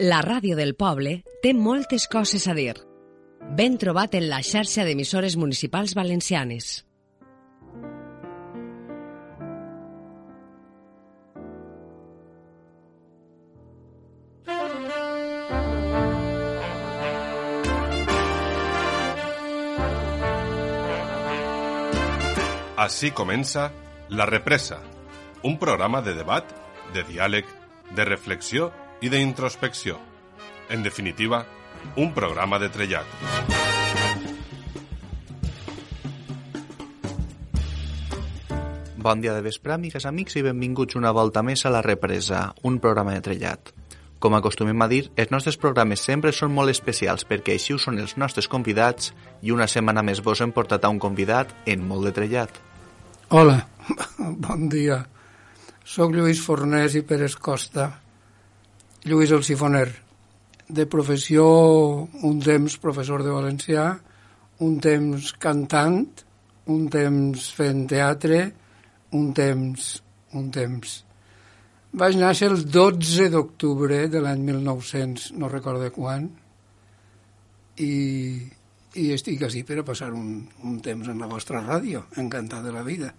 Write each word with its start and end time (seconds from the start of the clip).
La 0.00 0.20
ràdio 0.22 0.54
del 0.54 0.76
poble 0.78 1.24
té 1.42 1.50
moltes 1.58 2.04
coses 2.06 2.44
a 2.46 2.52
dir. 2.54 2.76
Ben 3.58 3.74
trobat 3.82 4.12
en 4.14 4.28
la 4.30 4.38
xarxa 4.46 4.84
d'emissores 4.86 5.34
municipals 5.34 5.96
valencianes. 5.98 6.84
Així 22.78 23.10
comença 23.10 23.72
La 24.08 24.30
Represa, 24.30 24.78
un 25.42 25.58
programa 25.58 26.06
de 26.06 26.14
debat, 26.14 26.46
de 26.94 27.02
diàleg, 27.02 27.50
de 27.96 28.04
reflexió 28.06 28.70
i 28.70 28.87
d'introspecció. 29.06 30.00
En 30.68 30.82
definitiva, 30.82 31.46
un 31.94 32.10
programa 32.12 32.58
de 32.58 32.68
trellat. 32.68 33.06
Bon 38.98 39.20
dia 39.22 39.32
de 39.32 39.40
vespre, 39.40 39.72
amigues, 39.72 40.04
amics, 40.04 40.34
i 40.36 40.42
benvinguts 40.42 40.98
una 40.98 41.12
volta 41.14 41.44
més 41.46 41.62
a 41.64 41.70
La 41.70 41.84
Represa, 41.86 42.48
un 42.66 42.80
programa 42.82 43.14
de 43.14 43.22
trellat. 43.22 43.70
Com 44.18 44.34
acostumem 44.34 44.82
a 44.82 44.88
dir, 44.90 45.04
els 45.14 45.30
nostres 45.30 45.56
programes 45.56 46.02
sempre 46.02 46.32
són 46.34 46.50
molt 46.50 46.74
especials 46.74 47.22
perquè 47.24 47.54
així 47.54 47.76
ho 47.76 47.78
són 47.78 48.00
els 48.02 48.16
nostres 48.18 48.50
convidats 48.50 49.12
i 49.46 49.54
una 49.54 49.68
setmana 49.70 50.02
més 50.02 50.18
vos 50.26 50.42
hem 50.42 50.50
portat 50.50 50.82
a 50.82 50.90
un 50.90 50.98
convidat 50.98 51.54
en 51.70 51.86
molt 51.86 52.10
de 52.10 52.12
trellat. 52.18 52.58
Hola, 53.30 53.60
bon 54.48 54.66
dia. 54.68 55.04
Soc 55.86 56.18
Lluís 56.18 56.42
Fornés 56.42 56.98
i 56.98 57.06
Pérez 57.06 57.38
Costa. 57.38 57.92
Lluís 59.04 59.30
el 59.30 59.44
Sifoner. 59.46 59.88
De 60.68 60.84
professió, 60.90 61.44
un 62.26 62.40
temps 62.44 62.74
professor 62.82 63.22
de 63.22 63.30
valencià, 63.30 63.84
un 64.66 64.80
temps 64.82 65.30
cantant, 65.38 66.02
un 66.66 66.88
temps 66.92 67.44
fent 67.54 67.86
teatre, 67.88 68.40
un 69.14 69.30
temps... 69.36 69.86
un 70.34 70.50
temps... 70.52 70.96
Vaig 71.98 72.18
néixer 72.20 72.50
el 72.50 72.66
12 72.68 73.30
d'octubre 73.32 74.02
de 74.12 74.20
l'any 74.20 74.42
1900, 74.50 75.30
no 75.40 75.48
recordo 75.48 75.88
quan, 75.94 76.26
i, 77.80 77.94
i 78.98 79.06
estic 79.14 79.46
així 79.46 79.62
per 79.64 79.78
a 79.80 79.86
passar 79.86 80.10
un, 80.12 80.42
un 80.68 80.76
temps 80.84 81.08
en 81.08 81.22
la 81.22 81.30
vostra 81.30 81.62
ràdio, 81.64 82.04
encantat 82.20 82.66
de 82.66 82.74
la 82.74 82.84
vida. 82.84 83.14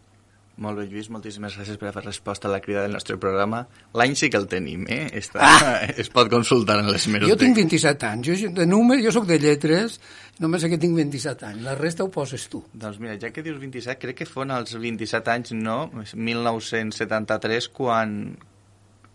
Molt 0.59 0.75
bé, 0.75 0.85
Lluís, 0.91 1.07
moltíssimes 1.07 1.53
gràcies 1.55 1.77
per 1.79 1.87
haver 1.87 2.01
resposta 2.03 2.49
a 2.49 2.51
la 2.51 2.59
crida 2.59 2.81
del 2.83 2.91
nostre 2.91 3.15
programa. 3.21 3.61
L'any 3.95 4.15
sí 4.19 4.27
que 4.31 4.39
el 4.41 4.47
tenim, 4.51 4.83
eh? 4.91 5.05
Està, 5.15 5.39
ah! 5.39 5.69
Es 6.03 6.11
pot 6.11 6.27
consultar 6.31 6.81
en 6.81 6.89
les 6.91 7.07
Jo 7.07 7.37
tinc 7.39 7.55
27 7.61 8.09
anys, 8.09 8.27
jo, 8.41 8.51
de 8.57 8.65
número, 8.67 8.99
jo 9.05 9.13
sóc 9.15 9.29
de 9.29 9.39
lletres, 9.39 9.99
només 10.43 10.67
que 10.67 10.81
tinc 10.81 10.99
27 10.99 11.47
anys, 11.47 11.63
la 11.63 11.77
resta 11.79 12.03
ho 12.03 12.11
poses 12.11 12.49
tu. 12.51 12.65
Doncs 12.73 12.99
mira, 12.99 13.15
ja 13.21 13.31
que 13.31 13.45
dius 13.45 13.59
27, 13.63 13.95
crec 14.03 14.19
que 14.19 14.27
fon 14.27 14.51
els 14.51 14.75
27 14.75 15.31
anys, 15.37 15.55
no? 15.55 15.79
1973, 16.11 17.71
quan, 17.79 18.19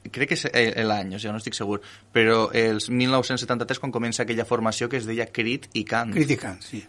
crec 0.08 0.32
que 0.32 0.40
és 0.40 0.48
l'any, 0.88 1.12
o 1.12 1.20
sigui, 1.20 1.36
no 1.36 1.44
estic 1.44 1.60
segur, 1.60 1.82
però 2.16 2.46
els 2.56 2.88
1973 2.88 3.84
quan 3.84 3.92
comença 3.92 4.24
aquella 4.24 4.48
formació 4.48 4.88
que 4.88 4.96
es 4.96 5.08
deia 5.10 5.28
Crit 5.28 5.74
i 5.76 5.84
Cant. 5.84 6.16
Crit 6.16 6.38
i 6.38 6.40
Cant, 6.40 6.62
sí. 6.64 6.86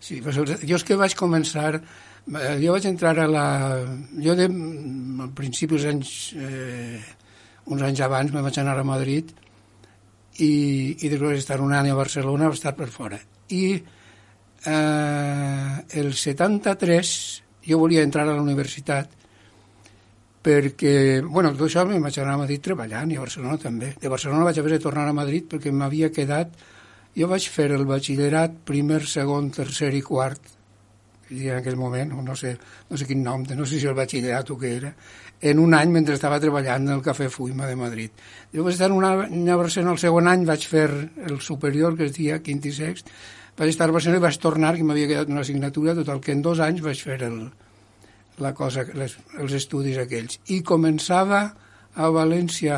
sí 0.00 0.22
però 0.24 0.40
jo 0.40 0.80
és 0.80 0.88
que 0.88 0.96
vaig 0.96 1.20
començar 1.20 1.74
Eh, 1.80 2.09
jo 2.28 2.74
vaig 2.74 2.86
entrar 2.86 3.18
a 3.18 3.26
la... 3.28 3.46
Jo 4.22 4.34
de, 4.38 4.46
al 5.24 5.30
principi, 5.36 5.76
els 5.78 5.86
anys, 5.90 6.10
eh, 6.36 7.00
uns 7.70 7.82
anys 7.82 8.02
abans, 8.06 8.32
me 8.32 8.42
vaig 8.44 8.58
anar 8.60 8.78
a 8.78 8.86
Madrid 8.86 9.32
i, 10.38 10.52
i 11.00 11.08
després 11.08 11.38
d'estar 11.38 11.60
un 11.60 11.72
any 11.76 11.90
a 11.90 11.98
Barcelona 11.98 12.50
vaig 12.50 12.60
estar 12.60 12.74
per 12.78 12.88
fora. 12.92 13.18
I 13.50 13.64
eh, 13.76 15.74
el 16.00 16.12
73 16.14 17.14
jo 17.66 17.80
volia 17.80 18.04
entrar 18.06 18.26
a 18.28 18.34
la 18.34 18.42
universitat 18.42 19.16
perquè, 20.40 21.20
bueno, 21.20 21.52
tot 21.52 21.66
això 21.66 21.84
em 21.84 22.00
vaig 22.00 22.16
anar 22.20 22.38
a 22.38 22.42
Madrid 22.44 22.62
treballant 22.64 23.10
i 23.12 23.18
a 23.18 23.24
Barcelona 23.24 23.58
també. 23.60 23.94
De 24.00 24.08
Barcelona 24.08 24.46
vaig 24.48 24.60
haver 24.60 24.78
de 24.78 24.84
tornar 24.86 25.08
a 25.08 25.16
Madrid 25.16 25.48
perquè 25.50 25.72
m'havia 25.72 26.12
quedat... 26.12 26.54
Jo 27.10 27.26
vaig 27.26 27.42
fer 27.50 27.72
el 27.74 27.82
batxillerat 27.88 28.60
primer, 28.62 29.00
segon, 29.02 29.48
tercer 29.50 29.88
i 29.98 30.00
quart 30.00 30.44
en 31.30 31.56
aquell 31.56 31.78
moment, 31.78 32.12
no 32.26 32.34
sé, 32.36 32.56
no 32.90 32.98
sé 32.98 33.06
quin 33.06 33.22
nom, 33.22 33.44
no 33.56 33.66
sé 33.66 33.80
si 33.80 33.88
el 33.88 33.96
batxillerat 33.98 34.50
o 34.50 34.58
què 34.58 34.72
era, 34.76 34.92
en 35.40 35.60
un 35.62 35.74
any 35.74 35.92
mentre 35.94 36.16
estava 36.18 36.40
treballant 36.42 36.88
en 36.88 36.96
el 36.98 37.04
Cafè 37.04 37.30
Fuima 37.30 37.68
de 37.70 37.76
Madrid. 37.78 38.10
Jo 38.54 38.64
vaig 38.66 38.76
estar 38.76 38.90
un 38.92 39.06
any 39.06 39.48
a 39.48 39.56
Barcelona, 39.60 39.94
el 39.94 40.02
segon 40.02 40.28
any 40.28 40.44
vaig 40.48 40.66
fer 40.68 40.88
el 41.30 41.40
superior, 41.40 41.96
que 41.96 42.10
es 42.10 42.16
dia 42.16 42.40
quint 42.44 42.66
i 42.66 42.74
sext, 42.74 43.08
vaig 43.56 43.72
estar 43.72 43.88
a 43.88 43.96
Barcelona 43.96 44.20
i 44.20 44.26
vaig 44.26 44.38
tornar, 44.42 44.74
que 44.76 44.84
m'havia 44.84 45.08
quedat 45.08 45.32
una 45.32 45.44
assignatura, 45.46 45.96
total 45.96 46.20
que 46.20 46.34
en 46.36 46.42
dos 46.42 46.60
anys 46.60 46.84
vaig 46.84 47.02
fer 47.06 47.22
el, 47.28 47.40
la 48.40 48.52
cosa, 48.54 48.84
les, 48.94 49.16
els 49.38 49.56
estudis 49.56 49.98
aquells. 50.02 50.40
I 50.50 50.60
començava 50.66 51.44
a 51.94 52.10
València 52.14 52.76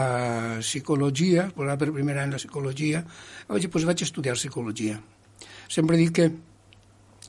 psicologia, 0.62 1.48
per 1.56 1.90
primer 1.90 2.16
any 2.20 2.32
la 2.32 2.40
psicologia, 2.40 3.02
vaig, 3.48 3.68
doncs 3.68 3.90
vaig 3.90 4.06
estudiar 4.06 4.38
psicologia. 4.38 5.00
Sempre 5.72 5.98
dic 6.00 6.14
que 6.16 6.30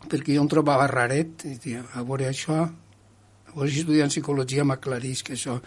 perquè 0.09 0.35
jo 0.35 0.43
em 0.43 0.51
trobava 0.51 0.87
raret, 0.91 1.45
i 1.49 1.57
dia, 1.61 1.83
a 1.93 2.03
veure 2.07 2.29
això, 2.29 2.61
a 2.63 3.55
veure 3.55 3.71
si 3.71 3.83
estudiant 3.83 4.13
psicologia 4.13 4.67
m'aclarís 4.67 5.23
que 5.23 5.37
això... 5.37 5.59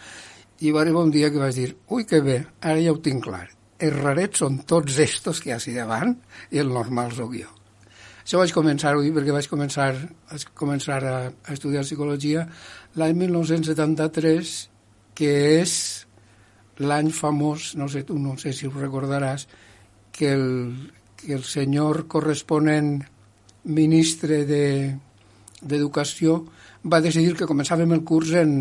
I 0.57 0.71
va 0.73 0.81
arribar 0.81 1.03
un 1.05 1.11
dia 1.13 1.29
que 1.29 1.37
vaig 1.37 1.53
dir, 1.53 1.67
ui, 1.93 2.07
que 2.09 2.17
bé, 2.25 2.39
ara 2.65 2.81
ja 2.81 2.89
ho 2.89 2.97
tinc 3.05 3.21
clar. 3.27 3.43
Els 3.77 3.93
rarets 3.93 4.41
són 4.41 4.63
tots 4.65 4.97
estos 5.03 5.37
que 5.43 5.51
hi 5.51 5.53
ha 5.53 5.59
davant 5.83 6.15
i 6.49 6.57
el 6.63 6.71
normal 6.73 7.13
sóc 7.13 7.35
jo. 7.37 7.51
Això 8.23 8.41
vaig 8.41 8.51
començar 8.51 8.95
avui 8.95 9.13
perquè 9.15 9.31
vaig 9.31 9.45
començar, 9.47 9.91
vaig 10.31 10.47
començar 10.57 10.97
a, 11.05 11.13
a 11.29 11.53
estudiar 11.53 11.85
psicologia 11.85 12.47
l'any 12.97 13.13
1973, 13.21 14.55
que 15.15 15.29
és 15.61 15.75
l'any 16.81 17.13
famós, 17.15 17.69
no 17.79 17.87
sé 17.87 18.01
tu, 18.03 18.17
no 18.19 18.33
sé 18.41 18.51
si 18.51 18.67
ho 18.67 18.73
recordaràs, 18.73 19.45
que 20.11 20.33
el, 20.33 20.49
que 21.21 21.37
el 21.37 21.45
senyor 21.47 22.03
corresponent 22.11 22.97
ministre 23.67 24.45
d'Educació 24.47 26.37
de, 26.43 26.49
va 26.91 27.01
decidir 27.03 27.35
que 27.35 27.49
començàvem 27.49 27.91
el 27.95 28.03
curs 28.07 28.31
en, 28.39 28.51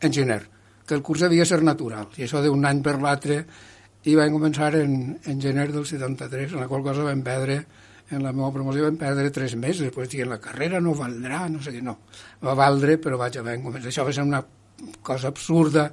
en 0.00 0.12
gener, 0.12 0.42
que 0.86 0.94
el 0.98 1.02
curs 1.06 1.22
devia 1.22 1.46
ser 1.46 1.62
natural, 1.62 2.08
i 2.18 2.26
això 2.26 2.42
d'un 2.42 2.66
any 2.66 2.82
per 2.82 2.96
l'altre, 3.00 3.44
i 4.02 4.16
vam 4.18 4.34
començar 4.34 4.72
en, 4.80 5.16
en 5.30 5.40
gener 5.40 5.68
del 5.70 5.86
73, 5.86 6.56
en 6.56 6.60
la 6.64 6.68
qual 6.70 6.82
cosa 6.82 7.06
vam 7.06 7.22
perdre, 7.22 7.62
en 8.12 8.22
la 8.26 8.32
meva 8.34 8.50
promoció 8.52 8.84
vam 8.84 8.98
perdre 9.00 9.30
tres 9.32 9.54
mesos, 9.56 9.86
després 9.86 10.10
dient 10.10 10.28
la 10.28 10.40
carrera 10.42 10.80
no 10.82 10.92
valdrà, 10.98 11.46
no 11.48 11.62
sé 11.64 11.72
què, 11.72 11.80
no. 11.84 11.96
Va 12.42 12.56
valdre, 12.58 12.98
però 13.00 13.16
vaig 13.20 13.38
haver 13.40 13.56
començar. 13.62 13.88
Això 13.88 14.04
va 14.04 14.12
ser 14.12 14.26
una 14.26 14.42
cosa 15.06 15.30
absurda, 15.30 15.86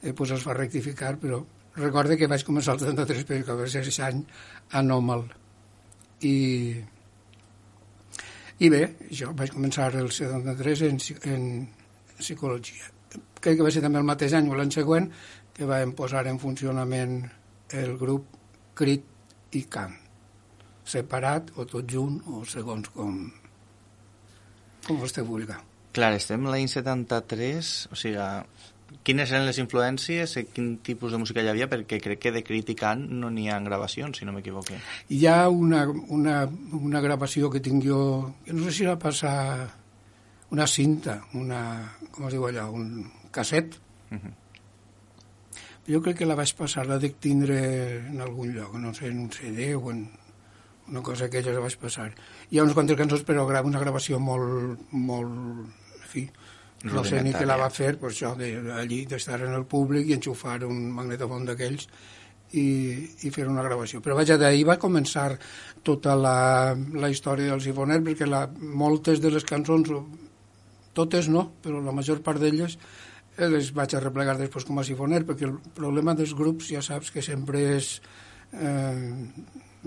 eh, 0.00 0.14
pues 0.16 0.30
es 0.32 0.46
va 0.46 0.54
rectificar, 0.56 1.16
però 1.20 1.42
recorde 1.76 2.16
que 2.16 2.30
vaig 2.30 2.44
començar 2.46 2.76
el 2.76 2.80
73 2.80 3.26
perquè 3.28 3.56
va 3.58 3.66
ser 3.68 3.82
aquest 3.82 4.04
any 4.06 4.22
anòmal. 4.80 5.26
I, 6.24 6.36
i 8.58 8.70
bé, 8.72 8.82
jo 9.12 9.32
vaig 9.36 9.52
començar 9.52 9.90
el 10.00 10.08
73 10.12 10.84
en, 10.88 11.00
en 11.32 11.42
psicologia. 12.16 12.88
Crec 13.40 13.58
que 13.58 13.66
va 13.66 13.72
ser 13.72 13.82
també 13.84 14.00
el 14.00 14.08
mateix 14.08 14.32
any 14.36 14.48
o 14.48 14.56
l'any 14.56 14.72
següent 14.72 15.10
que 15.56 15.68
vam 15.68 15.92
posar 15.96 16.24
en 16.30 16.40
funcionament 16.40 17.18
el 17.76 17.96
grup 18.00 18.32
Crit 18.76 19.56
i 19.56 19.62
Camp, 19.72 19.94
separat 20.84 21.52
o 21.56 21.64
tot 21.68 21.88
junt 21.88 22.18
o 22.32 22.42
segons 22.48 22.90
com, 22.92 23.20
com 24.86 25.00
vostè 25.00 25.24
vulgui. 25.24 25.56
Clar, 25.96 26.12
estem 26.16 26.44
l'any 26.48 26.68
73, 26.68 27.70
o 27.92 27.96
sigui, 27.96 28.20
Quines 29.06 29.30
eren 29.32 29.46
les 29.46 29.58
influències 29.62 30.36
i 30.38 30.44
quin 30.50 30.76
tipus 30.86 31.14
de 31.14 31.18
música 31.18 31.42
hi 31.42 31.48
havia? 31.50 31.66
Perquè 31.70 31.98
crec 32.02 32.20
que 32.22 32.32
de 32.34 32.42
criticant 32.46 33.02
no 33.20 33.30
n'hi 33.34 33.48
ha 33.50 33.58
gravacions, 33.64 34.18
si 34.18 34.26
no 34.26 34.34
m'equivoque. 34.34 34.78
Hi 35.10 35.20
ha 35.26 35.48
una, 35.50 35.84
una, 36.14 36.36
una 36.78 37.02
gravació 37.02 37.50
que 37.50 37.62
tinc 37.62 37.86
jo, 37.86 38.00
que 38.46 38.54
no 38.54 38.66
sé 38.66 38.74
si 38.78 38.86
la 38.86 38.98
passa 38.98 39.32
una 40.54 40.66
cinta, 40.70 41.20
una, 41.34 41.60
com 42.14 42.28
es 42.28 42.36
diu 42.36 42.46
allò, 42.46 42.68
un 42.74 43.06
casset. 43.34 43.78
Uh 44.10 44.18
-huh. 44.18 44.34
Jo 45.86 46.02
crec 46.02 46.18
que 46.18 46.26
la 46.26 46.34
vaig 46.34 46.54
passar, 46.58 46.86
la 46.86 46.98
dic 46.98 47.18
tindre 47.20 47.58
en 48.08 48.20
algun 48.20 48.54
lloc, 48.54 48.74
no 48.74 48.94
sé, 48.94 49.06
en 49.06 49.20
un 49.20 49.30
CD 49.30 49.74
o 49.74 49.90
en 49.90 50.08
una 50.88 51.02
cosa 51.02 51.28
que 51.30 51.38
ella 51.38 51.52
la 51.52 51.60
vaig 51.60 51.76
passar. 51.78 52.12
Hi 52.50 52.58
ha 52.58 52.64
uns 52.64 52.74
quantes 52.74 52.96
cançons, 52.96 53.22
però 53.22 53.46
una 53.46 53.80
gravació 53.80 54.18
molt, 54.18 54.80
molt, 54.90 55.30
en 56.02 56.08
fi, 56.08 56.30
no 56.84 57.04
sé 57.04 57.22
ni 57.24 57.32
què 57.32 57.46
la 57.48 57.56
va 57.60 57.70
fer, 57.72 57.94
per 58.00 58.10
això, 58.10 58.34
de, 58.38 58.50
allí, 58.76 59.04
d'estar 59.08 59.40
en 59.46 59.54
el 59.56 59.64
públic 59.70 60.10
i 60.10 60.16
enxufar 60.18 60.58
un 60.68 60.90
magnetofon 60.94 61.48
d'aquells 61.48 61.88
i, 62.52 62.66
i 63.26 63.32
fer 63.34 63.46
una 63.48 63.64
gravació. 63.64 64.02
Però 64.04 64.16
vaja, 64.18 64.36
d'ahir 64.38 64.66
va 64.68 64.78
començar 64.82 65.30
tota 65.86 66.14
la, 66.18 66.76
la 66.94 67.10
història 67.10 67.54
del 67.54 67.64
sifoner, 67.64 68.02
perquè 68.04 68.28
la, 68.28 68.44
moltes 68.52 69.22
de 69.24 69.32
les 69.34 69.46
cançons, 69.48 69.90
totes 70.96 71.28
no, 71.32 71.48
però 71.62 71.82
la 71.84 71.94
major 71.96 72.22
part 72.24 72.40
d'elles 72.40 72.78
les 73.36 73.72
vaig 73.76 73.92
a 73.92 74.00
replegar 74.00 74.38
després 74.38 74.64
com 74.64 74.78
a 74.80 74.84
sifoner, 74.86 75.20
perquè 75.28 75.44
el 75.48 75.58
problema 75.76 76.14
dels 76.16 76.32
grups 76.36 76.70
ja 76.72 76.80
saps 76.84 77.10
que 77.12 77.24
sempre 77.24 77.60
és 77.74 77.98
eh, 78.56 79.12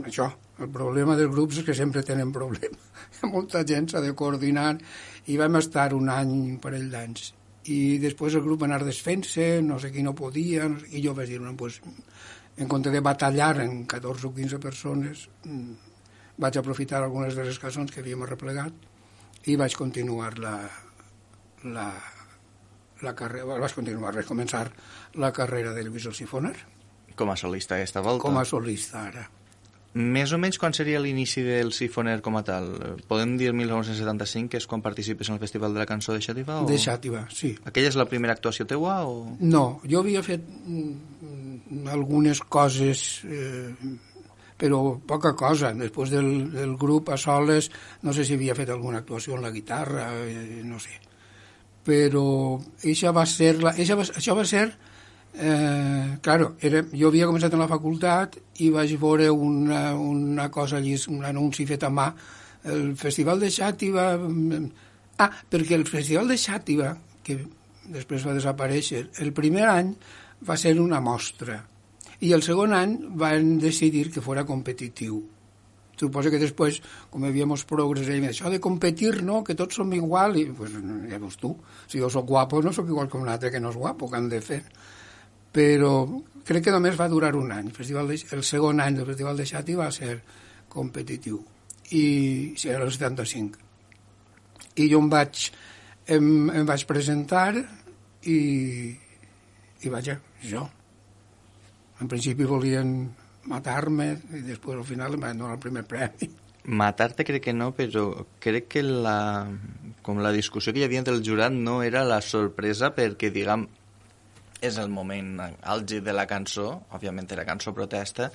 això, 0.06 0.30
el 0.60 0.70
problema 0.74 1.16
dels 1.16 1.32
grups 1.32 1.62
és 1.62 1.68
que 1.68 1.76
sempre 1.78 2.04
tenen 2.06 2.32
problemes. 2.36 2.80
Molta 3.34 3.64
gent 3.68 3.90
s'ha 3.92 4.02
de 4.04 4.14
coordinar 4.18 4.74
i 5.32 5.38
vam 5.40 5.60
estar 5.60 5.92
un 5.98 6.10
any, 6.12 6.32
un 6.54 6.58
parell 6.64 6.90
d'anys. 6.92 7.34
I 7.70 8.00
després 8.02 8.36
el 8.36 8.46
grup 8.46 8.64
va 8.64 8.70
anar 8.70 8.82
desfent-se, 8.86 9.60
no 9.62 9.78
sé 9.80 9.92
qui 9.94 10.04
no 10.04 10.16
podia, 10.18 10.68
i 10.90 11.04
jo 11.04 11.14
vaig 11.16 11.32
dir, 11.32 11.42
no, 11.44 11.54
pues, 11.60 11.80
en 12.58 12.68
compte 12.68 12.92
de 12.92 13.02
batallar 13.04 13.60
en 13.64 13.84
14 13.86 14.28
o 14.28 14.34
15 14.36 14.60
persones, 14.60 15.28
mm, 15.44 15.74
vaig 16.40 16.58
aprofitar 16.58 17.04
algunes 17.04 17.36
de 17.36 17.46
les 17.48 17.60
cançons 17.60 17.92
que 17.92 18.02
havíem 18.04 18.24
arreplegat 18.24 18.88
i 19.52 19.56
vaig 19.60 19.76
continuar 19.80 20.38
la, 20.40 20.56
la, 21.64 21.90
la 23.04 23.16
carrera, 23.16 23.60
vaig 23.60 23.76
continuar, 23.76 24.14
vaig 24.16 24.28
començar 24.28 24.66
la 25.16 25.32
carrera 25.36 25.76
de 25.76 25.84
Lluís 25.84 26.08
el 26.08 26.16
Sifoner. 26.16 26.56
Com 27.20 27.32
a 27.32 27.36
solista 27.40 27.76
aquesta 27.76 28.04
volta? 28.04 28.24
Com 28.24 28.40
a 28.40 28.46
solista, 28.48 29.04
ara. 29.12 29.28
Més 29.98 30.30
o 30.36 30.38
menys 30.38 30.60
quan 30.62 30.76
seria 30.78 31.00
l'inici 31.02 31.42
del 31.42 31.72
Sifoner 31.74 32.20
com 32.22 32.36
a 32.38 32.44
tal? 32.46 32.68
Podem 33.10 33.34
dir 33.40 33.50
1975, 33.58 34.52
que 34.52 34.60
és 34.62 34.68
quan 34.70 34.84
participes 34.86 35.32
en 35.32 35.40
el 35.40 35.42
Festival 35.42 35.74
de 35.74 35.82
la 35.82 35.88
Cançó 35.90 36.14
de 36.14 36.22
Xàtiva? 36.22 36.60
O... 36.62 36.68
De 36.70 36.78
Xàtiva, 36.78 37.24
sí. 37.34 37.56
Aquella 37.66 37.90
és 37.90 37.98
la 37.98 38.06
primera 38.06 38.36
actuació 38.38 38.68
teua? 38.70 39.00
O... 39.10 39.34
No, 39.42 39.82
jo 39.90 40.04
havia 40.04 40.22
fet 40.22 40.46
mm, 40.46 41.90
algunes 41.90 42.44
coses, 42.46 43.24
eh, 43.26 43.74
però 44.62 45.00
poca 45.10 45.34
cosa. 45.34 45.74
Després 45.74 46.14
del, 46.14 46.30
del 46.54 46.76
grup 46.78 47.10
a 47.10 47.18
soles, 47.18 47.72
no 48.06 48.14
sé 48.14 48.28
si 48.28 48.38
havia 48.38 48.58
fet 48.60 48.70
alguna 48.70 49.02
actuació 49.02 49.40
en 49.40 49.48
la 49.48 49.54
guitarra, 49.56 50.12
eh, 50.22 50.62
no 50.70 50.78
sé. 50.78 51.00
Però 51.90 52.60
això 52.86 53.16
va 53.16 53.26
ser, 53.26 53.56
la, 53.58 53.74
això 53.74 53.98
va, 53.98 54.06
això 54.22 54.38
va 54.38 54.46
ser 54.46 54.68
Eh, 55.34 56.18
claro, 56.22 56.56
era, 56.60 56.82
jo 56.92 57.10
havia 57.12 57.28
començat 57.30 57.54
en 57.54 57.62
la 57.62 57.70
facultat 57.70 58.38
i 58.66 58.70
vaig 58.74 58.96
veure 59.00 59.30
una, 59.32 59.94
una 59.96 60.50
cosa 60.52 60.78
allí, 60.78 60.98
un 61.08 61.24
anunci 61.26 61.68
fet 61.70 61.86
a 61.86 61.92
mà. 61.94 62.10
El 62.66 62.96
Festival 63.00 63.40
de 63.40 63.52
Xàtiva... 63.54 64.12
Ah, 65.20 65.32
perquè 65.52 65.76
el 65.76 65.84
Festival 65.88 66.30
de 66.32 66.38
Xàtiva, 66.40 66.94
que 67.24 67.36
després 67.92 68.24
va 68.26 68.38
desaparèixer, 68.38 69.10
el 69.24 69.34
primer 69.36 69.68
any 69.68 69.92
va 70.48 70.56
ser 70.58 70.78
una 70.80 71.02
mostra 71.04 71.60
i 72.20 72.32
el 72.36 72.44
segon 72.44 72.74
any 72.76 72.96
van 73.20 73.58
decidir 73.60 74.10
que 74.12 74.24
fora 74.24 74.46
competitiu. 74.48 75.22
Suposo 76.00 76.32
que 76.32 76.40
després, 76.40 76.80
com 77.12 77.24
molts 77.24 77.66
progres, 77.68 78.08
això 78.08 78.50
de 78.50 78.60
competir, 78.60 79.22
no?, 79.24 79.44
que 79.44 79.56
tots 79.56 79.76
som 79.76 79.92
igual, 79.94 80.38
i 80.40 80.46
pues, 80.56 80.72
ja 81.12 81.20
veus 81.20 81.36
tu, 81.38 81.56
si 81.88 82.00
jo 82.00 82.10
sóc 82.10 82.28
guapo 82.28 82.62
no 82.62 82.72
sóc 82.72 82.88
igual 82.88 83.10
que 83.10 83.18
un 83.18 83.28
altre 83.28 83.52
que 83.52 83.60
no 83.60 83.70
és 83.70 83.76
guapo, 83.76 84.10
que 84.10 84.16
han 84.16 84.30
de 84.30 84.40
fer 84.42 84.64
però 85.56 85.94
crec 86.46 86.66
que 86.66 86.74
només 86.74 86.98
va 87.00 87.10
durar 87.12 87.36
un 87.38 87.52
any. 87.54 87.70
El, 87.70 87.76
festival 87.76 88.10
de, 88.10 88.20
el 88.36 88.44
segon 88.48 88.82
any 88.82 89.00
del 89.00 89.08
Festival 89.10 89.38
de 89.38 89.48
Xati 89.50 89.78
va 89.78 89.90
ser 89.94 90.20
competitiu 90.70 91.42
i 91.96 92.54
era 92.66 92.86
el 92.86 92.92
75. 92.94 93.60
I 94.80 94.90
jo 94.92 95.00
em 95.02 95.10
vaig, 95.12 95.48
em, 96.16 96.28
em 96.62 96.68
vaig 96.68 96.86
presentar 96.90 97.54
i, 97.58 98.40
i 99.82 99.92
vaja, 99.92 100.20
jo. 100.46 100.68
En 102.00 102.08
principi 102.08 102.48
volien 102.48 102.94
matar-me 103.50 104.12
i 104.38 104.44
després 104.46 104.78
al 104.78 104.88
final 104.88 105.18
em 105.18 105.26
van 105.26 105.42
donar 105.42 105.58
el 105.58 105.64
primer 105.64 105.84
premi. 105.90 106.30
Matar-te 106.70 107.26
crec 107.26 107.48
que 107.48 107.56
no, 107.56 107.72
però 107.74 108.26
crec 108.44 108.68
que 108.76 108.84
la, 108.86 109.48
com 110.06 110.20
la 110.22 110.32
discussió 110.36 110.74
que 110.74 110.84
hi 110.84 110.86
havia 110.86 111.02
entre 111.02 111.16
el 111.18 111.24
jurat 111.26 111.56
no 111.56 111.80
era 111.84 112.04
la 112.06 112.20
sorpresa 112.22 112.92
perquè, 112.96 113.32
diguem, 113.34 113.66
és 114.62 114.78
el 114.82 114.90
moment 114.92 115.38
àlgid 115.40 116.04
de 116.04 116.16
la 116.16 116.26
cançó, 116.28 116.72
òbviament 116.96 117.30
era 117.32 117.46
cançó 117.48 117.74
protesta, 117.76 118.30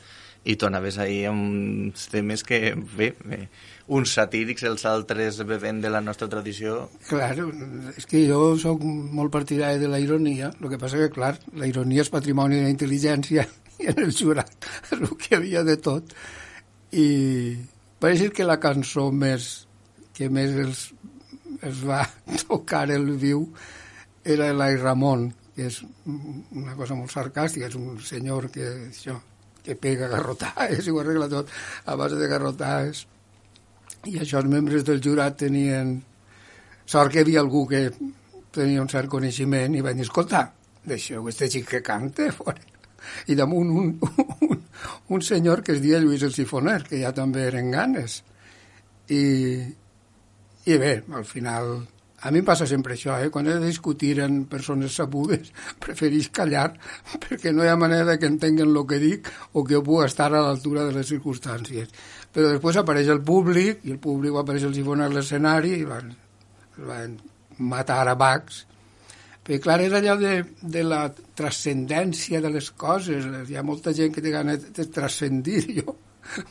i 0.44 0.56
tu 0.60 0.68
anaves 0.68 0.98
ahir 1.00 1.26
amb 1.30 1.44
uns 1.44 2.08
temes 2.12 2.44
que, 2.44 2.74
bé, 2.96 3.10
bé, 3.24 3.40
uns 3.96 4.12
satírics, 4.16 4.64
els 4.68 4.84
altres 4.88 5.40
bevent 5.48 5.80
de 5.80 5.92
la 5.92 6.02
nostra 6.04 6.28
tradició. 6.28 6.90
Clar, 7.08 7.32
és 7.96 8.08
que 8.08 8.24
jo 8.28 8.54
sóc 8.60 8.84
molt 8.84 9.32
partidari 9.32 9.80
de 9.80 9.88
la 9.88 10.00
ironia, 10.00 10.52
el 10.60 10.72
que 10.72 10.80
passa 10.80 11.00
que, 11.00 11.12
clar, 11.12 11.34
la 11.56 11.68
ironia 11.68 12.04
és 12.04 12.12
patrimoni 12.12 12.60
de 12.60 12.66
la 12.68 12.74
intel·ligència 12.74 13.46
i 13.82 13.92
en 13.92 14.02
el 14.04 14.12
jurat 14.16 14.68
el 14.96 15.06
que 15.20 15.36
havia 15.38 15.64
de 15.66 15.78
tot. 15.80 16.12
I 16.92 17.06
pareix 18.00 18.28
que 18.36 18.46
la 18.46 18.60
cançó 18.62 19.08
més 19.12 19.64
que 20.14 20.28
més 20.30 20.52
els, 20.62 20.82
els 21.64 21.80
va 21.88 22.04
tocar 22.44 22.86
el 22.92 23.10
viu 23.20 23.48
era 24.24 24.52
l'Ai 24.56 24.76
Ramon, 24.80 25.26
que 25.54 25.68
és 25.70 25.80
una 26.10 26.74
cosa 26.78 26.96
molt 26.98 27.12
sarcàstica, 27.14 27.68
és 27.68 27.76
un 27.78 27.98
senyor 28.02 28.48
que, 28.54 28.66
això, 28.88 29.16
que 29.64 29.76
pega 29.78 30.10
garrotades 30.10 30.84
i 30.86 30.92
ho 30.94 31.00
arregla 31.00 31.30
tot 31.30 31.52
a 31.86 31.96
base 32.00 32.18
de 32.20 32.28
garrotades. 32.30 33.04
I 34.10 34.18
això 34.20 34.42
els 34.42 34.50
membres 34.50 34.84
del 34.86 35.02
jurat 35.04 35.38
tenien... 35.46 35.96
Sort 36.84 37.14
que 37.14 37.22
hi 37.22 37.24
havia 37.24 37.40
algú 37.40 37.62
que 37.64 37.86
tenia 38.52 38.82
un 38.82 38.90
cert 38.92 39.08
coneixement 39.08 39.72
i 39.72 39.80
van 39.80 39.96
dir, 39.96 40.04
escolta, 40.04 40.42
deixeu 40.84 41.30
este 41.30 41.48
xic 41.48 41.70
que 41.70 41.80
canta 41.86 42.28
fora. 42.38 42.60
I 43.28 43.36
damunt 43.36 43.70
un, 43.72 43.88
un, 44.44 44.60
un 45.16 45.24
senyor 45.24 45.62
que 45.64 45.72
es 45.76 45.80
deia 45.80 46.00
Lluís 46.00 46.24
el 46.24 46.34
Sifoner, 46.36 46.82
que 46.84 47.00
ja 47.00 47.12
també 47.16 47.46
eren 47.48 47.72
ganes. 47.72 48.20
I, 49.08 49.24
i 50.68 50.78
bé, 50.80 50.94
al 51.12 51.24
final 51.28 51.74
a 52.24 52.30
mi 52.32 52.40
em 52.40 52.44
passa 52.48 52.64
sempre 52.64 52.94
això, 52.96 53.18
eh? 53.20 53.28
quan 53.28 53.44
he 53.44 53.54
de 53.58 53.68
discutir 53.68 54.14
amb 54.24 54.46
persones 54.48 54.94
sabudes, 54.96 55.50
preferís 55.84 56.30
callar 56.32 56.70
perquè 57.26 57.52
no 57.52 57.66
hi 57.66 57.68
ha 57.68 57.76
manera 57.76 58.16
que 58.20 58.30
entenguen 58.30 58.72
el 58.72 58.80
que 58.88 59.00
dic 59.02 59.28
o 59.52 59.64
que 59.64 59.76
jo 59.76 59.82
pugui 59.84 60.06
estar 60.06 60.30
a 60.32 60.40
l'altura 60.40 60.86
de 60.88 60.94
les 60.96 61.10
circumstàncies. 61.12 61.92
Però 62.32 62.54
després 62.54 62.80
apareix 62.80 63.12
el 63.12 63.20
públic, 63.20 63.84
i 63.84 63.92
el 63.92 64.00
públic 64.00 64.32
va 64.32 64.40
aparèixer 64.40 64.70
el 64.70 64.78
sifon 64.78 65.04
a 65.04 65.10
l'escenari, 65.12 65.74
i 65.82 65.84
van, 65.90 66.08
van 66.88 67.18
matar 67.58 68.00
a 68.08 68.16
Bax. 68.16 68.64
Perquè, 69.44 69.60
clar, 69.60 69.78
és 69.84 69.92
allò 69.92 70.16
de, 70.16 70.32
de 70.62 70.82
la 70.88 71.04
transcendència 71.12 72.40
de 72.40 72.56
les 72.56 72.72
coses. 72.72 73.28
Hi 73.50 73.60
ha 73.60 73.68
molta 73.68 73.92
gent 73.92 74.16
que 74.16 74.24
té 74.24 74.32
gana 74.32 74.56
de 74.56 74.88
transcendir. 74.88 75.60
Jo 75.84 75.98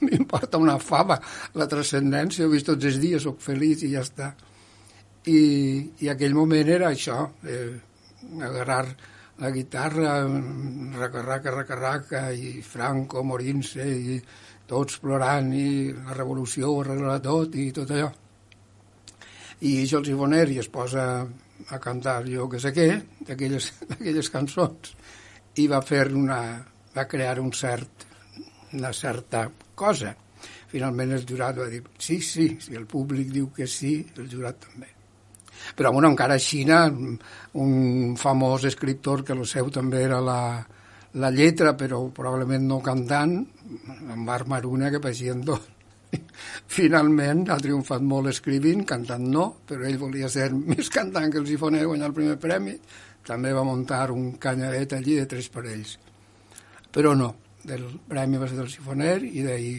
m'importa 0.06 0.60
una 0.62 0.78
fava 0.78 1.18
la 1.58 1.66
transcendència. 1.66 2.46
Ho 2.46 2.52
he 2.52 2.54
vist 2.54 2.70
tots 2.70 2.86
els 2.86 3.02
dies, 3.02 3.26
sóc 3.26 3.42
feliç 3.42 3.88
i 3.88 3.96
ja 3.96 4.06
està 4.06 4.36
i, 5.30 5.42
i 6.04 6.10
aquell 6.12 6.36
moment 6.36 6.70
era 6.70 6.90
això, 6.92 7.20
eh, 7.48 7.72
agarrar 8.42 8.86
la 9.40 9.50
guitarra, 9.52 10.18
raca, 10.98 11.52
raca, 11.52 11.76
raca, 11.76 12.24
i 12.32 12.62
Franco 12.62 13.24
morint-se, 13.24 13.86
i 13.86 14.20
tots 14.68 15.00
plorant, 15.04 15.52
i 15.54 15.92
la 15.94 16.18
revolució 16.18 16.72
ho 16.72 16.82
arregla 16.84 17.20
tot, 17.24 17.56
i 17.56 17.72
tot 17.76 17.92
allò. 17.92 18.12
I 19.64 19.74
això 19.82 20.02
el 20.02 20.08
Sifoner 20.10 20.46
i 20.52 20.60
es 20.60 20.70
posa 20.72 21.06
a 21.24 21.80
cantar 21.80 22.22
jo 22.28 22.50
que 22.52 22.60
sé 22.60 22.74
què, 22.76 22.88
d'aquelles 23.28 24.32
cançons, 24.34 24.96
i 25.56 25.68
va 25.72 25.82
fer 25.82 26.08
una... 26.14 26.40
va 26.94 27.08
crear 27.10 27.40
un 27.42 27.52
cert, 27.58 28.06
una 28.78 28.92
certa 28.94 29.48
cosa. 29.76 30.14
Finalment 30.70 31.14
el 31.18 31.26
jurat 31.30 31.58
va 31.58 31.70
dir, 31.70 31.82
sí, 31.98 32.20
sí, 32.22 32.50
si 32.62 32.78
el 32.78 32.86
públic 32.90 33.32
diu 33.34 33.50
que 33.56 33.66
sí, 33.70 33.96
el 34.18 34.30
jurat 34.30 34.62
també. 34.68 34.93
Però 35.76 35.92
bueno, 35.92 36.10
encara 36.12 36.36
a 36.36 36.42
Xina, 36.42 36.86
un 36.88 38.16
famós 38.20 38.66
escriptor 38.70 39.24
que 39.24 39.36
el 39.36 39.46
seu 39.50 39.70
també 39.74 40.04
era 40.04 40.20
la, 40.22 40.40
la 41.20 41.32
lletra, 41.32 41.76
però 41.78 42.02
probablement 42.16 42.68
no 42.68 42.82
cantant, 42.84 43.38
en 43.38 44.28
va 44.28 44.36
armar 44.36 44.66
una 44.66 44.92
que 44.92 45.02
pareixien 45.04 45.42
dos. 45.46 45.70
Finalment 46.78 47.48
ha 47.50 47.60
triomfat 47.62 48.04
molt 48.06 48.30
escrivint, 48.34 48.84
cantant 48.90 49.26
no, 49.30 49.48
però 49.68 49.88
ell 49.88 50.00
volia 50.02 50.30
ser 50.30 50.52
més 50.54 50.92
cantant 50.94 51.32
que 51.32 51.42
el 51.42 51.50
sifoner 51.50 51.86
guanyar 51.88 52.12
el 52.12 52.20
primer 52.20 52.38
premi. 52.42 52.78
També 53.24 53.54
va 53.56 53.64
muntar 53.64 54.10
un 54.12 54.34
canyaret 54.36 54.98
allí 54.98 55.16
de 55.16 55.28
tres 55.32 55.48
parells. 55.50 55.98
Però 56.94 57.16
no, 57.16 57.34
el 57.72 57.86
premi 58.10 58.42
va 58.42 58.50
ser 58.52 58.60
del 58.60 58.70
sifoner 58.70 59.22
i 59.24 59.46
d'ahir 59.48 59.78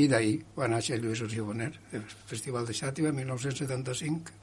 i 0.00 0.06
d'ahir 0.08 0.36
va 0.56 0.68
néixer 0.72 0.96
Lluís 1.00 1.20
el 1.20 1.30
Sifoner, 1.30 1.72
el 1.92 2.04
Festival 2.30 2.64
de 2.68 2.76
Xàtiva, 2.76 3.12
1975. 3.12 4.41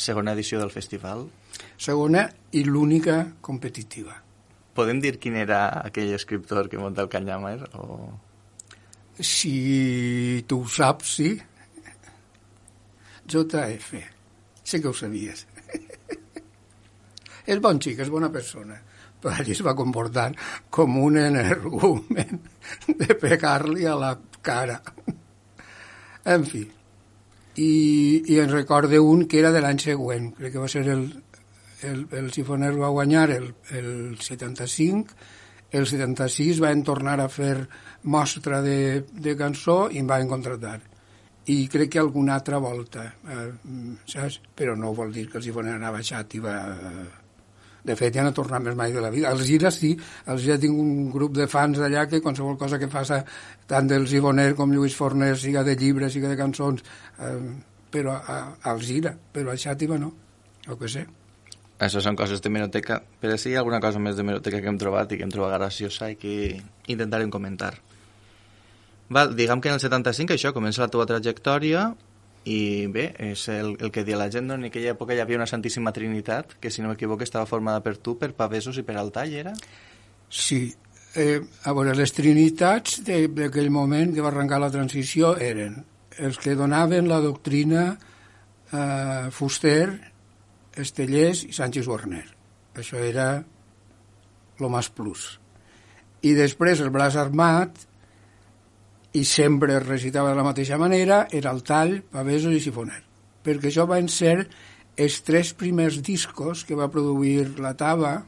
Segona 0.00 0.32
edició 0.32 0.60
del 0.60 0.72
festival. 0.72 1.26
Segona 1.76 2.24
i 2.56 2.64
l'única 2.64 3.20
competitiva. 3.44 4.16
Podem 4.74 5.00
dir 5.02 5.18
quin 5.20 5.36
era 5.36 5.66
aquell 5.82 6.14
escriptor 6.16 6.70
que 6.70 6.80
munta 6.80 7.04
el 7.04 7.10
Canyamar? 7.12 7.58
O... 7.76 8.14
Si 9.20 10.44
tu 10.48 10.62
ho 10.64 10.68
saps, 10.68 11.16
sí. 11.18 11.34
JF. 13.30 13.90
Sí 14.64 14.80
que 14.80 14.88
ho 14.88 14.94
sabies. 14.96 15.44
és 17.50 17.60
bon 17.60 17.80
xic, 17.82 18.00
és 18.00 18.10
bona 18.12 18.30
persona, 18.32 18.78
però 19.20 19.34
allí 19.36 19.52
es 19.56 19.62
va 19.66 19.76
comportar 19.76 20.30
com 20.72 20.98
un 21.02 21.18
energument 21.20 22.40
de 22.88 23.16
pegar-li 23.20 23.86
a 23.90 23.96
la 23.98 24.14
cara. 24.42 24.80
En 26.30 26.44
fi, 26.46 26.64
i, 27.60 27.72
i 28.32 28.38
en 28.40 28.52
recorde 28.52 29.00
un 29.00 29.26
que 29.28 29.40
era 29.40 29.52
de 29.52 29.60
l'any 29.62 29.80
següent, 29.82 30.30
crec 30.38 30.54
que 30.54 30.62
va 30.62 30.70
ser 30.70 30.86
el, 30.88 31.04
el, 31.86 32.06
el 32.16 32.32
Sifoner 32.32 32.72
va 32.78 32.92
guanyar 32.94 33.28
el, 33.36 33.52
el 33.76 33.92
75 34.20 35.38
El 35.70 35.86
76 35.86 36.58
van 36.58 36.80
tornar 36.82 37.20
a 37.22 37.28
fer 37.30 37.54
mostra 38.10 38.58
de, 38.62 39.04
de 39.12 39.36
cançó 39.38 39.84
i 39.86 40.00
em 40.00 40.08
van 40.08 40.26
contratar. 40.26 40.80
I 41.46 41.68
crec 41.70 41.92
que 41.94 42.00
alguna 42.02 42.34
altra 42.34 42.58
volta, 42.58 43.04
eh, 43.22 43.46
saps? 44.10 44.40
Però 44.58 44.74
no 44.74 44.90
vol 44.96 45.14
dir 45.14 45.28
que 45.30 45.38
els 45.38 45.46
hi 45.46 45.54
fonen 45.54 45.86
a 45.86 45.92
baixat 45.94 46.34
i 46.34 46.42
va... 46.42 46.56
De 47.84 47.96
fet, 47.96 48.12
ja 48.14 48.24
no 48.26 48.32
tornat 48.36 48.62
més 48.64 48.76
mai 48.76 48.92
de 48.92 49.00
la 49.00 49.10
vida. 49.12 49.30
Els 49.32 49.46
Gira 49.48 49.70
sí, 49.72 49.94
els 50.26 50.42
Gira 50.44 50.58
tinc 50.60 50.76
un 50.76 51.10
grup 51.12 51.36
de 51.36 51.46
fans 51.48 51.80
d'allà 51.80 52.06
que 52.10 52.20
qualsevol 52.20 52.58
cosa 52.60 52.78
que 52.78 52.90
faça 52.92 53.22
tant 53.70 53.88
del 53.88 54.08
Ivoner 54.10 54.52
com 54.58 54.72
Lluís 54.72 54.96
Forner, 54.96 55.32
siga 55.38 55.64
de 55.64 55.76
llibres, 55.76 56.12
siga 56.12 56.28
de 56.28 56.36
cançons, 56.36 56.84
eh, 57.18 57.38
però 57.90 58.18
a, 58.18 58.42
als 58.72 58.84
Gira, 58.86 59.14
però 59.32 59.54
a 59.54 59.56
Xàtiva 59.56 59.98
no, 59.98 60.12
o 60.68 60.76
que 60.76 60.90
sé. 60.92 61.06
Això 61.80 62.02
són 62.04 62.16
coses 62.16 62.42
de 62.44 62.50
meroteca, 62.52 63.00
però 63.22 63.38
sí 63.40 63.54
alguna 63.56 63.80
cosa 63.80 64.02
més 64.02 64.18
de 64.18 64.24
meroteca 64.28 64.60
que 64.60 64.68
hem 64.68 64.78
trobat 64.80 65.14
i 65.14 65.16
que 65.16 65.24
hem 65.24 65.32
trobat 65.32 65.56
graciosa 65.56 66.10
i 66.12 66.18
que 66.20 66.34
intentarem 66.92 67.32
comentar. 67.32 67.72
Val, 69.10 69.32
diguem 69.34 69.62
que 69.64 69.72
en 69.72 69.78
el 69.78 69.82
75 69.82 70.36
això 70.36 70.52
comença 70.54 70.84
la 70.84 70.90
teva 70.92 71.08
trajectòria 71.08 71.88
i 72.48 72.86
bé, 72.88 73.10
és 73.20 73.42
el, 73.52 73.74
el 73.80 73.90
que 73.92 74.04
dia 74.06 74.16
la 74.16 74.30
gent, 74.32 74.48
en 74.54 74.68
aquella 74.70 74.94
època 74.94 75.14
hi 75.14 75.20
havia 75.20 75.36
una 75.36 75.48
Santíssima 75.50 75.92
Trinitat, 75.92 76.56
que 76.60 76.70
si 76.72 76.80
no 76.80 76.88
m'equivoco 76.88 77.26
estava 77.26 77.48
formada 77.48 77.82
per 77.84 77.98
tu, 77.98 78.16
per 78.16 78.32
Pavesos 78.36 78.78
i 78.80 78.84
per 78.86 78.96
Altall, 78.96 79.34
era? 79.42 79.52
Sí, 80.30 80.62
eh, 81.20 81.40
a 81.40 81.74
veure, 81.76 81.94
les 81.98 82.14
trinitats 82.16 83.02
d'aquell 83.04 83.70
moment 83.74 84.14
que 84.14 84.24
va 84.24 84.30
arrencar 84.32 84.60
la 84.62 84.72
transició 84.72 85.34
eren 85.36 85.82
els 86.20 86.38
que 86.40 86.56
donaven 86.56 87.08
la 87.08 87.20
doctrina 87.24 87.84
eh, 88.72 89.28
Fuster, 89.32 89.84
Estellers 90.80 91.44
i 91.48 91.52
Sánchez 91.52 91.88
Warner. 91.90 92.24
Això 92.78 93.00
era 93.02 93.32
lo 94.60 94.68
més 94.72 94.88
plus. 94.92 95.34
I 96.22 96.34
després 96.36 96.80
el 96.84 96.92
braç 96.92 97.16
armat, 97.20 97.86
i 99.12 99.24
sempre 99.26 99.78
recitava 99.82 100.30
de 100.30 100.38
la 100.38 100.46
mateixa 100.46 100.78
manera, 100.78 101.24
era 101.30 101.50
el 101.50 101.64
tall, 101.66 102.00
pavesos 102.12 102.54
i 102.54 102.60
sifoner. 102.62 103.00
Perquè 103.44 103.70
això 103.70 103.86
van 103.90 104.08
ser 104.12 104.44
els 105.00 105.22
tres 105.26 105.54
primers 105.56 105.98
discos 106.04 106.64
que 106.68 106.78
va 106.78 106.90
produir 106.92 107.56
la 107.58 107.72
Tava 107.78 108.20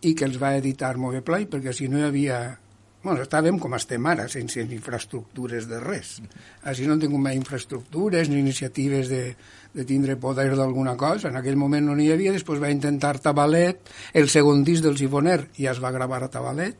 i 0.00 0.14
que 0.16 0.26
els 0.26 0.40
va 0.40 0.56
editar 0.56 0.96
Moveplay, 0.96 1.46
perquè 1.50 1.74
si 1.76 1.88
no 1.88 2.00
hi 2.00 2.08
havia 2.08 2.40
Bueno, 3.00 3.22
estàvem 3.24 3.56
com 3.56 3.72
estem 3.72 4.04
ara, 4.10 4.26
sense 4.28 4.60
infraestructures 4.60 5.64
de 5.70 5.78
res. 5.80 6.18
Així 6.68 6.84
no 6.84 6.92
hem 6.92 7.00
tingut 7.00 7.22
mai 7.24 7.38
infraestructures 7.38 8.28
ni 8.28 8.36
iniciatives 8.42 9.08
de, 9.08 9.22
de 9.72 9.86
tindre 9.88 10.18
poder 10.20 10.50
d'alguna 10.52 10.98
cosa. 11.00 11.30
En 11.30 11.38
aquell 11.40 11.56
moment 11.56 11.88
no 11.88 11.94
n'hi 11.96 12.10
havia, 12.12 12.34
després 12.36 12.60
va 12.60 12.68
intentar 12.68 13.14
Tabalet, 13.24 13.88
el 14.12 14.28
segon 14.28 14.60
disc 14.68 14.84
del 14.84 15.00
Sifoner 15.00 15.46
ja 15.56 15.72
es 15.72 15.80
va 15.80 15.94
gravar 15.96 16.20
a 16.26 16.28
Tabalet, 16.28 16.76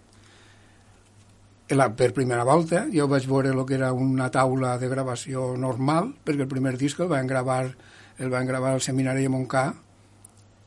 la, 1.77 1.91
per 1.97 2.13
primera 2.17 2.45
volta. 2.45 2.87
Jo 2.95 3.07
vaig 3.11 3.29
veure 3.31 3.53
el 3.55 3.63
que 3.67 3.77
era 3.79 3.93
una 3.93 4.31
taula 4.35 4.77
de 4.79 4.89
gravació 4.91 5.55
normal, 5.59 6.15
perquè 6.25 6.47
el 6.47 6.53
primer 6.53 6.77
disc 6.81 7.01
el 7.01 7.11
van 7.11 7.31
gravar, 7.31 7.65
el 8.19 8.31
van 8.33 8.47
gravar 8.47 8.75
al 8.75 8.85
seminari 8.85 9.27
de 9.27 9.33
Montcà 9.33 9.69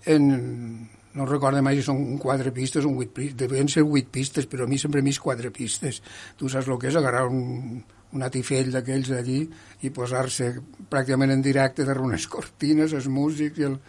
en, 0.05 0.89
no 1.13 1.25
recordo 1.25 1.61
mai 1.63 1.77
si 1.77 1.85
són 1.85 2.17
quatre 2.21 2.51
pistes 2.55 2.85
o 2.85 2.93
vuit 2.95 3.11
pistes, 3.13 3.37
devien 3.39 3.69
ser 3.71 3.85
vuit 3.87 4.07
pistes, 4.11 4.47
però 4.49 4.65
a 4.65 4.69
mi 4.69 4.79
sempre 4.81 5.03
m'he 5.05 5.13
quatre 5.21 5.51
pistes. 5.53 6.01
Tu 6.37 6.49
saps 6.49 6.67
el 6.67 6.79
que 6.81 6.89
és 6.89 6.97
agarrar 6.99 7.27
un, 7.29 7.83
un 8.13 8.25
atifell 8.25 8.71
d'aquells 8.73 9.11
allí 9.15 9.43
i 9.81 9.93
posar-se 9.93 10.49
pràcticament 10.89 11.33
en 11.35 11.45
directe 11.45 11.85
darrere 11.85 12.09
unes 12.09 12.27
cortines, 12.27 12.93
els 12.93 13.07
músics 13.07 13.61
i 13.61 13.69
el... 13.69 13.79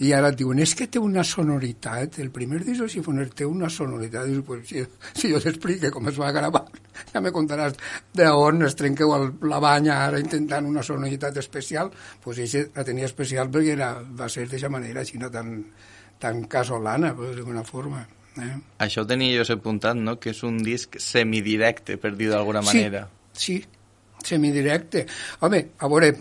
I 0.00 0.12
ara 0.16 0.30
et 0.32 0.38
diuen, 0.40 0.58
és 0.62 0.72
que 0.74 0.86
té 0.90 0.98
una 0.98 1.22
sonoritat, 1.26 2.16
el 2.22 2.30
primer 2.34 2.62
disc 2.64 2.88
Sifoner 2.90 3.28
té 3.36 3.46
una 3.46 3.68
sonoritat, 3.70 4.26
dius, 4.26 4.44
pues, 4.46 4.64
si, 4.68 4.82
si 5.18 5.30
jo 5.30 5.40
t'explique 5.42 5.92
com 5.92 6.08
es 6.08 6.18
va 6.18 6.32
gravar, 6.32 6.64
ja 7.12 7.20
me 7.20 7.30
contaràs 7.34 7.76
d'on 8.16 8.64
es 8.66 8.74
trenqueu 8.78 9.12
el, 9.14 9.28
la 9.50 9.60
banya 9.62 10.00
ara 10.06 10.20
intentant 10.22 10.66
una 10.66 10.82
sonoritat 10.82 11.36
especial, 11.42 11.92
doncs 11.92 12.24
pues, 12.24 12.40
això 12.46 12.64
la 12.74 12.86
tenia 12.88 13.06
especial 13.10 13.52
perquè 13.52 13.76
era, 13.76 13.92
va 14.02 14.30
ser 14.32 14.46
d'aquesta 14.46 14.72
manera, 14.72 15.04
així 15.04 15.20
no 15.20 15.30
tan, 15.30 15.54
tan 16.18 16.44
casolana, 16.50 17.12
per 17.14 17.34
d'alguna 17.36 17.62
forma. 17.68 18.02
Eh? 18.40 18.54
Això 18.80 19.04
ho 19.04 19.08
tenia 19.08 19.36
jo 19.36 19.46
apuntat, 19.54 19.98
no?, 19.98 20.16
que 20.18 20.32
és 20.32 20.42
un 20.48 20.62
disc 20.64 20.96
semidirecte, 20.98 21.98
per 22.00 22.14
dir 22.16 22.32
d'alguna 22.32 22.64
manera. 22.64 23.06
Sí, 23.32 23.60
sí, 23.60 23.82
semidirecte. 24.24 25.06
Home, 25.44 25.66
a 25.78 25.90
veure, 25.92 26.12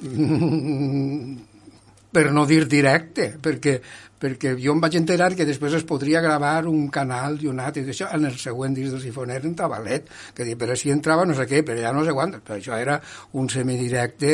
per 2.11 2.31
no 2.35 2.45
dir 2.45 2.65
directe, 2.67 3.31
perquè, 3.41 3.77
perquè 4.21 4.53
jo 4.59 4.75
em 4.75 4.83
vaig 4.83 4.97
enterar 4.99 5.31
que 5.37 5.47
després 5.47 5.77
es 5.79 5.87
podria 5.87 6.21
gravar 6.23 6.67
un 6.69 6.89
canal 6.93 7.39
i 7.41 7.49
un 7.51 7.61
altre, 7.63 7.85
i 7.85 7.93
això 7.93 8.11
en 8.13 8.27
el 8.29 8.37
següent 8.41 8.75
disc 8.77 8.93
del 8.95 9.03
Sifoner 9.03 9.41
en 9.47 9.55
Tabalet, 9.57 10.11
que 10.35 10.47
dic, 10.47 10.59
però 10.59 10.75
si 10.77 10.93
entrava 10.93 11.25
no 11.25 11.37
sé 11.37 11.47
què, 11.49 11.63
però 11.67 11.79
ja 11.79 11.95
no 11.95 12.05
sé 12.05 12.15
quant, 12.17 12.37
però 12.43 12.59
això 12.59 12.77
era 12.77 12.99
un 13.39 13.49
semidirecte 13.49 14.31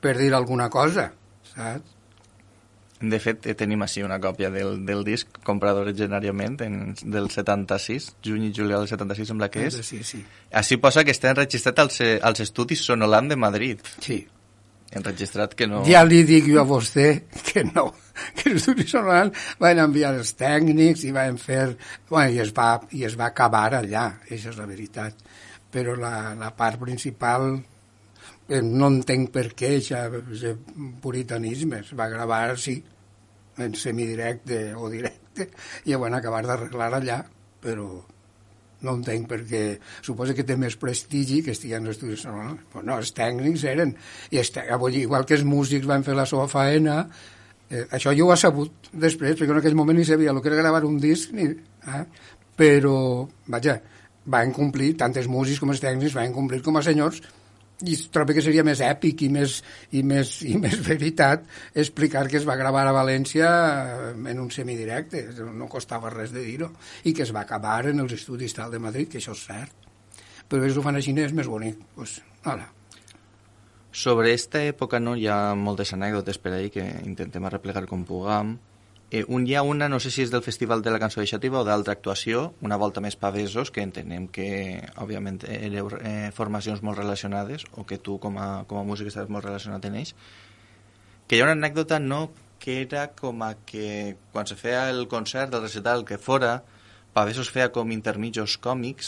per 0.00 0.16
dir 0.20 0.32
alguna 0.36 0.70
cosa, 0.70 1.10
saps? 1.54 1.96
De 2.96 3.18
fet, 3.20 3.44
tenim 3.60 3.82
així 3.84 4.00
una 4.00 4.16
còpia 4.16 4.48
del, 4.48 4.78
del 4.88 5.02
disc 5.04 5.42
comprat 5.44 5.76
originàriament 5.76 6.54
en, 6.64 6.78
del 7.02 7.28
76, 7.28 8.06
juny 8.24 8.46
i 8.48 8.52
juliol 8.56 8.86
del 8.86 8.88
76 8.88 9.28
sembla 9.34 9.50
que 9.52 9.66
és. 9.68 9.76
Sí, 9.84 10.00
sí. 10.00 10.22
Així 10.56 10.78
posa 10.80 11.04
que 11.04 11.12
està 11.12 11.34
enregistrat 11.34 11.82
als, 11.84 12.00
als 12.00 12.40
estudis 12.46 12.86
Sonoland 12.88 13.34
de 13.34 13.36
Madrid. 13.36 13.84
Sí. 14.00 14.22
Enregistrat 14.94 15.54
que 15.58 15.66
no... 15.66 15.82
Ja 15.88 16.04
li 16.06 16.22
dic 16.26 16.46
jo 16.46 16.60
a 16.62 16.66
vostè 16.68 17.08
que 17.48 17.64
no, 17.66 17.88
que 18.38 18.52
els 18.52 18.68
Sonoland 18.86 19.34
van 19.62 19.80
enviar 19.82 20.14
els 20.14 20.34
tècnics 20.38 21.04
i 21.08 21.12
van 21.16 21.40
fer... 21.42 21.74
Bueno, 22.08 22.30
i 22.32 22.42
es 22.44 22.52
va, 22.56 22.68
i 22.94 23.02
es 23.08 23.16
va 23.18 23.30
acabar 23.32 23.68
allà, 23.80 24.06
això 24.30 24.52
és 24.52 24.60
la 24.60 24.68
veritat. 24.70 25.26
Però 25.74 25.96
la, 25.98 26.34
la 26.38 26.52
part 26.56 26.78
principal 26.80 27.48
eh, 27.56 28.62
no 28.62 28.90
entenc 28.92 29.32
per 29.34 29.48
què 29.58 29.76
aquest 29.80 30.70
puritanisme 31.02 31.82
es 31.82 31.94
va 31.98 32.08
gravar, 32.12 32.44
sí, 32.60 32.78
en 33.58 33.74
semidirecte 33.74 34.74
o 34.76 34.90
directe, 34.92 35.50
i 35.84 35.94
ho 35.94 36.02
van 36.02 36.14
acabar 36.14 36.44
d'arreglar 36.46 36.92
allà, 37.00 37.22
però 37.62 37.88
no 38.84 38.96
entenc 38.98 39.28
perquè 39.30 39.62
suposa 40.04 40.34
que 40.36 40.44
té 40.46 40.56
més 40.60 40.76
prestigi 40.80 41.40
que 41.44 41.54
estigui 41.56 41.76
en 41.78 41.88
l'estudi 41.88 42.18
sonor. 42.20 42.58
Però 42.72 42.84
no, 42.84 42.98
els 43.00 43.14
tècnics 43.16 43.64
eren, 43.68 43.94
i 44.30 44.42
els, 44.42 44.52
igual 45.00 45.26
que 45.28 45.38
els 45.38 45.46
músics 45.48 45.88
van 45.88 46.04
fer 46.06 46.16
la 46.18 46.26
seva 46.28 46.46
faena, 46.50 47.00
eh, 47.70 47.86
això 47.96 48.14
jo 48.16 48.28
ho 48.28 48.34
he 48.34 48.38
sabut 48.40 48.90
després, 48.92 49.38
perquè 49.38 49.52
en 49.54 49.62
aquell 49.62 49.78
moment 49.78 49.98
ni 49.98 50.04
sabia 50.08 50.34
el 50.34 50.42
que 50.42 50.52
era 50.52 50.60
gravar 50.60 50.84
un 50.88 51.00
disc, 51.02 51.32
ni, 51.36 51.48
eh? 51.48 52.04
però, 52.56 52.98
vaja, 53.52 53.80
van 54.26 54.52
complir, 54.52 54.94
tant 54.98 55.14
els 55.16 55.28
músics 55.30 55.62
com 55.62 55.72
els 55.72 55.82
tècnics 55.82 56.16
van 56.16 56.34
complir 56.34 56.62
com 56.66 56.76
a 56.76 56.84
senyors 56.84 57.22
i 57.84 57.96
trobo 58.12 58.32
que 58.32 58.40
seria 58.40 58.64
més 58.64 58.80
èpic 58.80 59.26
i 59.26 59.28
més, 59.32 59.58
i 59.92 60.00
més, 60.06 60.30
i 60.48 60.54
més 60.56 60.78
veritat 60.86 61.44
explicar 61.74 62.24
que 62.30 62.38
es 62.40 62.46
va 62.48 62.56
gravar 62.56 62.86
a 62.88 62.94
València 62.96 63.50
en 64.14 64.40
un 64.40 64.48
semidirecte, 64.50 65.26
no 65.52 65.68
costava 65.68 66.12
res 66.14 66.32
de 66.32 66.44
dir-ho, 66.46 66.70
i 67.04 67.12
que 67.12 67.26
es 67.26 67.34
va 67.36 67.44
acabar 67.44 67.82
en 67.90 68.00
els 68.06 68.16
estudis 68.16 68.56
tal 68.56 68.72
de 68.72 68.80
Madrid, 68.80 69.10
que 69.12 69.20
això 69.20 69.36
és 69.36 69.44
cert. 69.50 69.84
Però 70.48 70.64
si 70.64 70.78
ho 70.78 70.84
fan 70.84 70.96
així 70.96 71.12
és 71.20 71.34
més 71.34 71.50
bonic. 71.50 71.82
Pues, 71.96 72.20
hola. 72.46 72.70
Sobre 73.96 74.32
esta 74.36 74.62
època 74.62 75.00
no 75.00 75.16
hi 75.16 75.26
ha 75.26 75.54
moltes 75.56 75.92
anècdotes 75.96 76.38
per 76.38 76.52
ahir 76.54 76.70
que 76.72 76.84
intentem 77.04 77.44
arreplegar 77.44 77.86
com 77.90 78.04
puguem. 78.04 78.56
Eh, 79.10 79.24
un 79.28 79.46
hi 79.46 79.54
ha 79.54 79.62
una, 79.62 79.88
no 79.88 80.00
sé 80.02 80.10
si 80.10 80.24
és 80.24 80.32
del 80.32 80.42
Festival 80.42 80.82
de 80.82 80.90
la 80.90 80.98
Cançó 80.98 81.20
de 81.22 81.28
Xativa 81.30 81.60
o 81.60 81.66
d'altra 81.66 81.94
actuació, 81.94 82.54
una 82.66 82.78
volta 82.80 83.02
més 83.04 83.14
pavesos, 83.16 83.70
que 83.70 83.84
entenem 83.86 84.26
que, 84.26 84.48
òbviament, 84.98 85.44
éreu 85.46 85.92
eh, 86.00 86.32
formacions 86.34 86.82
molt 86.82 86.98
relacionades, 86.98 87.68
o 87.78 87.86
que 87.86 88.00
tu, 88.02 88.18
com 88.18 88.38
a, 88.42 88.64
com 88.66 88.80
a 88.80 88.86
músic, 88.88 89.12
estaves 89.12 89.30
molt 89.30 89.46
relacionat 89.46 89.86
en 89.86 90.00
ells, 90.02 90.14
que 91.26 91.38
hi 91.38 91.42
ha 91.42 91.46
una 91.46 91.54
anècdota, 91.58 92.02
no?, 92.02 92.26
que 92.58 92.80
era 92.82 93.10
com 93.12 93.42
a 93.44 93.52
que 93.68 94.16
quan 94.32 94.48
se 94.48 94.56
feia 94.56 94.88
el 94.90 95.04
concert, 95.12 95.54
el 95.54 95.62
recital, 95.62 96.06
que 96.08 96.18
fora, 96.18 96.62
Pavesos 97.16 97.48
feia 97.48 97.70
com 97.72 97.94
intermitjos 97.94 98.58
còmics 98.60 99.06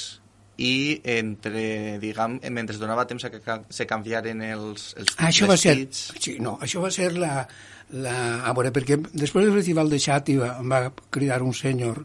i 0.59 0.99
entre, 1.15 1.63
diguem, 2.03 2.39
mentre 2.51 2.79
donava 2.81 3.07
temps 3.07 3.25
a 3.25 3.31
que 3.31 3.59
se 3.71 3.87
canviaren 3.87 4.43
els, 4.43 4.91
els 4.99 5.13
ah, 5.17 5.29
això 5.31 5.47
va 5.47 5.57
ser, 5.61 5.77
sí, 5.95 6.39
no, 6.43 6.57
això 6.65 6.83
va 6.83 6.91
ser 6.91 7.13
la, 7.15 7.45
la, 7.95 8.15
a 8.43 8.55
veure, 8.57 8.73
perquè 8.75 8.99
després 9.13 9.47
del 9.47 9.55
festival 9.55 9.91
de 9.93 10.01
Xàtiva 10.03 10.57
em 10.59 10.75
va 10.75 10.89
cridar 11.15 11.45
un 11.47 11.55
senyor 11.55 12.03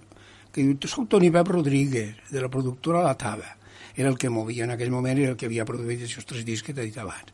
que 0.53 0.61
diu, 0.61 0.77
soc 0.85 1.09
Toni 1.09 1.31
Pep 1.33 1.49
Rodríguez, 1.49 2.29
de 2.29 2.43
la 2.43 2.51
productora 2.53 3.01
La 3.01 3.17
Tava. 3.17 3.49
Era 3.95 4.09
el 4.09 4.17
que 4.21 4.29
movia 4.29 4.67
en 4.67 4.73
aquell 4.73 4.93
moment 4.93 5.17
i 5.17 5.25
el 5.31 5.35
que 5.37 5.49
havia 5.49 5.65
produït 5.65 6.05
aquests 6.05 6.29
tres 6.29 6.45
discs 6.45 6.65
que 6.67 6.75
t'he 6.77 6.85
dit 6.85 6.97
abans. 7.01 7.33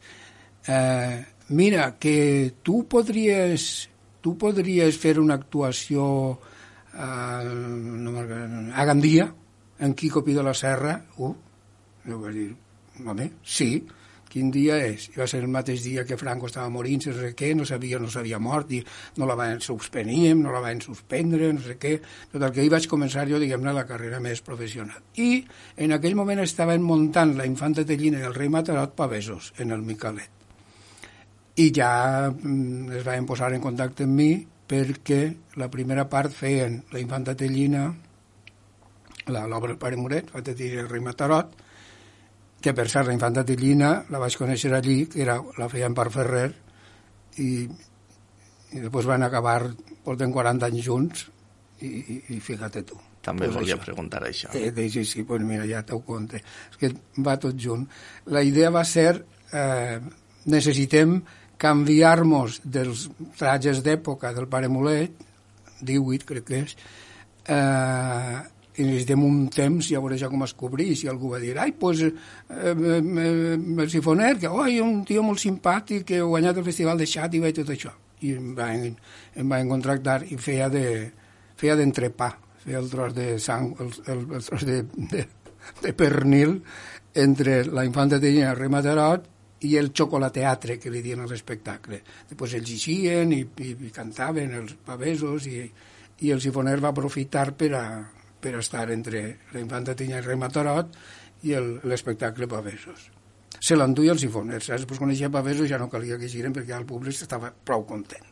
Eh, 0.68 1.20
mira, 1.56 1.92
que 2.00 2.56
tu 2.64 2.86
podries, 2.88 3.90
tu 4.24 4.38
podries 4.40 4.96
fer 5.00 5.18
una 5.20 5.36
actuació 5.40 6.06
eh, 6.96 7.44
no, 7.44 8.16
a 8.24 8.88
Gandia, 8.88 9.28
en 9.80 9.94
Quico 9.94 10.24
Pi 10.24 10.36
de 10.36 10.44
la 10.44 10.54
Serra, 10.54 10.98
uh, 11.18 11.34
jo 12.06 12.20
vaig 12.20 12.36
dir, 12.36 12.50
home, 13.06 13.32
sí, 13.44 13.72
quin 14.30 14.52
dia 14.54 14.78
és? 14.86 15.10
I 15.10 15.20
va 15.20 15.28
ser 15.28 15.42
el 15.42 15.50
mateix 15.52 15.82
dia 15.84 16.06
que 16.06 16.18
Franco 16.18 16.48
estava 16.48 16.70
morint, 16.72 17.02
no 17.10 17.16
sé 17.18 17.32
què, 17.38 17.50
no 17.58 17.66
sabia, 17.66 18.00
no 18.00 18.10
s'havia 18.12 18.40
mort, 18.40 18.72
i 18.72 18.80
no 19.18 19.28
la 19.28 19.36
van 19.40 19.60
suspeníem, 19.66 20.44
no 20.46 20.54
la 20.54 20.62
van 20.64 20.82
suspendre, 20.86 21.50
no 21.56 21.64
sé 21.66 21.76
què. 21.82 21.96
Tot 22.32 22.46
el 22.46 22.54
que 22.56 22.64
hi 22.64 22.72
vaig 22.72 22.88
començar 22.92 23.26
jo, 23.30 23.40
diguem-ne, 23.42 23.74
la 23.76 23.88
carrera 23.90 24.22
més 24.24 24.44
professional. 24.46 25.02
I 25.18 25.42
en 25.86 25.96
aquell 25.98 26.18
moment 26.20 26.44
estaven 26.46 26.86
muntant 26.86 27.34
la 27.40 27.48
infanta 27.50 27.86
Tellina 27.90 28.22
i 28.22 28.30
el 28.30 28.38
rei 28.38 28.52
Matarot 28.54 28.94
pavesos 29.00 29.54
en 29.58 29.74
el 29.76 29.82
Micalet. 29.88 30.38
I 31.60 31.72
ja 31.76 31.92
mm, 32.30 33.00
es 33.02 33.04
van 33.04 33.26
posar 33.28 33.52
en 33.52 33.66
contacte 33.66 34.06
amb 34.08 34.16
mi 34.16 34.32
perquè 34.70 35.24
la 35.58 35.68
primera 35.74 36.06
part 36.08 36.32
feien 36.32 36.78
la 36.94 37.02
infanta 37.02 37.34
Tellina, 37.36 37.90
l'obra 39.28 39.74
del 39.74 39.82
pare 39.82 40.00
Moret, 40.00 40.32
va 40.34 40.42
dir 40.42 40.72
el 40.80 40.90
rei 40.90 41.04
Matarot, 41.04 41.56
que 42.60 42.74
per 42.76 42.88
cert 42.92 43.08
la 43.08 43.16
infanta 43.16 43.46
Tillina 43.48 43.92
la 44.12 44.20
vaig 44.20 44.36
conèixer 44.40 44.72
allí, 44.76 45.06
que 45.12 45.22
era, 45.24 45.38
la 45.58 45.70
feien 45.72 45.96
per 45.96 46.10
Ferrer, 46.12 46.48
i, 47.40 47.52
i 48.76 48.82
després 48.84 49.08
van 49.08 49.24
acabar, 49.24 49.62
porten 50.04 50.34
40 50.36 50.68
anys 50.68 50.86
junts, 50.86 51.28
i, 51.80 51.88
i, 51.88 52.18
i 52.36 52.40
fíjate 52.44 52.84
tu. 52.88 53.00
També 53.24 53.48
pues 53.48 53.58
volia 53.60 53.76
això. 53.76 53.84
preguntar 53.84 54.22
això. 54.28 54.52
Eh, 54.56 54.72
sí, 54.76 54.90
sí, 54.90 55.06
sí, 55.06 55.24
pues 55.28 55.44
mira, 55.46 55.68
ja 55.68 55.84
t'ho 55.88 56.00
conte. 56.08 56.42
És 56.72 56.80
que 56.80 56.92
va 57.26 57.38
tot 57.40 57.58
junt. 57.60 57.86
La 58.32 58.44
idea 58.48 58.72
va 58.72 58.84
ser, 58.88 59.24
eh, 59.52 60.00
necessitem 60.52 61.20
canviar-nos 61.60 62.62
dels 62.64 63.10
trajes 63.38 63.84
d'època 63.84 64.32
del 64.36 64.48
pare 64.52 64.72
Mulet, 64.72 65.28
18 65.84 66.28
crec 66.28 66.48
que 66.48 66.64
és, 66.64 66.76
eh, 67.48 68.40
i 68.80 68.88
necessitem 68.88 69.24
un 69.28 69.48
temps 69.54 69.92
i 69.92 69.98
a 69.98 70.02
veure 70.04 70.18
ja 70.18 70.30
com 70.32 70.44
es 70.46 70.56
cobrís 70.58 71.04
i 71.04 71.10
algú 71.12 71.34
va 71.34 71.40
dir, 71.44 71.58
ai, 71.60 71.74
pues, 71.76 72.02
eh, 72.02 72.14
eh, 72.50 72.74
eh, 72.74 73.56
el 73.56 73.90
sifoner, 73.92 74.38
que 74.40 74.48
oi, 74.48 74.80
un 74.84 75.04
tio 75.06 75.24
molt 75.24 75.42
simpàtic 75.44 76.08
que 76.08 76.22
ha 76.24 76.30
guanyat 76.30 76.62
el 76.62 76.68
festival 76.68 77.02
de 77.02 77.10
Xàtiva 77.10 77.52
i 77.52 77.58
tot 77.58 77.74
això 77.76 77.96
i 78.22 78.36
em 78.36 78.54
van, 78.56 78.86
em 79.36 79.50
van 79.50 79.70
contractar 79.70 80.22
i 80.28 80.38
feia 80.40 80.70
de 80.72 80.86
feia 81.60 81.76
d'entrepà 81.80 82.30
feia 82.64 82.80
el 82.82 82.90
tros 82.92 83.16
de 83.16 83.28
sang 83.40 83.72
el, 83.80 83.92
el, 84.12 84.24
el 84.36 84.46
tros 84.46 84.66
de, 84.68 84.82
de, 85.12 85.26
de 85.84 85.94
pernil 85.96 86.60
entre 87.16 87.64
la 87.66 87.86
infanta 87.88 88.20
de 88.20 88.34
el 88.44 88.58
rei 88.58 88.72
Matarot 88.72 89.28
i 89.68 89.76
el 89.76 89.92
xocolateatre 89.96 90.78
que 90.80 90.92
li 90.92 91.02
diuen 91.04 91.26
a 91.26 91.28
l'espectacle. 91.28 92.00
Després 92.30 92.54
ells 92.56 92.70
eixien 92.72 93.34
i, 93.36 93.42
i, 93.44 93.74
i 93.88 93.90
cantaven 93.92 94.54
els 94.56 94.78
pavesos 94.86 95.48
i, 95.52 95.66
i 96.24 96.32
el 96.32 96.40
sifoner 96.40 96.78
va 96.80 96.94
aprofitar 96.94 97.50
per 97.60 97.74
a, 97.76 97.84
per 98.40 98.56
estar 98.60 98.90
entre 98.92 99.38
la 99.54 99.60
infanta 99.60 99.96
Tinya 99.96 100.16
i 100.18 100.20
el 100.20 100.26
rei 100.26 100.38
Matarot 100.40 100.96
i 101.44 101.54
el- 101.54 101.80
l'espectacle 101.84 102.48
Pavesos. 102.48 103.10
Se 103.60 103.76
l'enduia 103.76 104.14
el 104.14 104.20
sifoner, 104.20 104.62
saps? 104.64 104.86
Pues 104.86 105.00
quan 105.00 105.12
eixia 105.12 105.30
Pavesos 105.30 105.68
ja 105.70 105.78
no 105.78 105.90
calia 105.90 106.18
que 106.18 106.30
giren 106.32 106.54
perquè 106.56 106.76
el 106.78 106.86
públic 106.86 107.16
estava 107.22 107.52
prou 107.66 107.86
content. 107.86 108.24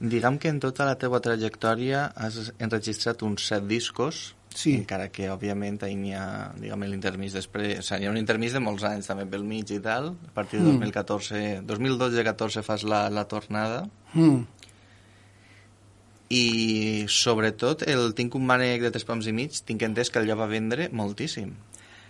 Diguem 0.00 0.36
que 0.38 0.48
en 0.52 0.60
tota 0.62 0.84
la 0.86 0.94
teva 0.98 1.18
trajectòria 1.20 2.04
has 2.14 2.52
enregistrat 2.62 3.22
uns 3.26 3.48
set 3.50 3.64
discos, 3.66 4.34
Sí. 4.54 4.72
encara 4.78 5.08
que, 5.12 5.26
òbviament, 5.30 5.82
ahir 5.84 5.96
n'hi 6.00 6.14
ha, 6.16 6.52
diguem, 6.56 6.82
l'intermís 6.88 7.34
després... 7.36 7.78
O 7.78 7.82
sigui, 7.82 8.04
hi 8.04 8.06
ha 8.08 8.10
un 8.10 8.16
intermís 8.16 8.54
de 8.56 8.62
molts 8.62 8.82
anys, 8.88 9.06
també, 9.10 9.26
pel 9.28 9.44
mig 9.44 9.70
i 9.70 9.78
tal. 9.84 10.14
A 10.30 10.32
partir 10.34 10.58
de 10.62 10.64
Mm. 10.72 10.78
2014... 10.80 11.42
2012-14 11.66 12.62
fas 12.66 12.82
la, 12.84 13.08
la 13.10 13.26
tornada. 13.28 13.84
Mm. 14.14 14.46
I, 16.28 17.06
sobretot, 17.08 17.86
el 17.88 18.12
Tinc 18.16 18.34
un 18.36 18.44
mànec 18.48 18.82
de 18.84 18.92
tres 18.92 19.06
pams 19.08 19.28
i 19.30 19.32
mig, 19.32 19.62
tinc 19.64 19.84
entès 19.86 20.10
que 20.12 20.24
ja 20.28 20.36
va 20.36 20.48
vendre 20.50 20.90
moltíssim. 20.92 21.54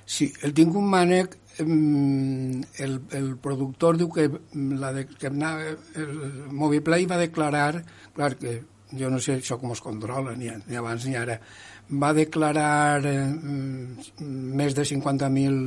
Sí, 0.09 0.31
el 0.43 0.55
tinc 0.57 0.75
un 0.79 0.89
mànec, 0.89 1.37
el, 1.61 2.95
el 3.19 3.29
productor 3.45 3.99
diu 4.01 4.09
que, 4.11 4.25
la 4.81 4.93
de, 4.97 5.05
que 5.11 5.29
anava, 5.29 5.75
el 6.01 6.15
Moviplay 6.51 7.05
va 7.07 7.21
declarar, 7.21 7.83
clar 8.17 8.33
que 8.41 8.55
jo 8.97 9.11
no 9.13 9.21
sé 9.21 9.37
això 9.37 9.59
com 9.61 9.75
es 9.75 9.83
controla, 9.85 10.33
ni, 10.39 10.49
ni 10.67 10.79
abans 10.81 11.05
ni 11.05 11.15
ara, 11.21 11.37
va 11.91 12.15
declarar 12.17 13.05
eh, 13.05 13.19
mm, 13.29 14.25
més 14.57 14.75
de 14.77 14.87
50.000 14.89 15.61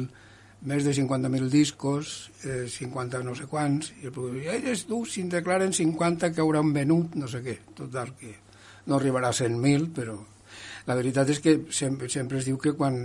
més 0.67 0.85
de 0.85 0.93
50.000 0.93 1.49
discos, 1.49 2.31
eh, 2.45 2.67
50 2.69 3.23
no 3.25 3.33
sé 3.35 3.47
quants, 3.49 3.93
i 4.01 4.09
el 4.09 4.13
productor 4.13 4.53
"Ei, 4.53 4.75
tu, 4.87 5.05
si 5.05 5.21
en 5.21 5.29
declaren 5.29 5.73
50 5.73 6.31
que 6.33 6.41
hauran 6.41 6.73
venut, 6.73 7.15
no 7.15 7.27
sé 7.27 7.41
què, 7.41 7.57
total, 7.73 8.13
que 8.15 8.35
no 8.85 8.97
arribarà 8.97 9.29
a 9.29 9.33
100.000, 9.33 9.89
però 9.93 10.19
la 10.85 10.95
veritat 10.97 11.29
és 11.29 11.39
que 11.39 11.53
sempre, 11.69 12.09
sempre 12.09 12.39
es 12.39 12.45
diu 12.45 12.57
que 12.57 12.73
quan, 12.73 12.95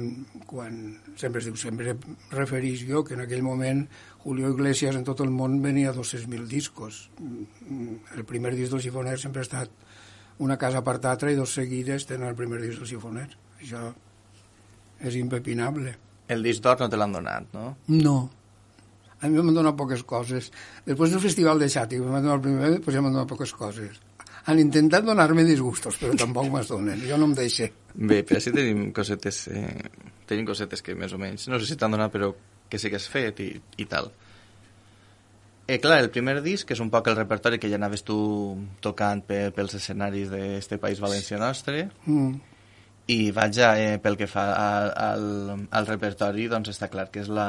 quan 0.48 0.98
sempre 1.16 1.40
es 1.42 1.48
diu, 1.48 1.56
sempre 1.60 1.96
referís 2.32 2.86
jo 2.88 3.04
que 3.04 3.14
en 3.14 3.20
aquell 3.20 3.44
moment 3.44 3.86
Julio 4.24 4.50
Iglesias 4.50 4.96
en 4.96 5.04
tot 5.04 5.20
el 5.20 5.30
món 5.30 5.60
venia 5.62 5.90
a 5.90 5.94
200.000 5.94 6.48
discos. 6.48 7.10
El 8.16 8.24
primer 8.24 8.54
disc 8.56 8.72
del 8.72 8.82
Sifoner 8.82 9.18
sempre 9.20 9.44
ha 9.44 9.48
estat 9.48 9.70
una 10.38 10.56
casa 10.60 10.82
per 10.84 10.98
l'altra 11.02 11.32
i 11.32 11.36
dos 11.36 11.52
seguides 11.54 12.08
tenen 12.08 12.32
el 12.32 12.38
primer 12.38 12.62
disc 12.64 12.80
del 12.80 12.88
Sifoner. 12.88 13.28
Això 13.60 13.92
és 15.00 15.16
impepinable. 15.20 16.05
El 16.28 16.42
disc 16.42 16.62
d'or 16.62 16.80
no 16.82 16.88
te 16.90 16.98
l'han 16.98 17.14
donat, 17.14 17.52
no? 17.54 17.76
No. 17.92 18.16
A 19.20 19.28
mi 19.28 19.38
m'han 19.38 19.54
donat 19.56 19.76
poques 19.78 20.02
coses. 20.04 20.50
Després 20.84 21.14
del 21.14 21.22
Festival 21.22 21.62
de 21.62 21.70
Xàtic 21.72 22.02
m'han 22.02 22.24
donat 22.26 22.36
el 22.40 22.44
primer, 22.44 22.72
després 22.74 22.98
ja 22.98 23.04
m'han 23.04 23.14
donat 23.16 23.30
poques 23.30 23.54
coses. 23.56 24.02
Han 24.46 24.60
intentat 24.62 25.06
donar-me 25.06 25.42
disgustos, 25.46 25.96
però 25.98 26.14
tampoc 26.18 26.50
me'ls 26.52 26.68
donen. 26.70 27.00
Jo 27.08 27.16
no 27.18 27.30
em 27.30 27.34
deixe. 27.34 27.70
Bé, 27.94 28.20
però 28.26 28.38
sí 28.42 28.52
tenim 28.54 28.92
cosetes, 28.94 29.46
eh, 29.48 29.90
tenim 30.28 30.46
cosetes 30.46 30.84
que 30.86 30.94
més 30.94 31.14
o 31.16 31.18
menys, 31.18 31.48
no 31.50 31.58
sé 31.58 31.66
si 31.70 31.78
t'han 31.80 31.96
donat, 31.96 32.12
però 32.12 32.34
que 32.68 32.78
sí 32.78 32.90
que 32.90 33.00
has 33.00 33.08
fet 33.10 33.40
i, 33.42 33.48
i 33.82 33.86
tal. 33.90 34.12
Eh, 35.66 35.80
clar, 35.82 35.98
el 35.98 36.12
primer 36.14 36.36
disc, 36.44 36.66
que 36.68 36.76
és 36.76 36.82
un 36.82 36.92
poc 36.94 37.08
el 37.10 37.16
repertori 37.18 37.58
que 37.58 37.70
ja 37.70 37.78
anaves 37.80 38.04
tu 38.06 38.16
tocant 38.84 39.24
pe, 39.26 39.48
pels 39.54 39.74
escenaris 39.80 40.30
d'este 40.30 40.78
país 40.82 41.02
valencià 41.02 41.40
nostre, 41.42 41.88
Mm. 42.06 42.36
I 43.06 43.30
vaja, 43.30 43.70
eh, 43.78 43.98
pel 44.02 44.16
que 44.18 44.26
fa 44.26 44.48
al, 44.58 44.90
al, 44.98 45.66
al 45.70 45.86
repertori, 45.86 46.48
doncs 46.50 46.72
està 46.74 46.90
clar 46.90 47.06
que 47.14 47.22
és 47.22 47.30
la... 47.30 47.46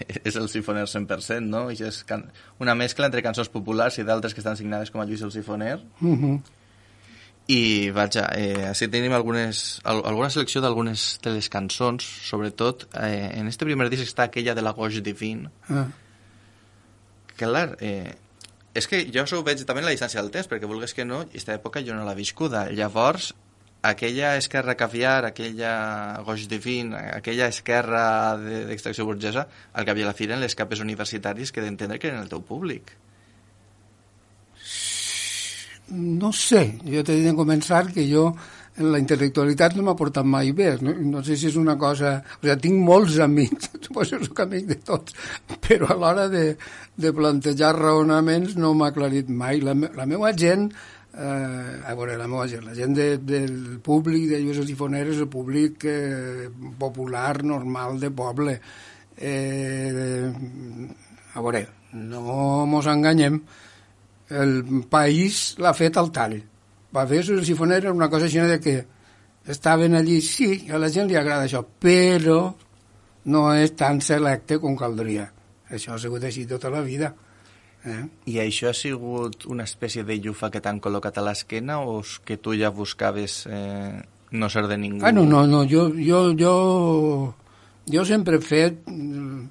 és 0.28 0.36
el 0.36 0.48
sifoner 0.52 0.84
100%, 0.84 1.40
no? 1.48 1.66
I 1.72 1.80
és 1.88 2.02
can... 2.08 2.26
una 2.60 2.76
mescla 2.76 3.08
entre 3.08 3.24
cançons 3.24 3.48
populars 3.52 3.96
i 3.98 4.04
d'altres 4.04 4.36
que 4.36 4.44
estan 4.44 4.58
signades 4.60 4.92
com 4.92 5.00
a 5.00 5.06
Lluís 5.08 5.24
el 5.24 5.32
Sifoner, 5.32 5.78
Mm 6.00 6.16
-hmm. 6.16 6.40
i 7.48 7.90
vaja, 7.90 8.28
eh, 8.36 8.68
així 8.68 8.88
tenim 8.88 9.12
algunes, 9.12 9.80
al, 9.84 10.02
alguna 10.04 10.30
selecció 10.30 10.60
d'algunes 10.60 11.18
de 11.22 11.30
les 11.30 11.48
cançons, 11.48 12.04
sobretot 12.04 12.88
eh, 12.94 13.30
en 13.34 13.48
este 13.48 13.64
primer 13.64 13.88
disc 13.88 14.04
està 14.04 14.24
aquella 14.24 14.54
de 14.54 14.62
la 14.62 14.72
Goix 14.72 15.02
Divine, 15.02 15.50
ah. 15.68 15.88
que 17.36 17.46
clar, 17.46 17.76
eh, 17.80 18.14
és 18.74 18.86
que 18.86 19.10
jo 19.10 19.22
això 19.22 19.38
ho 19.38 19.42
veig 19.42 19.64
també 19.64 19.80
en 19.80 19.86
la 19.86 19.92
distància 19.96 20.22
del 20.22 20.30
temps, 20.30 20.46
perquè 20.46 20.66
vulguis 20.66 20.94
que 20.94 21.04
no, 21.04 21.20
aquesta 21.20 21.54
època 21.54 21.82
jo 21.82 21.94
no 21.94 22.04
l'he 22.04 22.14
viscuda. 22.14 22.70
Llavors, 22.70 23.34
aquella 23.82 24.36
esquerra 24.36 24.74
caviar, 24.76 25.24
aquella 25.24 26.20
Goix 26.26 26.46
Divine, 26.48 26.96
aquella 27.16 27.48
esquerra 27.48 28.36
de- 28.36 28.66
d'extracció 28.66 29.06
burgesa, 29.08 29.46
el 29.74 29.84
que 29.84 29.90
havia 29.90 30.04
a 30.04 30.12
la 30.12 30.14
fira 30.14 30.34
en 30.34 30.40
les 30.44 30.54
capes 30.54 30.80
universitaris 30.80 31.52
que 31.52 31.62
d'entendre 31.64 31.98
que 31.98 32.08
eren 32.08 32.20
el 32.20 32.28
teu 32.28 32.42
públic. 32.42 32.92
No 35.90 36.30
sé, 36.32 36.62
jo 36.86 37.02
t'he 37.02 37.16
en 37.26 37.34
començar 37.38 37.88
que 37.90 38.04
jo 38.06 38.28
la 38.80 39.00
intel·lectualitat 39.02 39.74
no 39.76 39.82
m'ha 39.88 39.96
portat 39.98 40.24
mai 40.24 40.52
bé. 40.56 40.76
No, 40.80 40.92
no 40.94 41.22
sé 41.26 41.34
si 41.36 41.48
és 41.50 41.56
una 41.58 41.74
cosa... 41.76 42.12
O 42.38 42.44
sigui, 42.46 42.54
tinc 42.62 42.78
molts 42.86 43.18
amics, 43.20 43.72
suposo 43.88 44.20
que 44.20 44.28
soc 44.28 44.44
amic 44.44 44.68
de 44.70 44.76
tots, 44.86 45.16
però 45.66 45.90
a 45.90 45.96
l'hora 45.98 46.28
de, 46.32 46.44
de 46.96 47.12
plantejar 47.16 47.72
raonaments 47.76 48.54
no 48.56 48.70
m'ha 48.78 48.92
aclarit 48.94 49.28
mai. 49.28 49.58
La, 49.66 49.74
me- 49.74 49.90
la 49.98 50.06
meva 50.06 50.30
gent, 50.38 50.68
eh, 51.14 51.80
a 51.86 51.94
veure, 51.94 52.16
la 52.18 52.28
meva 52.30 52.46
gent, 52.50 52.64
la 52.68 52.74
gent 52.76 52.94
de, 52.96 53.08
del 53.18 53.80
públic 53.84 54.28
de 54.30 54.40
Lluís 54.42 54.60
el 54.62 54.68
Sifoner 54.68 55.06
és 55.08 55.18
el 55.22 55.28
públic 55.32 55.84
eh, 55.88 56.48
popular, 56.78 57.42
normal, 57.44 57.98
de 58.00 58.10
poble. 58.10 58.60
Eh, 59.16 60.30
a 61.34 61.42
veure, 61.42 61.66
no 61.92 62.66
mos 62.66 62.86
enganyem, 62.90 63.40
el 64.30 64.86
país 64.90 65.56
l'ha 65.58 65.74
fet 65.74 65.98
al 65.98 66.10
tall. 66.14 66.38
Pavés 66.90 67.28
el 67.30 67.44
sifoner 67.46 67.84
era 67.84 67.92
una 67.92 68.08
cosa 68.10 68.26
així 68.26 68.40
de 68.42 68.58
que 68.60 68.74
estaven 69.46 69.94
allí, 69.94 70.20
sí, 70.20 70.66
a 70.70 70.78
la 70.78 70.90
gent 70.90 71.08
li 71.10 71.18
agrada 71.18 71.46
això, 71.46 71.62
però 71.62 72.40
no 73.30 73.42
és 73.54 73.74
tan 73.78 74.00
selecte 74.02 74.58
com 74.58 74.76
caldria. 74.78 75.28
Això 75.70 75.94
ha 75.94 76.00
sigut 76.02 76.24
així 76.26 76.46
tota 76.50 76.70
la 76.70 76.82
vida. 76.82 77.12
Eh? 77.84 78.02
I 78.28 78.40
això 78.42 78.70
ha 78.70 78.76
sigut 78.76 79.46
una 79.48 79.64
espècie 79.64 80.04
de 80.04 80.18
llufa 80.20 80.50
que 80.52 80.60
t'han 80.60 80.80
col·locat 80.84 81.16
a 81.16 81.24
l'esquena 81.24 81.80
o 81.80 82.02
que 82.24 82.36
tu 82.36 82.52
ja 82.58 82.68
buscaves 82.74 83.46
eh, 83.48 84.02
no 84.30 84.50
ser 84.52 84.66
de 84.68 84.76
ningú? 84.76 85.04
Ah, 85.06 85.12
no, 85.12 85.24
no, 85.24 85.46
no, 85.46 85.64
jo, 85.64 85.88
jo, 85.96 86.20
jo, 86.38 87.34
jo 87.88 88.04
sempre 88.04 88.36
he 88.36 88.44
fet 88.44 88.84
mm, 88.86 89.48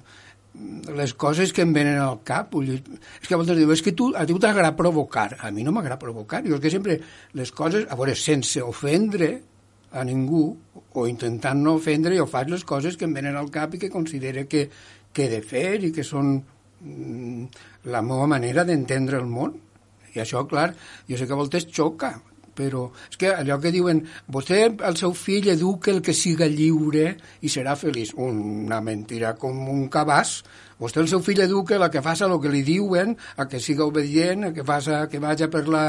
les 0.96 1.14
coses 1.14 1.52
que 1.52 1.64
em 1.66 1.72
venen 1.74 1.98
al 2.00 2.20
cap. 2.26 2.54
És 2.62 3.26
que 3.26 3.34
a 3.34 3.40
voltes 3.40 3.58
diu, 3.58 3.70
és 3.74 3.82
que 3.82 3.94
tu, 3.96 4.10
a 4.16 4.26
tu 4.28 4.38
t'agrada 4.38 4.76
provocar. 4.76 5.34
A 5.40 5.50
mi 5.50 5.64
no 5.66 5.74
m'agrada 5.74 6.00
provocar. 6.00 6.42
Jo 6.46 6.58
és 6.58 6.64
que 6.64 6.72
sempre 6.72 7.00
les 7.34 7.52
coses, 7.52 7.86
a 7.88 7.98
veure, 7.98 8.14
sense 8.18 8.62
ofendre, 8.62 9.32
a 9.90 10.04
ningú, 10.06 10.44
o 10.94 11.06
intentant 11.10 11.58
no 11.58 11.74
ofendre, 11.80 12.14
jo 12.18 12.28
faig 12.30 12.50
les 12.52 12.64
coses 12.64 12.96
que 12.96 13.08
em 13.08 13.14
venen 13.16 13.36
al 13.36 13.50
cap 13.50 13.74
i 13.74 13.82
que 13.82 13.90
considere 13.90 14.46
que, 14.46 14.68
que 15.12 15.26
he 15.26 15.32
de 15.32 15.42
fer 15.42 15.80
i 15.82 15.90
que 15.94 16.06
són 16.06 16.36
mm, 16.38 17.46
la 17.84 18.02
meva 18.02 18.26
manera 18.30 18.64
d'entendre 18.64 19.20
el 19.20 19.28
món. 19.30 19.54
I 20.14 20.20
això, 20.24 20.42
clar, 20.50 20.72
jo 21.08 21.16
sé 21.16 21.26
que 21.26 21.36
a 21.36 21.38
voltes 21.38 21.68
xoca, 21.70 22.16
però 22.56 22.88
és 23.08 23.18
que 23.20 23.30
allò 23.32 23.60
que 23.62 23.72
diuen 23.72 24.02
vostè 24.28 24.64
al 24.86 24.98
seu 25.00 25.14
fill 25.16 25.48
educa 25.52 25.92
el 25.94 26.02
que 26.04 26.14
siga 26.16 26.48
lliure 26.50 27.14
i 27.46 27.52
serà 27.52 27.76
feliç 27.78 28.12
una 28.18 28.80
mentira 28.84 29.36
com 29.38 29.68
un 29.70 29.86
cabàs 29.92 30.40
vostè 30.80 31.02
el 31.02 31.08
seu 31.10 31.20
fill 31.24 31.42
educa 31.44 31.78
la 31.78 31.90
que 31.92 32.02
faça 32.02 32.26
el 32.26 32.38
que 32.40 32.50
li 32.52 32.62
diuen 32.66 33.12
a 33.36 33.46
que 33.50 33.60
siga 33.60 33.84
obedient 33.86 34.48
a 34.48 34.52
que, 34.56 34.64
faça, 34.66 35.04
que 35.12 35.20
vagi 35.22 35.48
per 35.52 35.66
la, 35.68 35.84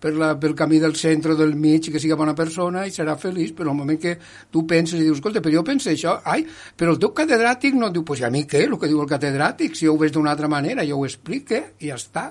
per 0.00 0.14
la, 0.14 0.32
pel 0.40 0.54
camí 0.58 0.80
del 0.82 0.96
centre 0.96 1.36
del 1.36 1.56
mig 1.58 1.90
que 1.92 2.02
siga 2.02 2.16
bona 2.16 2.34
persona 2.38 2.86
i 2.86 2.94
serà 2.94 3.18
feliç 3.20 3.52
però 3.58 3.74
al 3.74 3.80
moment 3.82 4.00
que 4.00 4.16
tu 4.50 4.64
penses 4.66 5.00
i 5.00 5.04
dius 5.04 5.18
escolta, 5.18 5.42
però 5.44 5.58
jo 5.58 5.66
penso 5.66 5.90
això 5.90 6.18
ai, 6.24 6.46
però 6.76 6.94
el 6.94 7.02
teu 7.02 7.12
catedràtic 7.16 7.76
no 7.76 7.90
diu 7.90 8.06
pues 8.06 8.22
a 8.22 8.30
mi 8.30 8.46
què, 8.46 8.64
el 8.66 8.78
que 8.78 8.90
diu 8.90 9.02
el 9.02 9.10
catedràtic 9.10 9.76
si 9.76 9.90
ho 9.90 9.98
veus 9.98 10.14
d'una 10.14 10.32
altra 10.32 10.48
manera 10.48 10.86
jo 10.86 11.02
ho 11.02 11.06
explique 11.06 11.62
i 11.80 11.90
ja 11.90 12.00
està 12.00 12.30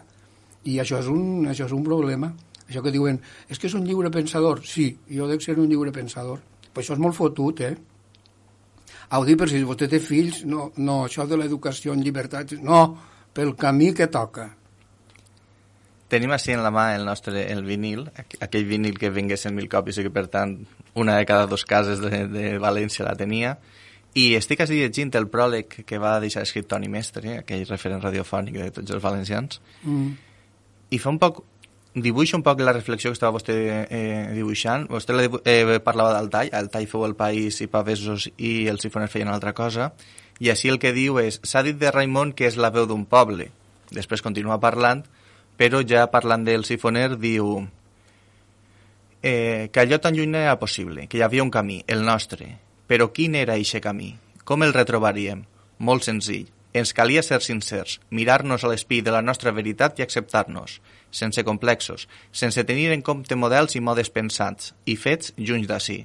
i 0.65 0.80
això 0.82 0.97
és 1.04 1.12
un, 1.12 1.45
això 1.51 1.67
és 1.69 1.75
un 1.75 1.84
problema 1.86 2.34
això 2.69 2.82
que 2.82 2.93
diuen, 2.93 3.19
és 3.49 3.60
que 3.62 3.67
és 3.69 3.75
un 3.78 3.86
lliure 3.86 4.10
pensador. 4.13 4.63
Sí, 4.65 4.89
jo 5.12 5.28
dec 5.30 5.43
ser 5.45 5.58
un 5.62 5.69
lliure 5.69 5.93
pensador. 5.93 6.41
Però 6.73 6.82
això 6.82 6.95
és 6.97 7.01
molt 7.01 7.17
fotut, 7.17 7.62
eh? 7.62 7.75
Au 9.09 9.25
dir, 9.25 9.37
per 9.37 9.49
si 9.51 9.61
vostè 9.63 9.89
té 9.91 9.99
fills, 10.01 10.43
no, 10.49 10.71
no 10.77 11.03
això 11.05 11.27
de 11.29 11.37
l'educació 11.37 11.93
en 11.93 12.01
llibertat, 12.01 12.55
no, 12.63 12.81
pel 13.35 13.53
camí 13.59 13.91
que 13.93 14.07
toca. 14.11 14.49
Tenim 16.09 16.31
així 16.35 16.53
en 16.53 16.61
la 16.61 16.71
mà 16.73 16.91
el 16.95 17.05
nostre 17.05 17.47
el 17.51 17.63
vinil, 17.65 18.05
aquell 18.39 18.67
vinil 18.69 18.97
que 19.01 19.09
vingués 19.13 19.47
en 19.49 19.55
mil 19.57 19.69
còpies 19.69 19.99
i 19.99 20.05
que, 20.05 20.13
per 20.13 20.27
tant, 20.33 20.59
una 21.01 21.17
de 21.17 21.25
cada 21.25 21.47
dos 21.49 21.65
cases 21.65 22.01
de, 22.03 22.25
de 22.29 22.45
València 22.61 23.07
la 23.07 23.15
tenia. 23.17 23.55
I 24.15 24.29
estic 24.37 24.61
així 24.63 24.77
llegint 24.79 25.11
el 25.19 25.27
pròleg 25.27 25.81
que 25.83 25.97
va 25.99 26.19
deixar 26.23 26.45
escrit 26.45 26.69
Toni 26.71 26.87
Mestre, 26.87 27.25
eh, 27.33 27.41
aquell 27.41 27.65
referent 27.67 28.05
radiofònic 28.05 28.61
de 28.61 28.69
tots 28.77 28.95
els 28.95 29.03
valencians, 29.03 29.59
mm. 29.83 30.13
i 30.95 31.01
fa 31.01 31.11
un 31.11 31.19
poc 31.19 31.41
dibuixa 31.95 32.36
un 32.36 32.43
poc 32.43 32.60
la 32.60 32.73
reflexió 32.75 33.10
que 33.10 33.17
estava 33.17 33.38
vostè 33.38 33.55
eh, 33.88 34.31
dibuixant. 34.36 34.86
Vostè 34.91 35.15
la, 35.15 35.25
eh, 35.47 35.79
parlava 35.84 36.17
del 36.17 36.29
tall, 36.29 36.51
el 36.51 36.69
tall 36.69 36.88
feu 36.91 37.05
el 37.08 37.15
país 37.15 37.62
i 37.63 37.69
pavesos 37.71 38.27
i 38.38 38.67
els 38.71 38.84
sifoners 38.84 39.13
feien 39.13 39.31
altra 39.31 39.55
cosa, 39.55 39.93
i 40.39 40.51
així 40.51 40.69
el 40.69 40.79
que 40.79 40.91
diu 40.95 41.19
és, 41.23 41.39
s'ha 41.43 41.63
dit 41.63 41.77
de 41.79 41.91
Raimon 41.91 42.34
que 42.36 42.49
és 42.49 42.60
la 42.60 42.73
veu 42.75 42.86
d'un 42.89 43.05
poble. 43.08 43.47
Després 43.95 44.21
continua 44.21 44.60
parlant, 44.60 45.05
però 45.55 45.81
ja 45.88 46.08
parlant 46.12 46.43
del 46.43 46.67
sifoner 46.67 47.15
diu 47.15 47.63
eh, 49.23 49.69
que 49.71 49.79
allò 49.79 50.01
tan 50.03 50.17
lluny 50.17 50.36
era 50.36 50.60
possible, 50.60 51.08
que 51.08 51.17
hi 51.17 51.23
havia 51.23 51.43
un 51.43 51.53
camí, 51.53 51.81
el 51.88 52.03
nostre. 52.03 52.58
Però 52.86 53.10
quin 53.13 53.39
era 53.39 53.55
aquest 53.55 53.81
camí? 53.81 54.12
Com 54.43 54.62
el 54.62 54.75
retrobaríem? 54.75 55.45
Molt 55.79 56.05
senzill. 56.05 56.51
Ens 56.75 56.91
calia 56.91 57.23
ser 57.23 57.39
sincers, 57.39 57.99
mirar-nos 58.11 58.65
a 58.65 58.69
l'espill 58.71 59.03
de 59.05 59.13
la 59.15 59.23
nostra 59.23 59.53
veritat 59.55 59.99
i 59.99 60.03
acceptar-nos 60.03 60.79
sense 61.15 61.43
complexos, 61.47 62.09
sense 62.31 62.63
tenir 62.67 62.91
en 62.91 63.01
compte 63.01 63.38
models 63.39 63.77
i 63.79 63.81
modes 63.81 64.11
pensats 64.11 64.73
i 64.85 64.97
fets 64.99 65.31
junts 65.38 65.69
d'ací. 65.69 66.01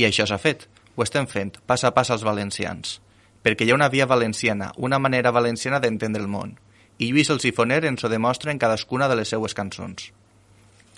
I 0.00 0.06
això 0.08 0.24
s'ha 0.24 0.40
fet, 0.40 0.64
ho 0.96 1.04
estem 1.04 1.28
fent, 1.28 1.58
pas 1.68 1.84
a 1.84 1.92
pas 1.92 2.08
als 2.10 2.24
valencians, 2.24 3.00
perquè 3.44 3.66
hi 3.66 3.72
ha 3.72 3.76
una 3.76 3.90
via 3.92 4.08
valenciana, 4.08 4.72
una 4.76 4.98
manera 4.98 5.34
valenciana 5.36 5.82
d'entendre 5.84 6.22
el 6.24 6.32
món, 6.32 6.56
i 6.98 7.10
Lluís 7.10 7.30
el 7.34 7.40
Sifoner 7.44 7.82
ens 7.88 8.04
ho 8.04 8.08
demostra 8.08 8.52
en 8.52 8.60
cadascuna 8.62 9.08
de 9.10 9.20
les 9.20 9.28
seues 9.32 9.54
cançons. 9.58 10.10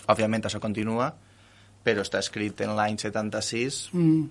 Òbviament 0.06 0.46
això 0.46 0.60
continua, 0.60 1.10
però 1.84 2.02
està 2.04 2.20
escrit 2.22 2.60
en 2.64 2.74
l'any 2.76 2.98
76. 3.00 3.88
Mm. 3.92 4.24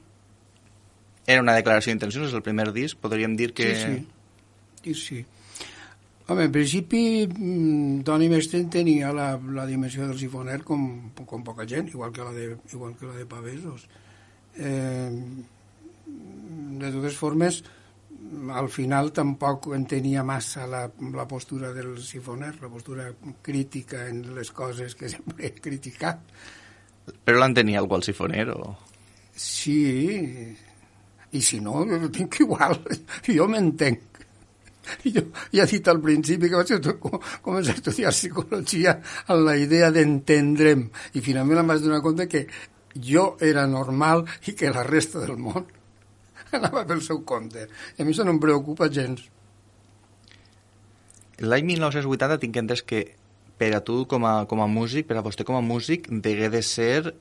Era 1.28 1.42
una 1.42 1.56
declaració 1.56 1.92
d'intencions, 1.92 2.30
és 2.30 2.36
el 2.36 2.44
primer 2.46 2.72
disc, 2.76 3.00
podríem 3.02 3.36
dir 3.40 3.54
que... 3.58 3.74
Sí, 3.76 3.96
sí. 3.98 4.13
Sí, 4.84 4.94
sí. 4.94 5.26
Home, 6.28 6.46
en 6.46 6.52
principi, 6.52 7.28
Toni 7.28 8.28
mm, 8.30 8.32
Mesten 8.32 8.70
tenia 8.72 9.12
la, 9.12 9.34
la 9.36 9.66
dimensió 9.68 10.08
del 10.08 10.20
sifoner 10.20 10.62
com, 10.64 11.12
com 11.28 11.44
poca 11.44 11.66
gent, 11.68 11.90
igual 11.92 12.14
que 12.16 12.24
la 12.24 12.32
de, 12.32 12.46
igual 12.72 12.96
que 12.96 13.10
la 13.10 13.18
de 13.18 13.26
Pavesos. 13.28 13.88
Eh, 14.56 15.12
de 16.80 16.92
totes 16.92 17.18
formes, 17.20 17.60
al 18.56 18.70
final 18.70 19.12
tampoc 19.12 19.68
entenia 19.76 20.24
massa 20.24 20.66
la, 20.68 20.86
la 21.12 21.28
postura 21.28 21.74
del 21.74 21.98
sifoner, 22.02 22.56
la 22.62 22.70
postura 22.70 23.12
crítica 23.42 24.08
en 24.08 24.24
les 24.36 24.52
coses 24.52 24.96
que 24.96 25.12
sempre 25.12 25.48
he 25.48 25.54
criticat. 25.60 26.24
Però 27.04 27.40
l'entenia 27.40 27.84
algú 27.84 28.00
al 28.00 28.08
sifoner, 28.08 28.48
o...? 28.56 28.78
Sí, 29.36 30.54
i 31.34 31.42
si 31.42 31.60
no, 31.60 31.82
ho 31.84 32.10
tinc 32.14 32.40
igual, 32.46 32.78
jo 33.28 33.48
m'entenc 33.50 34.13
jo 35.06 35.24
ja 35.54 35.64
he 35.64 35.72
dit 35.72 35.88
al 35.88 36.02
principi 36.04 36.50
que 36.50 36.60
vaig 36.60 36.92
començar 37.42 37.74
a 37.74 37.80
estudiar 37.80 38.12
psicologia 38.12 38.98
amb 39.28 39.46
la 39.48 39.58
idea 39.58 39.92
d'entendre'm 39.92 40.88
i 41.14 41.22
finalment 41.22 41.64
em 41.64 41.74
vaig 41.74 41.84
donar 41.84 42.02
compte 42.06 42.28
que 42.28 42.48
jo 42.96 43.36
era 43.42 43.66
normal 43.68 44.26
i 44.48 44.54
que 44.54 44.72
la 44.72 44.84
resta 44.84 45.24
del 45.24 45.38
món 45.38 45.66
anava 46.58 46.86
pel 46.86 47.02
seu 47.02 47.24
compte. 47.26 47.68
I 47.98 48.02
a 48.02 48.06
mi 48.06 48.14
això 48.14 48.26
no 48.26 48.36
em 48.36 48.42
preocupa 48.42 48.92
gens. 48.92 49.24
L'any 51.42 51.66
1980 51.66 52.40
tinc 52.44 52.60
entès 52.62 52.84
que 52.86 53.04
per 53.58 53.72
a 53.76 53.82
tu 53.86 54.04
com 54.10 54.26
a, 54.26 54.34
com 54.50 54.62
a 54.62 54.68
músic, 54.70 55.08
per 55.10 55.18
a 55.18 55.24
vostè 55.26 55.46
com 55.48 55.58
a 55.58 55.64
músic, 55.66 56.10
degué 56.10 56.50
de 56.54 56.62
ser 56.66 57.16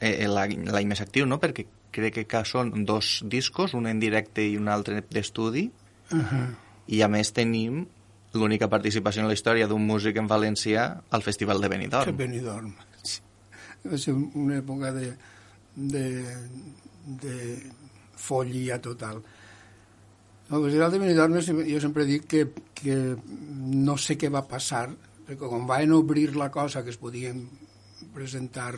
eh, 0.00 0.28
l'any 0.28 0.90
més 0.90 1.00
actiu, 1.00 1.24
no? 1.26 1.40
Perquè 1.40 1.66
crec 1.94 2.20
que 2.28 2.44
són 2.44 2.74
dos 2.84 3.22
discos, 3.30 3.72
un 3.78 3.86
en 3.88 4.02
directe 4.02 4.44
i 4.44 4.58
un 4.60 4.68
altre 4.68 5.00
d'estudi. 5.08 5.70
Uh 6.12 6.20
-huh 6.20 6.63
i 6.88 7.00
a 7.02 7.08
més 7.08 7.32
tenim 7.32 7.84
l'única 8.34 8.68
participació 8.68 9.22
en 9.22 9.30
la 9.30 9.36
història 9.36 9.68
d'un 9.70 9.84
músic 9.86 10.18
en 10.18 10.28
valencià 10.30 10.88
al 11.10 11.22
Festival 11.22 11.62
de 11.62 11.70
Benidorm. 11.70 12.10
Que 12.10 12.24
Benidorm. 12.24 12.74
Sí. 13.02 13.22
Va 13.84 14.00
ser 14.00 14.14
una 14.16 14.58
època 14.58 14.90
de, 14.96 15.12
de, 15.76 16.04
de 17.22 17.36
follia 18.18 18.80
total. 18.82 19.22
El 20.50 20.66
Festival 20.66 20.92
de 20.92 21.00
Benidorm, 21.04 21.38
jo 21.40 21.80
sempre 21.80 22.08
dic 22.08 22.26
que, 22.28 22.44
que 22.74 22.98
no 23.86 23.96
sé 23.96 24.18
què 24.20 24.32
va 24.32 24.44
passar, 24.48 24.88
perquè 25.24 25.48
quan 25.48 25.68
van 25.70 25.94
obrir 25.96 26.34
la 26.36 26.50
cosa 26.52 26.82
que 26.84 26.92
es 26.92 27.00
podien 27.00 27.46
presentar 28.14 28.74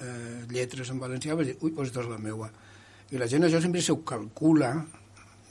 eh, 0.00 0.46
lletres 0.50 0.90
en 0.90 1.02
valencià, 1.02 1.36
vaig 1.36 1.52
dir, 1.52 1.58
ui, 1.60 1.74
doncs 1.74 1.92
és 1.92 2.08
la 2.08 2.18
meua. 2.22 2.48
I 3.10 3.18
la 3.18 3.28
gent 3.28 3.44
això 3.44 3.60
sempre 3.60 3.82
s'ho 3.82 3.98
calcula, 4.06 4.72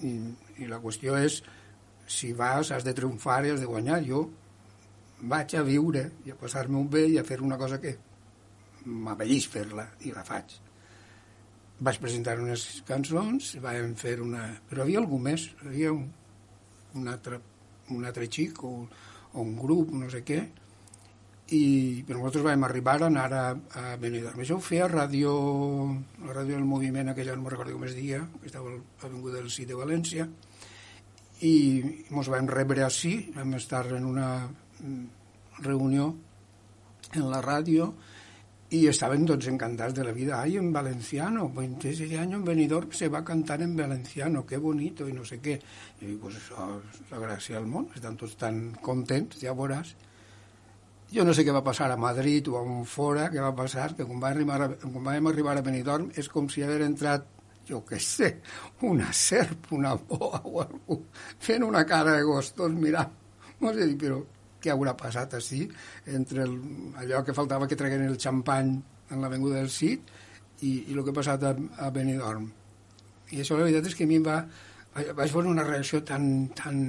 i, 0.07 0.15
i 0.63 0.67
la 0.69 0.79
qüestió 0.79 1.17
és 1.19 1.41
si 2.09 2.33
vas 2.33 2.71
has 2.73 2.85
de 2.85 2.93
triomfar 2.97 3.43
i 3.45 3.53
has 3.53 3.61
de 3.61 3.69
guanyar. 3.69 4.01
Jo 4.05 4.25
vaig 5.29 5.55
a 5.55 5.63
viure 5.67 6.05
i 6.25 6.33
a 6.33 6.37
passar-me 6.39 6.79
un 6.79 6.89
bé 6.89 7.05
i 7.11 7.19
a 7.19 7.25
fer 7.27 7.39
una 7.45 7.57
cosa 7.59 7.79
que 7.81 7.95
m'avellís 8.85 9.47
fer-la 9.51 9.85
i 10.07 10.13
la 10.15 10.23
faig. 10.25 10.55
Vaig 11.79 11.99
presentar 12.01 12.39
unes 12.39 12.65
cançons, 12.87 13.53
vam 13.63 13.93
fer 13.99 14.17
una... 14.23 14.49
Però 14.69 14.83
havia 14.83 14.99
algú 14.99 15.19
més, 15.21 15.45
havia 15.63 15.93
un, 15.95 16.09
un, 16.95 17.07
altre, 17.07 17.39
un 17.95 18.07
altre 18.07 18.27
xic 18.27 18.63
o, 18.67 18.73
o 19.31 19.45
un 19.45 19.55
grup, 19.59 19.93
no 19.95 20.09
sé 20.11 20.23
què, 20.27 20.41
i 21.55 22.03
però 22.05 22.19
nosaltres 22.19 22.45
vam 22.45 22.65
arribar 22.67 22.97
a 22.99 23.07
anar 23.07 23.29
a, 23.33 23.45
a 23.81 23.95
Benidorm. 24.01 24.43
Això 24.43 24.59
ho 24.59 24.63
feia 24.63 24.85
a 24.85 24.91
ràdio, 24.91 25.31
la 26.25 26.35
ràdio 26.35 26.57
del 26.57 26.67
moviment, 26.67 27.09
aquella 27.09 27.35
no 27.37 27.45
me'n 27.45 27.55
recordo 27.55 27.77
com 27.77 27.87
es 27.87 27.95
dia, 27.97 28.21
que 28.41 28.51
estava 28.51 28.69
a 28.69 28.75
l'Avinguda 28.75 29.39
del 29.39 29.49
CIT 29.53 29.71
de 29.71 29.79
València, 29.79 30.27
i 31.45 31.56
ens 32.12 32.30
vam 32.32 32.47
rebre 32.52 32.84
així, 32.84 33.13
vam 33.36 33.54
estar 33.56 33.86
en 33.95 34.06
una 34.06 34.30
mm, 34.45 35.04
reunió 35.63 36.13
en 37.13 37.30
la 37.32 37.41
ràdio 37.41 37.93
y 38.69 38.86
estaban 38.88 39.25
todos 39.25 39.47
encantados 39.47 39.95
de 39.95 40.04
la 40.04 40.12
vida. 40.12 40.41
Ay, 40.41 40.58
en 40.58 40.71
valenciano, 40.71 41.49
26 41.49 42.19
años 42.19 42.39
en 42.39 42.45
Benidorm 42.45 42.91
se 42.91 43.08
va 43.08 43.19
a 43.19 43.23
cantar 43.23 43.62
en 43.62 43.75
valenciano, 43.75 44.45
qué 44.45 44.58
bonito 44.58 45.08
y 45.10 45.13
no 45.13 45.25
sé 45.25 45.39
qué. 45.39 45.60
Y 46.02 46.06
dic, 46.06 46.19
pues 46.21 46.38
això 46.38 46.67
és 46.78 47.02
la 47.10 47.17
gràcia 47.23 47.58
del 47.58 47.65
món, 47.65 47.89
estan 47.95 48.15
tots 48.15 48.38
tan 48.38 48.78
contents, 48.86 49.41
ja 49.41 49.56
veuràs. 49.58 49.95
Jo 51.10 51.25
no 51.25 51.34
sé 51.34 51.41
què 51.41 51.56
va 51.56 51.63
passar 51.65 51.89
a 51.89 51.97
Madrid 51.97 52.45
o 52.47 52.60
a 52.60 52.62
un 52.62 52.86
fora, 52.86 53.32
què 53.34 53.41
va 53.41 53.56
passar, 53.58 53.95
que 53.97 54.06
quan 54.06 54.21
vam 54.21 54.30
arribar 54.30 54.75
quan 54.84 55.02
vam 55.04 55.32
arribar 55.34 55.58
a 55.58 55.65
Benidorm 55.65 56.12
és 56.13 56.30
com 56.30 56.47
si 56.47 56.62
haver 56.62 56.84
entrat 56.86 57.25
jo 57.69 57.84
què 57.86 57.99
sé, 58.01 58.34
una 58.89 59.13
serp, 59.13 59.71
una 59.77 59.93
boa 59.95 60.41
o 60.43 60.60
algú, 60.63 60.99
fent 61.39 61.65
una 61.67 61.86
cara 61.88 62.17
de 62.17 62.27
gostos 62.27 62.73
mirant. 62.73 63.15
No 63.60 63.73
sé, 63.75 63.88
però 63.99 64.21
què 64.60 64.71
haurà 64.73 64.95
passat 64.99 65.36
així 65.38 65.65
entre 66.15 66.43
el, 66.45 66.55
allò 66.99 67.21
que 67.25 67.36
faltava 67.36 67.67
que 67.67 67.77
traguin 67.79 68.08
el 68.08 68.17
xampany 68.19 68.73
en 69.10 69.21
l'avinguda 69.23 69.60
del 69.60 69.71
Cid 69.71 70.12
i, 70.62 70.71
i 70.89 70.95
el 70.95 71.03
que 71.03 71.13
ha 71.13 71.19
passat 71.19 71.45
a, 71.47 71.53
a 71.86 71.89
Benidorm. 71.95 72.49
I 73.32 73.43
això 73.43 73.58
la 73.58 73.67
veritat 73.67 73.89
és 73.91 73.95
que 73.95 74.08
a 74.08 74.10
mi 74.10 74.19
em 74.19 74.25
va... 74.25 74.41
Vaig 75.15 75.32
veure 75.32 75.51
una 75.51 75.63
reacció 75.63 76.01
tan, 76.03 76.23
tan, 76.58 76.79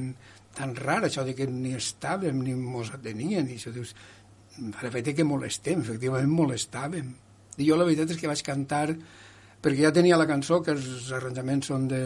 tan 0.57 0.73
rara, 0.75 1.07
això 1.07 1.23
de 1.27 1.35
que 1.37 1.47
ni 1.47 1.75
estàvem 1.77 2.41
ni 2.43 2.55
mos 2.59 2.89
atenien, 2.97 3.47
i 3.47 3.59
això 3.59 3.71
dius, 3.75 3.93
a 4.59 4.83
l'efecte 4.83 5.13
que 5.15 5.27
molestem, 5.27 5.85
efectivament 5.85 6.33
molestàvem. 6.33 7.13
I 7.61 7.67
jo 7.69 7.77
la 7.77 7.87
veritat 7.87 8.15
és 8.15 8.19
que 8.19 8.31
vaig 8.31 8.43
cantar 8.47 8.87
perquè 9.61 9.85
ja 9.85 9.93
tenia 9.93 10.19
la 10.21 10.29
cançó, 10.29 10.61
que 10.65 10.73
els 10.77 11.11
arranjaments 11.17 11.69
són 11.73 11.87
de, 11.91 12.01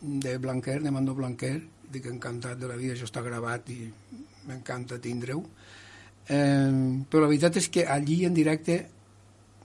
de 0.00 0.38
Blanquer, 0.38 0.80
de 0.82 0.92
Mando 0.94 1.14
Blanquer, 1.14 1.58
dic 1.90 2.06
encantat 2.06 2.58
de 2.60 2.70
la 2.70 2.78
vida, 2.78 2.94
això 2.94 3.08
està 3.08 3.22
gravat 3.24 3.68
i 3.74 3.82
m'encanta 4.48 5.00
tindre-ho. 5.02 5.42
Eh, 6.30 7.04
però 7.10 7.24
la 7.24 7.30
veritat 7.30 7.58
és 7.60 7.68
que 7.72 7.84
allí 7.84 8.22
en 8.24 8.34
directe, 8.36 8.80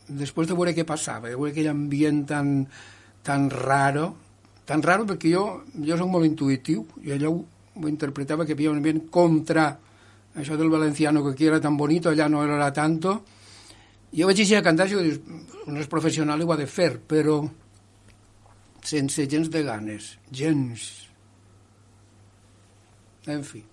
després 0.08 0.50
de 0.50 0.58
veure 0.58 0.76
què 0.76 0.86
passava, 0.88 1.30
de 1.30 1.38
veure 1.38 1.54
aquell 1.54 1.72
ambient 1.72 2.26
tan, 2.30 2.54
tan 3.26 3.50
raro, 3.54 4.12
tan 4.66 4.82
raro 4.82 5.06
perquè 5.06 5.32
jo, 5.32 5.46
jo 5.86 5.98
soc 5.98 6.10
molt 6.10 6.28
intuïtiu, 6.28 6.86
i 7.06 7.14
allò 7.16 7.32
ho, 7.32 7.42
ho 7.76 7.88
interpretava 7.92 8.46
que 8.46 8.58
havia 8.58 8.74
un 8.74 8.82
ambient 8.82 9.06
contra 9.14 9.70
això 10.36 10.58
del 10.58 10.70
valenciano 10.70 11.24
que 11.24 11.32
aquí 11.32 11.48
era 11.48 11.62
tan 11.62 11.78
bonito, 11.78 12.10
allà 12.10 12.28
no 12.28 12.44
era 12.44 12.72
tanto. 12.74 13.22
Jo 14.16 14.30
vaig 14.30 14.40
així 14.42 14.56
a 14.56 14.64
cantar 14.64 14.88
i 14.88 14.96
dius, 14.96 15.20
un 15.68 15.80
és 15.82 15.92
professional 15.92 16.40
i 16.40 16.48
ho 16.48 16.54
ha 16.54 16.60
de 16.60 16.68
fer, 16.72 16.94
però 17.04 17.42
sense 18.86 19.26
gens 19.28 19.50
de 19.52 19.64
ganes, 19.66 20.14
gens. 20.32 20.86
En 23.28 23.44
fi. 23.44 23.64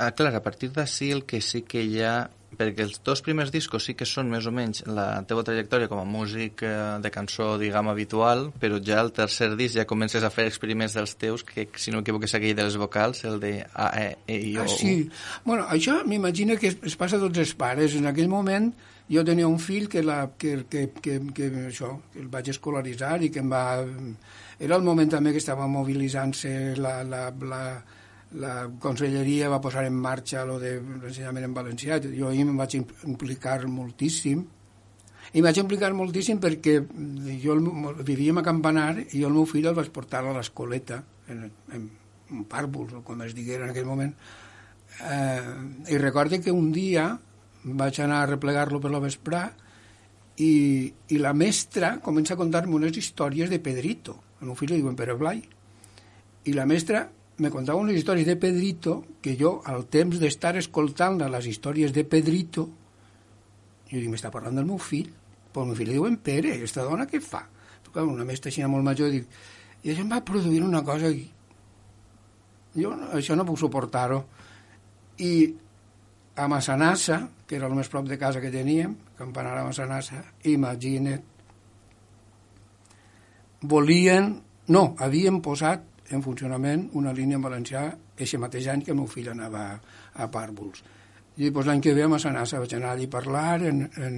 Ah, 0.00 0.12
clar, 0.16 0.32
a 0.38 0.40
partir 0.40 0.70
d'ací 0.72 1.10
el 1.12 1.26
que 1.28 1.42
sí 1.44 1.60
que 1.68 1.82
hi 1.84 2.00
ha... 2.00 2.14
Perquè 2.58 2.82
els 2.82 2.98
dos 3.06 3.22
primers 3.22 3.52
discos 3.54 3.84
sí 3.86 3.94
que 3.94 4.06
són 4.08 4.30
més 4.32 4.46
o 4.46 4.52
menys 4.54 4.82
la 4.90 5.22
teva 5.28 5.44
trajectòria 5.46 5.88
com 5.88 6.00
a 6.02 6.06
músic 6.08 6.64
eh, 6.66 6.72
de 7.00 7.10
cançó, 7.14 7.52
diguem, 7.60 7.88
habitual, 7.92 8.48
però 8.60 8.80
ja 8.82 8.98
el 9.04 9.12
tercer 9.16 9.52
disc 9.56 9.76
ja 9.78 9.86
comences 9.86 10.26
a 10.26 10.32
fer 10.34 10.48
experiments 10.50 10.96
dels 10.98 11.14
teus, 11.20 11.44
que 11.46 11.68
si 11.78 11.94
no 11.94 12.00
m'equivoco 12.00 12.26
és 12.26 12.34
aquell 12.34 12.56
de 12.58 12.66
les 12.66 12.76
vocals, 12.80 13.24
el 13.24 13.38
de 13.40 13.52
A, 13.74 13.90
E, 14.00 14.08
E, 14.26 14.38
I, 14.50 14.56
O, 14.58 14.64
Ah, 14.64 14.68
sí. 14.68 15.08
Bueno, 15.44 15.66
això 15.70 16.00
m'imagino 16.04 16.56
que 16.58 16.72
es, 16.72 16.76
es 16.82 16.96
passa 16.96 17.16
a 17.16 17.22
tots 17.22 17.38
els 17.38 17.54
pares. 17.54 17.94
En 17.96 18.10
aquell 18.10 18.28
moment 18.28 18.72
jo 19.10 19.24
tenia 19.26 19.48
un 19.48 19.58
fill 19.58 19.88
que, 19.90 20.02
la, 20.02 20.30
que, 20.38 20.64
que, 20.70 20.88
que, 21.02 21.20
que, 21.34 21.48
això, 21.70 21.94
que 22.12 22.20
el 22.22 22.28
vaig 22.30 22.50
escolaritzar 22.52 23.16
i 23.26 23.30
que 23.30 23.42
em 23.42 23.50
va... 23.50 23.64
Era 24.60 24.76
el 24.76 24.84
moment 24.84 25.08
també 25.10 25.32
que 25.32 25.40
estava 25.40 25.66
mobilitzant-se 25.70 26.76
la, 26.76 27.00
la, 27.02 27.30
la, 27.30 27.54
la 27.54 27.62
conselleria 28.78 29.48
va 29.50 29.60
posar 29.60 29.84
en 29.88 29.96
marxa 29.98 30.44
lo 30.46 30.58
de 30.62 30.76
l'ensenyament 30.78 31.48
en 31.48 31.54
valencià. 31.54 31.98
Jo 32.02 32.28
ahir 32.30 32.46
em 32.46 32.56
vaig 32.56 32.76
implicar 32.78 33.66
moltíssim. 33.66 34.44
I 35.34 35.42
vaig 35.42 35.58
implicar 35.62 35.92
moltíssim 35.94 36.40
perquè 36.42 36.80
jo 37.42 37.54
el, 37.54 37.64
vivíem 38.06 38.38
a 38.38 38.46
Campanar 38.46 38.96
i 39.02 39.20
jo 39.20 39.28
el 39.28 39.34
meu 39.34 39.46
fill 39.46 39.66
el 39.70 39.76
vaig 39.78 39.90
portar 39.94 40.24
a 40.24 40.34
l'escoleta 40.34 41.02
en, 41.30 41.44
en, 41.74 41.88
en 42.30 42.46
pàrvuls, 42.50 42.94
o 42.98 43.02
com 43.06 43.22
es 43.22 43.34
diguera 43.34 43.66
en 43.66 43.74
aquell 43.74 43.86
moment. 43.86 44.14
Eh, 45.06 45.92
i 45.94 45.98
recorde 45.98 46.40
que 46.42 46.54
un 46.54 46.72
dia 46.74 47.12
vaig 47.62 48.00
anar 48.00 48.22
a 48.22 48.30
replegar-lo 48.30 48.80
per 48.80 48.90
la 48.90 49.02
vesprà 49.02 49.44
i, 50.40 50.90
i 51.12 51.18
la 51.20 51.34
mestra 51.36 51.96
comença 52.02 52.34
a 52.34 52.40
contar-me 52.40 52.78
unes 52.78 52.96
històries 52.96 53.50
de 53.50 53.60
Pedrito. 53.62 54.16
El 54.40 54.50
meu 54.50 54.58
fill 54.58 54.72
li 54.72 54.80
diuen 54.80 54.98
Pere 54.98 55.14
Blai. 55.18 55.42
I 56.48 56.54
la 56.56 56.66
mestra 56.66 57.04
me 57.40 57.50
contava 57.50 57.80
unes 57.80 57.96
històries 57.96 58.28
de 58.28 58.36
Pedrito 58.40 59.00
que 59.24 59.36
jo, 59.40 59.58
al 59.64 59.86
temps 59.92 60.20
d'estar 60.20 60.54
escoltant 60.60 61.18
les 61.20 61.48
històries 61.48 61.94
de 61.96 62.04
Pedrito, 62.04 62.66
jo 63.90 63.96
dic, 63.96 64.10
m'està 64.12 64.30
parlant 64.32 64.60
del 64.60 64.68
meu 64.68 64.78
fill? 64.78 65.08
Però 65.50 65.64
el 65.64 65.72
meu 65.72 65.78
fill 65.78 65.90
li 65.90 65.96
diuen 65.98 66.20
Pere, 66.22 66.54
aquesta 66.54 66.84
dona 66.86 67.08
què 67.10 67.22
fa? 67.24 67.42
Clar, 67.90 68.04
una 68.06 68.22
mestra 68.22 68.52
així 68.52 68.62
molt 68.70 68.86
major, 68.86 69.10
dic, 69.10 69.26
i 69.82 69.90
això 69.90 70.04
em 70.04 70.12
va 70.12 70.20
produir 70.22 70.60
una 70.62 70.84
cosa 70.86 71.08
i 71.10 71.24
jo 72.76 72.92
això 73.16 73.34
no 73.34 73.46
puc 73.48 73.58
suportar-ho. 73.58 74.20
I 75.18 75.32
a 76.38 76.46
Massanassa, 76.48 77.18
que 77.46 77.58
era 77.58 77.66
el 77.66 77.74
més 77.74 77.90
prop 77.90 78.06
de 78.06 78.18
casa 78.18 78.40
que 78.40 78.52
teníem, 78.52 78.94
Campanar 79.18 79.58
a 79.58 79.66
Massanassa, 79.66 80.22
imagina't, 80.48 81.26
volien, 83.60 84.30
no, 84.72 84.84
havien 84.96 85.42
posat 85.44 85.82
en 86.10 86.22
funcionament 86.22 86.88
una 86.98 87.12
línia 87.16 87.38
en 87.38 87.44
valencià 87.44 87.84
aquest 87.90 88.38
mateix 88.42 88.68
any 88.72 88.84
que 88.84 88.94
el 88.94 88.98
meu 89.00 89.08
fill 89.10 89.30
anava 89.32 89.64
a, 89.72 90.26
Pàrvols. 90.28 90.82
I 91.40 91.50
doncs, 91.50 91.66
l'any 91.66 91.80
que 91.80 91.94
ve 91.96 92.04
a 92.04 92.10
Massanassa 92.10 92.60
vaig 92.60 92.74
anar 92.76 92.94
allí 92.94 93.06
a 93.08 93.12
parlar 93.12 93.60
en, 93.66 93.84
en, 93.96 94.16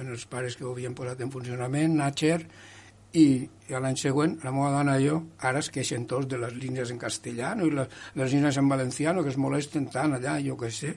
en 0.00 0.14
els 0.14 0.24
pares 0.26 0.56
que 0.56 0.64
ho 0.64 0.72
havien 0.72 0.96
posat 0.96 1.20
en 1.22 1.30
funcionament, 1.30 1.94
Natcher, 2.00 2.40
i, 3.14 3.26
i 3.68 3.80
l'any 3.80 3.98
següent 4.00 4.38
la 4.42 4.52
meva 4.54 4.72
dona 4.74 4.96
i 4.98 5.06
jo 5.06 5.20
ara 5.46 5.60
es 5.62 5.70
queixen 5.74 6.06
tots 6.10 6.26
de 6.30 6.40
les 6.40 6.54
línies 6.58 6.90
en 6.90 6.98
castellano 6.98 7.68
i 7.68 7.74
les, 7.74 7.92
les 8.18 8.32
línies 8.34 8.58
en 8.58 8.70
valenciano 8.72 9.22
que 9.22 9.30
es 9.30 9.38
molesten 9.38 9.86
tant 9.92 10.16
allà, 10.16 10.40
jo 10.42 10.56
què 10.58 10.70
sé 10.74 10.94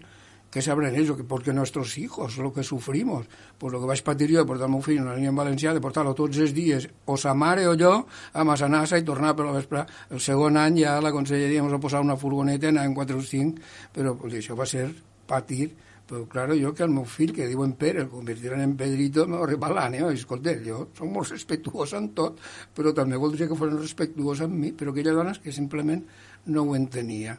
que 0.51 0.61
sabrán 0.61 0.95
ellos, 0.95 1.17
que 1.17 1.23
porque 1.23 1.53
nuestros 1.53 1.97
hijos, 1.97 2.37
lo 2.37 2.53
que 2.53 2.63
sufrimos, 2.63 3.27
pues 3.57 3.73
lo 3.73 3.81
que 3.81 3.87
vaig 3.87 4.03
patir 4.03 4.31
jo 4.31 4.39
de 4.39 4.45
portar 4.45 4.67
el 4.67 4.71
meu 4.71 4.81
fill 4.81 5.01
una 5.01 5.15
línia 5.15 5.33
en 5.33 5.35
valencià, 5.35 5.73
de 5.75 5.83
portar-lo 5.83 6.15
tots 6.15 6.39
els 6.39 6.53
dies, 6.55 6.87
o 7.05 7.17
sa 7.17 7.33
mare 7.35 7.67
o 7.67 7.75
jo, 7.77 8.07
a 8.33 8.45
Massanassa 8.47 8.97
i 8.97 9.03
tornar 9.03 9.35
per 9.35 9.47
la 9.47 9.57
vespre. 9.57 9.83
El 10.09 10.23
segon 10.23 10.57
any 10.57 10.83
ja 10.85 10.95
la 11.03 11.11
conselleria 11.11 11.63
ens 11.63 11.73
va 11.73 11.81
posar 11.83 12.01
una 12.01 12.15
furgoneta, 12.17 12.71
anàvem 12.71 12.95
4 12.95 13.19
o 13.19 13.27
5, 13.27 13.67
però 13.93 14.15
pues, 14.15 14.39
això 14.39 14.55
va 14.55 14.65
ser 14.65 14.87
patir, 15.27 15.73
però 16.07 16.23
claro, 16.31 16.55
jo 16.55 16.71
que 16.73 16.85
el 16.87 16.93
meu 16.95 17.03
fill, 17.03 17.33
que 17.35 17.49
diuen 17.51 17.73
Pere, 17.75 18.05
el 18.05 18.09
convertiran 18.09 18.63
en 18.63 18.77
Pedrito, 18.79 19.27
va 19.27 19.43
repalant, 19.45 19.97
eh? 19.99 20.05
escolta, 20.15 20.53
jo 20.63 20.85
soc 20.95 21.09
molt 21.11 21.33
respectuós 21.35 21.93
en 21.99 22.13
tot, 22.15 22.39
però 22.73 22.93
també 22.95 23.19
voldria 23.19 23.49
que 23.49 23.57
fossin 23.59 23.81
respectuós 23.81 24.45
amb 24.45 24.55
mi, 24.55 24.71
però 24.71 24.95
aquella 24.95 25.17
dona 25.17 25.35
que 25.43 25.51
simplement 25.51 26.05
no 26.47 26.63
ho 26.63 26.77
entenia. 26.79 27.35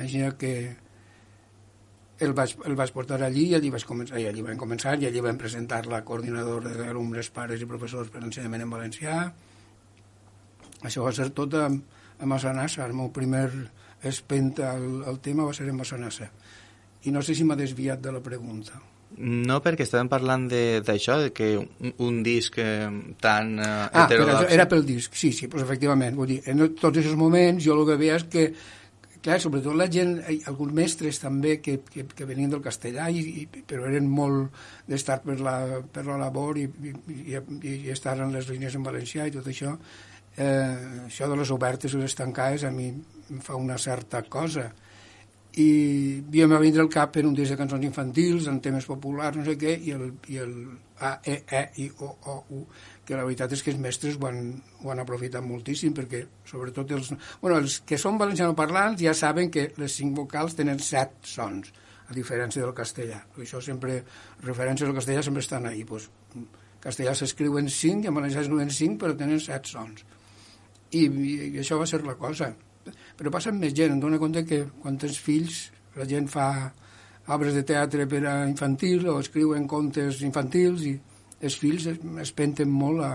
Així 0.00 0.24
que 0.40 0.54
el 2.20 2.32
vaig, 2.36 2.52
el 2.68 2.74
vaig 2.76 2.90
portar 2.92 3.22
allí 3.24 3.46
i 3.50 3.54
allí, 3.56 3.70
vaig 3.72 3.84
començar, 3.88 4.18
i 4.20 4.26
allí 4.28 4.42
vam 4.44 4.58
començar 4.60 4.96
i 5.00 5.06
allí 5.08 5.20
vam 5.24 5.38
presentar 5.40 5.86
la 5.88 6.02
coordinador 6.04 6.66
d'alumnes, 6.68 7.30
pares 7.34 7.60
i 7.62 7.68
professors 7.68 8.10
per 8.12 8.22
ensenyament 8.24 8.62
en 8.66 8.70
valencià. 8.76 9.16
Això 10.86 11.04
va 11.04 11.12
ser 11.12 11.30
tot 11.36 11.54
a, 11.58 11.66
a 11.68 12.26
Massanassa. 12.28 12.86
El 12.86 12.94
meu 12.96 13.10
primer 13.12 13.48
espenta 14.08 14.70
al, 14.76 15.02
al 15.08 15.18
tema 15.20 15.44
va 15.48 15.52
ser 15.56 15.68
en 15.68 15.76
Massanassa. 15.76 16.30
I 17.04 17.12
no 17.12 17.22
sé 17.24 17.34
si 17.36 17.44
m'ha 17.48 17.56
desviat 17.56 18.00
de 18.04 18.12
la 18.12 18.20
pregunta. 18.24 18.80
No, 19.20 19.56
perquè 19.64 19.82
estàvem 19.82 20.08
parlant 20.08 20.44
de- 20.48 20.80
d'això, 20.86 21.16
que 21.34 21.48
un, 21.58 21.94
un 22.06 22.20
disc 22.22 22.54
eh, 22.62 22.86
tan 23.20 23.56
eh, 23.58 23.64
Ah, 23.66 24.04
heterodox... 24.04 24.52
era 24.54 24.68
pel 24.70 24.84
disc, 24.86 25.16
sí, 25.18 25.32
sí, 25.34 25.48
pues 25.50 25.64
efectivament. 25.64 26.14
Vull 26.16 26.28
dir, 26.36 26.36
en 26.46 26.62
tots 26.78 27.00
aquests 27.00 27.16
moments 27.18 27.64
jo 27.64 27.74
el 27.74 27.82
que 27.88 27.96
veia 27.98 28.20
és 28.20 28.26
que, 28.30 28.44
clar, 29.22 29.38
sobretot 29.42 29.76
la 29.76 29.88
gent, 29.92 30.18
eh, 30.24 30.38
alguns 30.50 30.74
mestres 30.76 31.20
també 31.22 31.58
que, 31.64 31.78
que, 31.86 32.06
que 32.08 32.28
venien 32.28 32.52
del 32.52 32.62
castellà, 32.64 33.08
i, 33.12 33.22
i, 33.42 33.46
però 33.48 33.88
eren 33.88 34.08
molt 34.08 34.54
d'estar 34.88 35.20
per, 35.24 35.38
la, 35.44 35.56
per 35.92 36.06
la 36.08 36.18
labor 36.20 36.58
i, 36.60 36.66
i, 36.66 36.94
i, 37.36 37.74
i 37.74 37.90
estar 37.92 38.16
en 38.20 38.34
les 38.36 38.48
línies 38.50 38.76
en 38.76 38.86
valencià 38.86 39.28
i 39.28 39.34
tot 39.34 39.48
això, 39.50 39.76
eh, 40.36 41.06
això 41.06 41.30
de 41.30 41.40
les 41.40 41.50
obertes 41.54 41.94
i 41.94 42.00
les 42.00 42.16
tancades 42.16 42.64
a 42.64 42.72
mi 42.74 42.90
em 42.90 43.42
fa 43.44 43.58
una 43.58 43.78
certa 43.78 44.22
cosa. 44.28 44.70
I 45.58 46.22
em 46.22 46.52
va 46.52 46.60
vindre 46.62 46.82
al 46.84 46.92
cap 46.92 47.10
per 47.16 47.24
un 47.26 47.34
disc 47.34 47.50
de 47.50 47.58
cançons 47.58 47.82
infantils, 47.84 48.46
en 48.46 48.60
temes 48.62 48.86
populars, 48.86 49.36
no 49.36 49.44
sé 49.46 49.56
què, 49.58 49.74
i 49.82 49.94
el, 49.96 50.12
i 50.30 50.38
el 50.38 50.54
A, 51.00 51.16
E, 51.24 51.40
E, 51.48 51.62
I, 51.82 51.90
O, 51.98 52.10
O, 52.30 52.36
U, 52.54 52.60
que 53.10 53.18
la 53.18 53.26
veritat 53.26 53.50
és 53.56 53.64
que 53.66 53.72
els 53.74 53.80
mestres 53.82 54.14
ho 54.20 54.28
han, 54.28 54.52
ho 54.84 54.92
han 54.92 55.02
aprofitat 55.02 55.42
moltíssim, 55.42 55.94
perquè 55.96 56.22
sobretot 56.46 56.94
els, 56.94 57.10
bueno, 57.42 57.58
els 57.58 57.80
que 57.86 57.98
són 57.98 58.20
valencianoparlants 58.20 59.02
ja 59.02 59.14
saben 59.18 59.50
que 59.50 59.72
les 59.82 59.98
cinc 59.98 60.14
vocals 60.16 60.54
tenen 60.58 60.78
set 60.78 61.18
sons, 61.26 61.72
a 62.06 62.14
diferència 62.14 62.62
del 62.62 62.74
castellà. 62.78 63.18
Això 63.42 63.58
sempre, 63.64 64.00
referències 64.46 64.88
al 64.88 64.96
castellà 64.96 65.26
sempre 65.26 65.42
estan 65.42 65.66
ahí. 65.66 65.82
Pues, 65.84 66.06
en 66.38 66.46
castellà 66.82 67.16
s'escriuen 67.18 67.68
cinc 67.74 68.06
i 68.06 68.12
en 68.12 68.16
valencià 68.16 68.44
s'escriuen 68.44 68.70
cinc, 68.74 69.02
però 69.02 69.18
tenen 69.18 69.42
set 69.42 69.66
sons. 69.74 70.06
I, 70.94 71.06
i, 71.06 71.36
això 71.62 71.78
va 71.78 71.90
ser 71.90 72.04
la 72.06 72.18
cosa 72.18 72.52
però 73.18 73.32
passa 73.32 73.50
amb 73.52 73.60
més 73.62 73.74
gent, 73.76 73.92
em 73.94 74.00
dono 74.02 74.18
compte 74.20 74.42
que 74.48 74.62
quan 74.82 74.96
tens 75.00 75.18
fills 75.20 75.66
la 75.98 76.06
gent 76.08 76.28
fa 76.30 76.46
obres 77.34 77.54
de 77.54 77.62
teatre 77.66 78.06
per 78.10 78.22
a 78.26 78.34
infantil 78.48 79.06
o 79.12 79.18
escriuen 79.20 79.66
contes 79.70 80.22
infantils 80.26 80.86
i 80.88 80.94
els 81.40 81.56
fills 81.60 81.86
es, 81.90 82.00
es 82.22 82.32
penten 82.36 82.70
molt 82.70 83.04
a, 83.04 83.12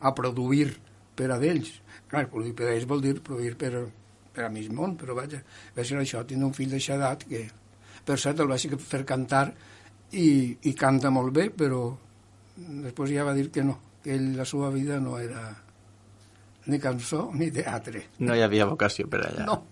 a 0.00 0.14
produir 0.16 0.70
per 1.16 1.30
a 1.32 1.38
d'ells. 1.40 1.72
Clar, 2.10 2.26
produir 2.30 2.54
per 2.58 2.68
a 2.68 2.74
ells 2.74 2.88
vol 2.90 3.02
dir 3.04 3.16
produir 3.24 3.54
per, 3.60 3.72
per 4.34 4.46
a 4.46 4.52
mig 4.52 4.70
món, 4.72 4.96
però 5.00 5.16
vaja, 5.16 5.40
va 5.76 5.84
ser 5.86 6.00
això, 6.00 6.24
tinc 6.28 6.44
un 6.44 6.54
fill 6.56 6.72
d'aixa 6.74 6.98
edat 6.98 7.26
que, 7.30 7.44
per 8.04 8.18
cert, 8.20 8.42
el 8.42 8.50
vaig 8.50 8.66
fer 8.82 9.04
cantar 9.08 9.46
i, 10.12 10.28
i 10.62 10.74
canta 10.78 11.10
molt 11.14 11.34
bé, 11.34 11.48
però 11.50 11.86
després 12.56 13.14
ja 13.14 13.26
va 13.26 13.34
dir 13.34 13.48
que 13.54 13.64
no, 13.66 13.78
que 14.04 14.14
ell, 14.14 14.34
la 14.38 14.46
seva 14.46 14.70
vida 14.74 15.00
no 15.02 15.18
era 15.18 15.48
ni 16.66 16.78
cançó 16.80 17.28
ni 17.34 17.50
teatre. 17.52 18.04
No 18.24 18.36
hi 18.36 18.44
havia 18.44 18.68
vocació 18.68 19.08
per 19.10 19.24
allà. 19.26 19.46
No. 19.48 19.62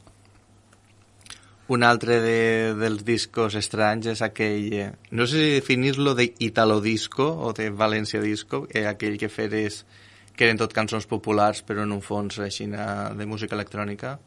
Un 1.72 1.84
altre 1.86 2.18
de, 2.20 2.38
dels 2.76 3.04
discos 3.06 3.54
estranys 3.56 4.08
és 4.12 4.20
aquell, 4.24 4.66
eh, 4.76 4.88
no 5.16 5.24
sé 5.30 5.38
si 5.40 5.52
definir-lo 5.54 6.12
d'Italo 6.18 6.80
Disco 6.84 7.24
o 7.46 7.52
de 7.56 7.70
València 7.72 8.20
Disco, 8.20 8.66
eh, 8.68 8.82
aquell 8.90 9.16
que 9.20 9.30
feres 9.32 9.84
que 10.36 10.44
eren 10.48 10.58
tot 10.60 10.74
cançons 10.76 11.06
populars 11.08 11.62
però 11.64 11.84
en 11.86 11.94
un 11.94 12.02
fons 12.04 12.38
així 12.44 12.66
na- 12.68 13.12
de 13.16 13.24
música 13.26 13.56
electrònica. 13.56 14.18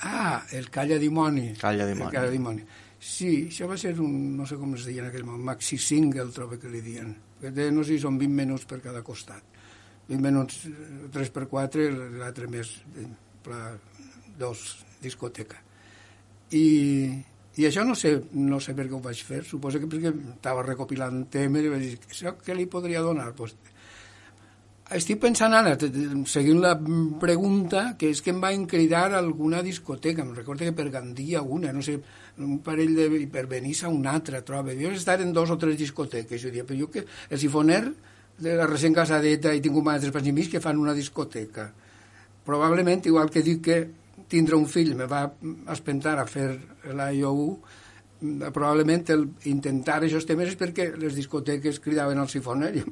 Ah, 0.00 0.42
el 0.52 0.70
Calla 0.70 0.98
Dimoni. 0.98 1.52
Calla 1.60 1.86
Dimoni. 1.86 2.08
El 2.08 2.14
Calla 2.16 2.30
Dimoni. 2.30 2.64
Sí, 2.98 3.48
això 3.50 3.68
va 3.68 3.76
ser 3.76 3.92
un, 4.00 4.36
no 4.36 4.46
sé 4.46 4.56
com 4.56 4.74
es 4.74 4.86
deia 4.88 5.02
en 5.04 5.10
aquell 5.10 5.24
moment, 5.24 5.44
maxi 5.44 5.78
single, 5.78 6.32
trobo 6.32 6.58
que 6.58 6.70
li 6.72 6.80
diuen. 6.80 7.14
No 7.44 7.84
sé 7.84 7.92
si 7.92 8.00
són 8.00 8.18
20 8.18 8.32
minuts 8.34 8.64
per 8.64 8.80
cada 8.80 9.02
costat. 9.02 9.42
20 10.08 10.22
minuts, 10.24 10.62
3 11.12 11.28
eh, 11.28 11.30
per 11.30 11.46
4, 11.52 11.90
l'altre 12.18 12.48
més, 12.48 12.72
eh, 12.96 13.06
pla, 13.44 13.76
dos, 14.38 14.84
discoteca. 15.04 15.63
I, 16.54 16.64
i 17.58 17.68
això 17.68 17.84
no 17.86 17.96
sé, 17.98 18.16
no 18.38 18.60
sé 18.62 18.74
per 18.78 18.86
què 18.88 18.96
ho 18.96 19.02
vaig 19.02 19.20
fer, 19.26 19.42
suposo 19.46 19.80
que 19.82 19.90
perquè 19.90 20.12
estava 20.36 20.64
recopilant 20.66 21.24
temes 21.32 21.66
i 21.66 21.72
vaig 21.72 21.86
dir, 21.88 22.00
això 22.10 22.36
què 22.38 22.56
li 22.56 22.68
podria 22.70 23.02
donar? 23.02 23.32
Pues, 23.36 23.56
estic 24.92 25.18
pensant 25.22 25.54
ara, 25.56 25.72
seguint 26.28 26.60
la 26.60 26.74
pregunta, 27.20 27.94
que 27.98 28.10
és 28.12 28.20
que 28.22 28.34
em 28.34 28.40
va 28.42 28.52
encridar 28.52 29.06
alguna 29.16 29.62
discoteca. 29.64 30.22
Em 30.22 30.34
recordo 30.36 30.66
que 30.66 30.76
per 30.76 30.90
Gandia 30.92 31.40
una, 31.42 31.72
no 31.72 31.82
sé, 31.82 31.96
un 32.38 32.58
parell 32.62 32.94
de... 32.94 33.08
i 33.24 33.26
per 33.32 33.46
Benissa 33.50 33.88
una 33.88 34.12
altra, 34.12 34.42
trobo. 34.44 34.74
Jo 34.76 34.92
he 34.92 34.98
estat 34.98 35.24
en 35.24 35.32
dos 35.32 35.50
o 35.50 35.56
tres 35.58 35.78
discoteques. 35.80 36.42
Jo 36.42 36.52
diria, 36.52 36.66
però 36.68 36.78
jo 36.82 36.90
que 36.92 37.06
el 37.06 37.40
sifoner 37.40 37.82
de 38.38 38.56
la 38.58 38.68
recent 38.68 38.94
casadeta 38.94 39.54
i 39.54 39.62
tinc 39.64 39.76
un 39.78 39.88
altres 39.88 40.12
pagimís 40.12 40.50
que 40.52 40.60
fan 40.60 40.78
una 40.78 40.94
discoteca. 40.94 41.70
Probablement, 42.44 43.06
igual 43.08 43.30
que 43.32 43.42
dic 43.42 43.62
que 43.64 43.78
tindre 44.28 44.56
un 44.56 44.68
fill 44.70 44.94
me 44.98 45.08
va 45.10 45.26
espentar 45.72 46.18
a 46.18 46.26
fer 46.28 46.48
la 46.96 47.10
IOU, 47.12 47.48
probablement 48.52 49.10
el 49.12 49.28
intentar 49.50 50.00
aquests 50.00 50.28
temes 50.28 50.54
és 50.54 50.58
perquè 50.60 50.92
les 50.96 51.14
discoteques 51.16 51.80
cridaven 51.84 52.22
al 52.22 52.30
sifoner 52.32 52.72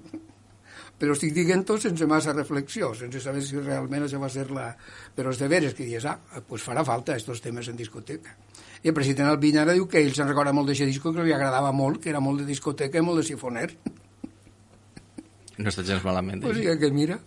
però 1.02 1.16
estic 1.16 1.32
dient-ho 1.34 1.74
sense 1.82 2.06
massa 2.06 2.34
reflexió, 2.36 2.92
sense 2.94 3.18
saber 3.24 3.40
si 3.42 3.58
realment 3.58 4.04
això 4.06 4.20
va 4.22 4.28
ser 4.30 4.44
la... 4.54 4.68
Però 5.16 5.32
és 5.34 5.40
de 5.40 5.48
veres 5.50 5.74
que 5.74 5.86
dius, 5.88 6.04
ah, 6.06 6.42
pues 6.46 6.62
farà 6.62 6.84
falta 6.86 7.16
aquests 7.16 7.42
temes 7.42 7.66
en 7.72 7.80
discoteca. 7.80 8.36
I 8.82 8.92
el 8.92 8.94
president 8.94 9.32
Albinyara 9.32 9.74
diu 9.74 9.88
que 9.90 9.98
ell 9.98 10.12
se'n 10.14 10.30
recorda 10.30 10.54
molt 10.54 10.70
d'aquest 10.70 10.92
disco, 10.92 11.10
que 11.10 11.26
li 11.26 11.34
agradava 11.34 11.72
molt, 11.74 11.98
que 12.04 12.12
era 12.12 12.22
molt 12.22 12.44
de 12.44 12.46
discoteca 12.46 13.02
i 13.02 13.06
molt 13.06 13.18
de 13.18 13.26
sifoner. 13.32 13.66
No 15.58 15.74
està 15.74 15.82
gens 15.90 16.06
malament. 16.06 16.42
Pues 16.46 16.60
sí, 16.60 16.70
que 16.78 16.90
mira. 16.94 17.18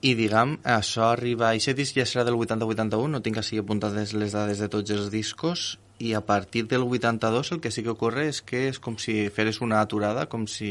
I 0.00 0.14
diguem, 0.14 0.56
això 0.62 1.08
arriba... 1.10 1.50
Aquest 1.50 1.78
disc 1.78 1.96
ja 1.98 2.06
serà 2.06 2.22
del 2.28 2.38
80-81, 2.38 3.10
no 3.10 3.22
tinc 3.24 3.40
així 3.40 3.58
apuntades 3.58 4.14
les 4.14 4.34
dades 4.36 4.60
de 4.62 4.68
tots 4.70 4.94
els 4.94 5.08
discos, 5.10 5.72
i 5.98 6.12
a 6.14 6.20
partir 6.22 6.68
del 6.70 6.84
82 6.86 7.52
el 7.52 7.60
que 7.60 7.72
sí 7.74 7.82
que 7.82 7.90
ocorre 7.90 8.28
és 8.30 8.38
que 8.46 8.68
és 8.68 8.78
com 8.78 8.94
si 9.02 9.26
feres 9.34 9.58
una 9.64 9.80
aturada, 9.82 10.28
com 10.30 10.46
si... 10.46 10.70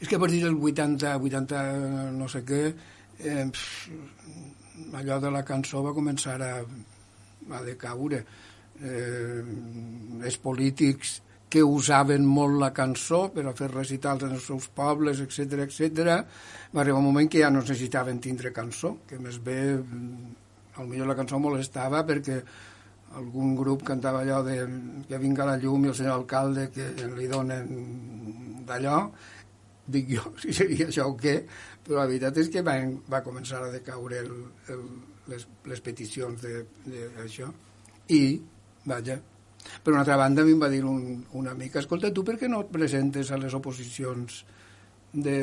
És 0.00 0.08
que 0.10 0.18
a 0.18 0.20
partir 0.20 0.42
del 0.42 0.58
80, 0.58 1.14
80 1.22 1.62
no 2.18 2.26
sé 2.28 2.42
què, 2.44 2.62
eh, 3.22 3.46
allò 4.98 5.20
de 5.22 5.30
la 5.30 5.44
cançó 5.46 5.84
va 5.86 5.94
començar 5.94 6.36
a, 6.42 6.50
a 7.54 7.62
decaure. 7.64 8.24
Eh, 8.82 9.40
els 10.26 10.36
polítics 10.42 11.20
que 11.56 11.64
usaven 11.64 12.26
molt 12.28 12.58
la 12.60 12.68
cançó 12.76 13.30
per 13.32 13.46
a 13.48 13.54
fer 13.56 13.70
recitals 13.72 14.26
en 14.26 14.34
els 14.36 14.44
seus 14.44 14.66
pobles, 14.76 15.22
etc 15.24 15.62
etc. 15.64 16.16
va 16.74 16.82
arribar 16.82 17.00
un 17.00 17.06
moment 17.08 17.30
que 17.32 17.40
ja 17.40 17.48
no 17.48 17.62
necessitaven 17.62 18.18
tindre 18.20 18.52
cançó, 18.52 18.98
que 19.08 19.16
més 19.16 19.38
bé, 19.40 19.60
potser 20.76 21.06
la 21.08 21.16
cançó 21.16 21.38
molestava 21.40 22.02
perquè 22.04 22.42
algun 23.16 23.54
grup 23.56 23.86
cantava 23.88 24.20
allò 24.20 24.42
de 24.44 24.56
que 25.08 25.20
vinga 25.22 25.46
la 25.48 25.56
llum 25.56 25.86
i 25.86 25.88
el 25.92 25.96
senyor 25.96 26.18
alcalde 26.18 26.66
que 26.74 26.90
li 27.14 27.28
donen 27.30 27.70
d'allò, 28.68 28.98
dic 29.86 30.10
jo 30.12 30.34
si 30.42 30.52
seria 30.52 30.90
això 30.90 31.06
o 31.08 31.14
què, 31.16 31.38
però 31.86 32.02
la 32.02 32.10
veritat 32.10 32.42
és 32.42 32.50
que 32.52 32.64
va, 32.66 32.76
va 33.08 33.22
començar 33.24 33.62
a 33.62 33.70
decaure 33.72 34.20
el, 34.26 34.34
el, 34.74 34.84
les, 35.32 35.48
les 35.72 35.80
peticions 35.88 36.44
d'això 36.44 37.48
i, 38.12 38.22
vaja, 38.84 39.16
per 39.82 39.94
una 39.94 40.04
altra 40.04 40.18
banda 40.20 40.42
a 40.42 40.48
mi 40.48 40.54
em 40.56 40.62
va 40.62 40.70
dir 40.72 40.82
un, 40.84 41.24
un 41.38 41.50
amic, 41.52 41.80
escolta, 41.82 42.12
tu 42.14 42.24
per 42.26 42.38
què 42.40 42.50
no 42.50 42.62
et 42.64 42.72
presentes 42.72 43.32
a 43.32 43.40
les 43.40 43.54
oposicions 43.56 44.42
de, 45.12 45.38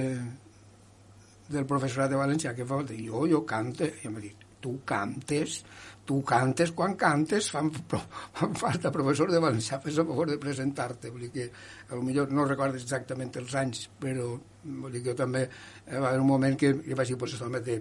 del 1.50 1.68
professorat 1.70 2.12
de 2.14 2.20
València? 2.20 2.56
Què 2.58 2.68
fa? 2.68 2.84
Jo, 2.94 3.28
jo 3.30 3.44
cante. 3.48 3.94
I 4.02 4.10
em 4.10 4.20
va 4.20 4.24
dir, 4.24 4.36
tu 4.64 4.78
cantes? 4.88 5.62
tu 6.06 6.22
cantes 6.28 6.72
quan 6.76 6.96
cantes, 7.00 7.50
fan, 7.52 7.70
fan 7.72 8.56
falta 8.60 8.92
professor 8.92 9.32
de 9.32 9.40
valencià, 9.40 9.80
fes 9.84 9.98
el 10.02 10.08
favor 10.10 10.30
de 10.30 10.40
presentar-te, 10.42 11.12
vull 11.14 11.28
dir 11.28 11.32
que 11.32 11.46
potser 11.94 12.26
no 12.36 12.48
recordes 12.48 12.84
exactament 12.84 13.32
els 13.40 13.56
anys, 13.60 13.86
però 14.00 14.34
vull 14.64 14.92
dir 14.92 15.04
que 15.04 15.14
jo 15.14 15.20
també 15.24 15.46
eh, 15.46 16.00
va 16.00 16.10
haver 16.10 16.20
un 16.20 16.28
moment 16.28 16.58
que 16.60 16.74
jo 16.76 17.00
vaig 17.00 17.14
dir, 17.14 17.20
pues 17.20 17.38
home, 17.42 17.64
té, 17.64 17.80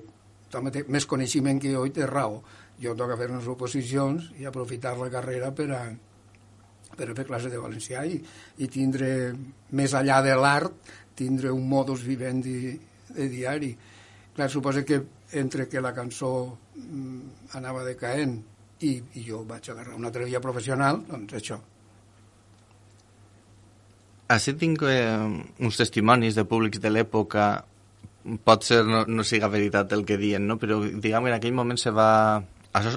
home, 0.54 0.74
té 0.74 0.84
més 0.88 1.08
coneixement 1.10 1.58
que 1.62 1.74
jo 1.74 1.82
i 1.88 1.94
té 1.94 2.06
raó, 2.06 2.38
jo 2.82 2.94
toca 2.98 3.18
fer 3.18 3.30
unes 3.32 3.50
oposicions 3.50 4.30
i 4.38 4.46
aprofitar 4.46 4.94
la 5.00 5.10
carrera 5.10 5.50
per 5.54 5.68
a, 5.74 5.82
per 6.96 7.08
a 7.10 7.16
fer 7.16 7.26
classe 7.28 7.50
de 7.52 7.60
valencià 7.60 8.04
i, 8.04 8.18
i 8.58 8.68
tindre, 8.68 9.32
més 9.78 9.94
allà 9.96 10.20
de 10.24 10.36
l'art, 10.36 10.92
tindre 11.16 11.52
un 11.52 11.66
modus 11.68 12.04
vivendi 12.06 12.76
de 13.12 13.28
diari. 13.28 13.72
Clar, 14.36 14.48
suposa 14.50 14.84
que 14.84 15.02
entre 15.32 15.68
que 15.68 15.80
la 15.80 15.92
cançó 15.96 16.32
mm, 16.76 17.52
anava 17.58 17.84
decaent 17.84 18.38
i, 18.82 18.96
i 19.18 19.26
jo 19.26 19.42
vaig 19.48 19.68
agarrar 19.70 19.96
una 19.96 20.10
altra 20.10 20.24
via 20.28 20.40
professional, 20.40 21.02
doncs 21.08 21.36
això. 21.38 21.58
Així 24.32 24.54
tinc 24.56 24.82
eh, 24.88 25.28
uns 25.60 25.78
testimonis 25.80 26.38
de 26.38 26.46
públics 26.48 26.80
de 26.80 26.92
l'època, 26.92 27.50
pot 28.46 28.64
ser 28.64 28.82
no, 28.86 29.04
no 29.08 29.24
siga 29.26 29.50
veritat 29.52 29.92
el 29.92 30.06
que 30.08 30.16
diuen, 30.20 30.46
no? 30.48 30.58
però 30.60 30.80
diguem 30.82 31.28
en 31.28 31.38
aquell 31.38 31.56
moment 31.56 31.80
se 31.80 31.92
va... 31.94 32.42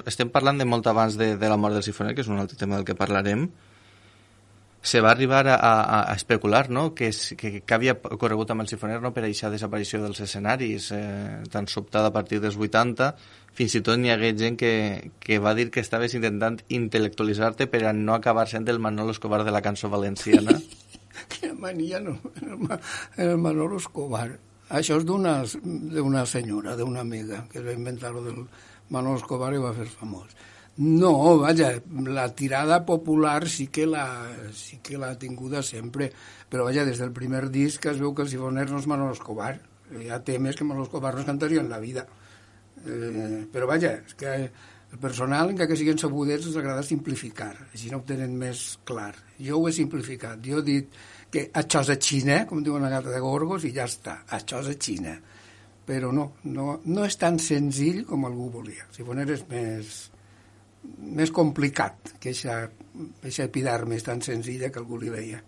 Estem 0.08 0.30
parlant 0.32 0.56
de 0.56 0.64
molt 0.64 0.86
abans 0.88 1.18
de, 1.20 1.34
de 1.36 1.48
la 1.52 1.58
mort 1.60 1.76
del 1.76 1.84
sifoner, 1.84 2.14
que 2.16 2.24
és 2.24 2.30
un 2.32 2.40
altre 2.40 2.56
tema 2.56 2.78
del 2.78 2.86
que 2.88 2.96
parlarem, 2.96 3.44
se 4.86 5.00
va 5.00 5.10
arribar 5.10 5.48
a, 5.48 5.56
a, 5.56 6.12
a 6.12 6.14
especular 6.14 6.70
no? 6.70 6.94
que, 6.94 7.10
que, 7.36 7.60
que 7.66 7.74
havia 7.74 7.96
ocorregut 7.98 8.52
amb 8.54 8.62
el 8.62 8.68
sifoner 8.70 9.00
no? 9.02 9.10
per 9.10 9.24
aquesta 9.26 9.50
desaparició 9.50 9.98
dels 9.98 10.20
escenaris 10.22 10.92
eh, 10.94 11.40
tan 11.50 11.66
sobtada 11.66 12.12
a 12.12 12.14
partir 12.14 12.38
dels 12.44 12.54
80 12.54 13.10
fins 13.58 13.74
i 13.74 13.82
tot 13.82 13.98
n'hi 13.98 14.14
hagué 14.14 14.30
gent 14.38 14.60
que, 14.60 14.70
que 15.18 15.40
va 15.42 15.56
dir 15.58 15.72
que 15.74 15.82
estaves 15.82 16.14
intentant 16.14 16.60
intel·lectualitzar-te 16.70 17.66
per 17.72 17.82
a 17.90 17.96
no 17.98 18.14
acabar 18.14 18.46
sent 18.46 18.70
el 18.70 18.78
Manolo 18.78 19.10
Escobar 19.16 19.42
de 19.42 19.54
la 19.58 19.64
cançó 19.66 19.90
valenciana. 19.90 20.54
Que 21.32 21.48
mania 21.50 21.98
no? 21.98 22.18
El 23.16 23.38
Manolo 23.40 23.78
Escobar. 23.80 24.28
Això 24.68 24.98
és 25.00 25.06
d'una 25.08 26.26
senyora, 26.28 26.74
d'una 26.76 27.00
amiga 27.00 27.46
que 27.50 27.62
va 27.64 27.72
inventar 27.72 28.12
lo 28.12 28.20
del 28.22 28.42
Manolo 28.92 29.16
Escobar 29.16 29.54
i 29.56 29.62
va 29.62 29.72
fer 29.74 29.88
famós 29.88 30.36
no, 30.76 31.38
vaja, 31.38 31.70
la 32.04 32.28
tirada 32.34 32.84
popular 32.84 33.48
sí 33.48 33.68
que 33.72 33.86
l'ha 33.88 34.06
sí 34.52 34.78
que 34.84 34.98
l'ha 35.00 35.14
tinguda 35.18 35.62
sempre, 35.64 36.10
però 36.50 36.66
vaja, 36.68 36.84
des 36.84 37.00
del 37.00 37.14
primer 37.16 37.46
disc 37.50 37.86
es 37.88 38.00
veu 38.02 38.12
que 38.14 38.26
el 38.26 38.30
sifoner 38.32 38.68
no 38.70 38.80
és 38.82 38.88
Manolo 38.90 39.16
Escobar. 39.16 39.54
Hi 39.96 40.10
ha 40.10 40.20
temes 40.26 40.56
que 40.56 40.66
Manolo 40.68 40.84
Escobar 40.84 41.14
no 41.14 41.22
es 41.22 41.28
cantaria 41.28 41.62
en 41.62 41.70
la 41.72 41.80
vida. 41.80 42.06
Eh, 42.84 43.46
però 43.52 43.68
vaja, 43.70 43.94
és 44.04 44.16
que 44.18 44.34
el 44.92 44.98
personal, 45.00 45.50
encara 45.50 45.70
que 45.70 45.78
siguin 45.80 45.98
sabudets, 45.98 46.46
els 46.46 46.58
agrada 46.60 46.84
simplificar, 46.86 47.54
així 47.72 47.90
no 47.90 48.02
ho 48.02 48.04
tenen 48.06 48.36
més 48.38 48.66
clar. 48.86 49.14
Jo 49.42 49.58
ho 49.58 49.68
he 49.68 49.72
simplificat, 49.74 50.42
jo 50.44 50.60
he 50.60 50.66
dit 50.66 51.00
que 51.32 51.48
això 51.56 51.82
és 51.82 51.90
a 51.92 51.96
Xina, 52.00 52.42
com 52.48 52.62
diuen 52.64 52.84
la 52.84 52.92
gata 52.92 53.10
de 53.12 53.22
Gorgos, 53.22 53.64
i 53.64 53.72
ja 53.74 53.88
està, 53.88 54.20
això 54.38 54.60
és 54.62 54.70
a 54.70 54.76
Xina. 54.76 55.16
Però 55.86 56.12
no, 56.14 56.28
no, 56.50 56.80
no 56.84 57.06
és 57.06 57.16
tan 57.18 57.38
senzill 57.42 58.04
com 58.06 58.24
algú 58.26 58.50
volia. 58.58 58.86
Sifoner 58.94 59.26
és 59.34 59.44
més, 59.50 59.98
més 61.16 61.32
complicat 61.34 62.14
que 62.20 62.32
aquesta 62.32 63.44
epidermis 63.44 64.06
tan 64.06 64.22
senzilla 64.24 64.70
que 64.72 64.80
algú 64.82 65.00
li 65.00 65.12
veia. 65.12 65.42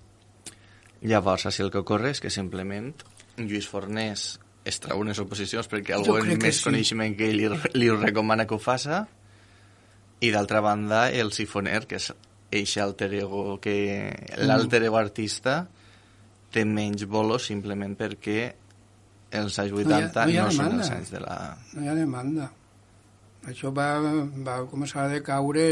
Llavors, 1.03 1.47
així 1.47 1.63
el 1.63 1.71
que 1.71 1.83
ocorre 1.83 2.13
és 2.15 2.21
que 2.21 2.31
simplement 2.31 2.91
Lluís 3.39 3.69
Fornés 3.71 4.33
es 4.69 4.81
trau 4.83 5.01
unes 5.01 5.19
oposicions 5.23 5.69
perquè 5.71 5.95
algú 5.97 6.19
amb 6.19 6.43
més 6.43 6.59
sí. 6.59 6.67
coneixement 6.67 7.15
que 7.17 7.31
ell 7.31 7.39
li, 7.39 7.49
li 7.79 7.91
recomana 7.95 8.47
que 8.49 8.57
ho 8.57 8.63
faça 8.63 9.05
i 10.21 10.33
d'altra 10.35 10.61
banda 10.61 11.07
el 11.15 11.31
sifoner, 11.33 11.85
que 11.87 12.01
és 12.01 12.11
eixe 12.51 12.83
alter 12.83 13.13
ego 13.21 13.59
que 13.63 13.77
l'alter 14.41 14.83
ego 14.89 14.99
artista 14.99 15.61
té 16.53 16.65
menys 16.65 17.05
bolo 17.07 17.39
simplement 17.39 17.95
perquè 17.97 18.39
els 19.39 19.59
anys 19.61 19.75
80 19.77 20.25
no, 20.25 20.33
hi 20.33 20.39
ha, 20.41 20.47
no, 20.49 20.51
hi 20.51 20.57
no 20.57 20.57
són 20.57 20.79
els 20.81 20.91
anys 20.95 21.13
de 21.13 21.21
la... 21.21 21.37
No 21.75 21.85
hi 21.85 21.91
ha 21.93 21.97
demanda. 21.97 22.49
Això 23.49 23.73
va, 23.75 23.91
va 24.47 24.63
començar 24.71 25.07
a 25.07 25.13
decaure... 25.13 25.69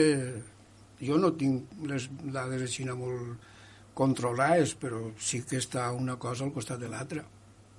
Jo 0.96 1.18
no 1.20 1.34
tinc 1.36 1.82
les 1.84 2.06
dades 2.32 2.62
així 2.64 2.86
molt 2.88 3.42
controlades, 3.96 4.72
però 4.80 5.02
sí 5.20 5.42
que 5.44 5.58
està 5.60 5.90
una 5.92 6.14
cosa 6.16 6.46
al 6.46 6.54
costat 6.54 6.80
de 6.80 6.88
l'altra. 6.88 7.20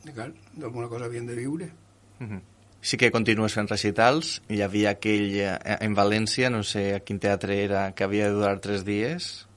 D'alguna 0.05 0.85
cosa 0.91 1.05
havien 1.05 1.25
de 1.25 1.33
viure. 1.33 1.71
Uh 2.19 2.27
-huh. 2.27 2.41
Sí 2.81 2.97
que 2.97 3.11
continues 3.11 3.53
fent 3.53 3.69
recitals. 3.69 4.41
Hi 4.49 4.61
havia 4.61 4.91
aquell 4.91 5.33
eh, 5.41 5.57
en 5.81 5.95
València, 5.95 6.49
no 6.49 6.63
sé 6.63 6.93
a 6.95 6.99
quin 6.99 7.19
teatre 7.19 7.63
era, 7.63 7.91
que 7.93 8.03
havia 8.03 8.29
de 8.29 8.35
durar 8.37 8.59
tres 8.59 8.85
dies, 8.85 9.47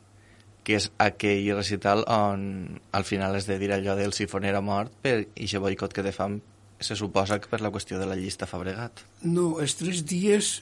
que 0.64 0.76
és 0.76 0.90
aquell 0.98 1.54
recital 1.54 2.04
on 2.08 2.80
al 2.92 3.04
final 3.04 3.36
es 3.36 3.46
de 3.46 3.58
dir 3.58 3.72
allò 3.72 3.96
del 3.96 4.12
sifonera 4.12 4.60
mort 4.60 4.92
per 5.02 5.26
i 5.34 5.46
boicot 5.56 5.92
que 5.92 6.02
de 6.02 6.12
fam 6.12 6.40
se 6.80 6.96
suposa 6.96 7.38
que 7.40 7.50
per 7.52 7.60
la 7.60 7.70
qüestió 7.72 8.00
de 8.00 8.08
la 8.08 8.16
llista 8.16 8.48
Fabregat. 8.48 9.04
No, 9.28 9.60
els 9.60 9.76
tres 9.76 10.02
dies, 10.08 10.54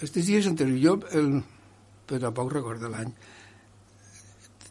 els 0.00 0.10
tres 0.10 0.26
dies 0.26 0.48
anteriors, 0.50 0.82
jo, 0.82 0.96
el, 1.16 1.30
però 2.10 2.26
tampoc 2.26 2.52
recordo 2.56 2.90
l'any. 2.90 3.12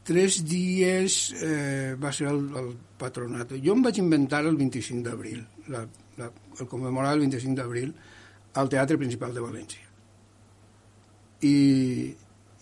Tres 0.10 0.42
dies 0.44 1.18
eh, 1.40 1.96
va 2.02 2.12
ser 2.16 2.28
el, 2.32 2.42
el 2.60 2.72
patronat. 3.00 3.54
Jo 3.64 3.76
em 3.78 3.84
vaig 3.86 4.02
inventar 4.02 4.42
el 4.50 4.58
25 4.60 5.06
d'abril, 5.06 5.44
la, 5.72 5.86
el 6.26 6.68
commemorar 6.68 7.14
el 7.16 7.24
25 7.28 7.56
d'abril 7.62 7.94
al 8.60 8.72
Teatre 8.74 8.98
Principal 8.98 9.36
de 9.36 9.44
València. 9.46 9.86
I, 11.46 11.56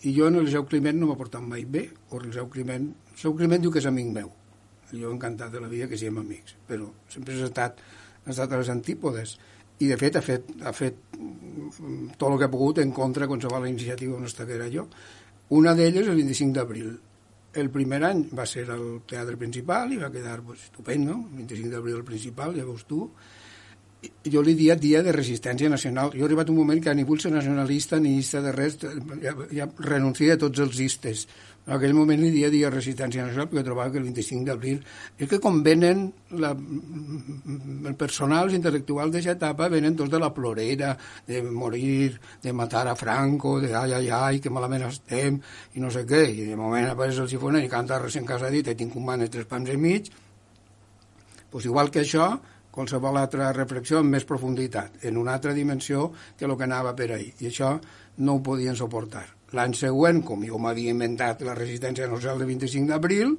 i 0.06 0.14
jo 0.14 0.28
en 0.30 0.38
el 0.38 0.50
Seu 0.52 0.66
Climent 0.68 1.00
no 1.00 1.08
m'ha 1.08 1.18
portat 1.18 1.42
mai 1.42 1.64
bé, 1.66 1.88
o 2.12 2.20
el 2.20 2.30
Seu 2.36 2.46
Climent, 2.52 2.92
el 3.14 3.22
Seu 3.24 3.34
Climent 3.34 3.64
diu 3.64 3.74
que 3.74 3.82
és 3.82 3.88
amic 3.90 4.12
meu. 4.14 4.30
Jo 4.92 5.10
encantat 5.12 5.50
de 5.52 5.60
la 5.60 5.68
vida 5.72 5.88
que 5.88 5.98
siguem 6.00 6.20
amics, 6.22 6.54
però 6.68 6.86
sempre 7.12 7.34
ha 7.34 7.48
estat, 7.48 7.80
ha 8.28 8.34
estat 8.34 8.52
a 8.52 8.60
les 8.60 8.70
antípodes 8.72 9.38
i 9.80 9.88
de 9.88 9.96
fet 9.96 10.18
ha 10.18 10.22
fet, 10.24 10.52
ha 10.66 10.72
fet 10.74 10.98
tot 12.18 12.28
el 12.30 12.38
que 12.38 12.46
ha 12.48 12.52
pogut 12.52 12.80
en 12.82 12.92
contra 12.92 13.24
de 13.24 13.30
qualsevol 13.32 13.68
iniciativa 13.68 14.16
on 14.16 14.26
estaguera 14.28 14.68
jo. 14.72 14.88
Una 15.56 15.74
d'elles 15.74 16.06
el 16.06 16.18
25 16.18 16.56
d'abril. 16.56 16.92
El 17.58 17.70
primer 17.72 18.02
any 18.04 18.26
va 18.36 18.44
ser 18.46 18.66
al 18.70 19.00
teatre 19.08 19.38
principal 19.40 19.92
i 19.94 20.00
va 20.00 20.12
quedar 20.12 20.40
pues, 20.44 20.66
estupendo, 20.68 21.16
el 21.30 21.44
25 21.44 21.72
d'abril 21.72 22.00
al 22.00 22.08
principal, 22.08 22.56
ja 22.58 22.66
veus 22.68 22.84
tu, 22.90 23.06
jo 24.30 24.42
li 24.44 24.54
dia 24.54 24.76
dia 24.78 25.02
de 25.02 25.12
resistència 25.14 25.70
nacional. 25.70 26.12
Jo 26.14 26.26
he 26.26 26.28
arribat 26.28 26.50
un 26.52 26.58
moment 26.60 26.82
que 26.82 26.94
ni 26.94 27.06
vull 27.08 27.20
ser 27.22 27.32
nacionalista 27.34 27.98
ni 27.98 28.16
llista 28.18 28.42
de 28.44 28.52
res, 28.54 28.78
ja, 29.24 29.34
ja 29.50 29.68
renuncia 29.78 30.36
a 30.36 30.42
tots 30.44 30.60
els 30.62 30.76
llistes. 30.78 31.26
En 31.68 31.74
aquell 31.76 31.92
moment 31.92 32.16
li 32.16 32.30
dia 32.32 32.48
dia 32.48 32.70
resistència 32.72 33.26
nacional 33.26 33.50
perquè 33.50 33.62
trobava 33.66 33.92
que 33.92 34.00
el 34.00 34.06
25 34.06 34.46
d'abril 34.48 34.78
és 35.20 35.28
que 35.28 35.38
com 35.44 35.58
venen 35.66 36.06
la, 36.40 36.54
el 36.56 37.96
personal, 38.00 38.48
els 38.48 38.56
intel·lectuals 38.56 39.12
d'aquesta 39.12 39.34
etapa 39.36 39.68
venen 39.68 39.98
tots 39.98 40.08
de 40.14 40.20
la 40.22 40.32
plorera, 40.32 40.94
de 41.28 41.42
morir, 41.44 42.16
de 42.40 42.56
matar 42.56 42.86
a 42.88 42.96
Franco, 42.96 43.58
de 43.60 43.74
ai, 43.76 43.92
ai, 44.00 44.08
ai, 44.08 44.40
que 44.40 44.48
malament 44.48 44.88
estem, 44.88 45.36
i 45.76 45.84
no 45.84 45.92
sé 45.92 46.06
què, 46.08 46.24
i 46.32 46.48
de 46.48 46.56
moment 46.56 46.88
apareix 46.88 47.20
el 47.20 47.28
sifoner 47.28 47.60
i 47.66 47.68
canta 47.68 48.00
recent 48.00 48.24
casadit 48.24 48.72
i 48.72 48.78
tinc 48.78 48.96
un 48.96 49.04
man 49.04 49.26
de 49.26 49.28
tres 49.36 49.44
pams 49.52 49.68
i 49.68 49.76
mig, 49.76 50.08
pues 51.52 51.68
igual 51.68 51.92
que 51.92 52.00
això, 52.00 52.32
qualsevol 52.72 53.20
altra 53.20 53.52
reflexió 53.52 54.00
amb 54.00 54.16
més 54.16 54.24
profunditat, 54.24 55.02
en 55.04 55.20
una 55.20 55.36
altra 55.36 55.52
dimensió 55.52 56.14
que 56.38 56.48
el 56.48 56.56
que 56.56 56.64
anava 56.64 56.96
per 56.96 57.12
ahir. 57.12 57.34
I 57.44 57.52
això 57.52 57.76
no 58.24 58.38
ho 58.38 58.42
podien 58.44 58.76
suportar. 58.78 59.37
L'any 59.56 59.72
següent, 59.76 60.20
com 60.26 60.42
jo 60.44 60.58
m'havia 60.60 60.92
inventat 60.92 61.40
la 61.46 61.54
resistència 61.56 62.08
social 62.10 62.40
de 62.40 62.48
25 62.48 62.90
d'abril, 62.90 63.36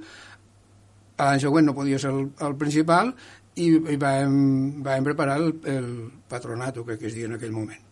l'any 1.20 1.44
següent 1.44 1.68
no 1.68 1.76
podia 1.78 2.00
ser 2.02 2.14
el, 2.16 2.32
el 2.46 2.56
principal 2.58 3.12
i, 3.60 3.68
i 3.76 4.00
vam, 4.00 4.34
vam 4.86 5.06
preparar 5.06 5.38
el, 5.42 5.54
el 5.70 5.92
patronato, 6.32 6.86
crec 6.88 7.04
que 7.04 7.10
es 7.12 7.18
dia 7.18 7.30
en 7.30 7.38
aquell 7.38 7.54
moment. 7.54 7.86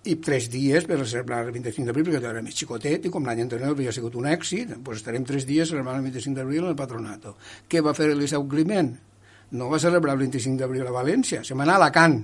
I 0.00 0.16
tres 0.24 0.46
dies 0.52 0.86
per 0.88 0.96
celebrar 1.02 1.42
el 1.44 1.52
25 1.52 1.88
d'abril, 1.90 2.06
perquè 2.06 2.30
era 2.30 2.44
més 2.44 2.56
xicotet 2.56 3.04
i 3.04 3.12
com 3.12 3.26
l'any 3.26 3.42
anterior 3.44 3.74
havia 3.74 3.92
sigut 3.92 4.16
un 4.16 4.30
èxit, 4.30 4.70
doncs 4.78 5.02
estarem 5.02 5.26
tres 5.28 5.44
dies 5.48 5.68
celebrant 5.68 5.98
el 6.00 6.06
25 6.08 6.38
d'abril 6.38 6.64
en 6.64 6.70
el 6.72 6.78
patronato. 6.78 7.34
Què 7.68 7.82
va 7.84 7.96
fer 7.96 8.08
l'Eliseu 8.08 8.46
Climent? 8.48 8.94
No 9.58 9.68
va 9.68 9.82
celebrar 9.82 10.14
el 10.14 10.22
25 10.24 10.62
d'abril 10.62 10.86
a 10.86 10.94
València, 10.94 11.42
se 11.44 11.58
m'anà 11.58 11.74
a 11.74 11.82
Alacant. 11.82 12.20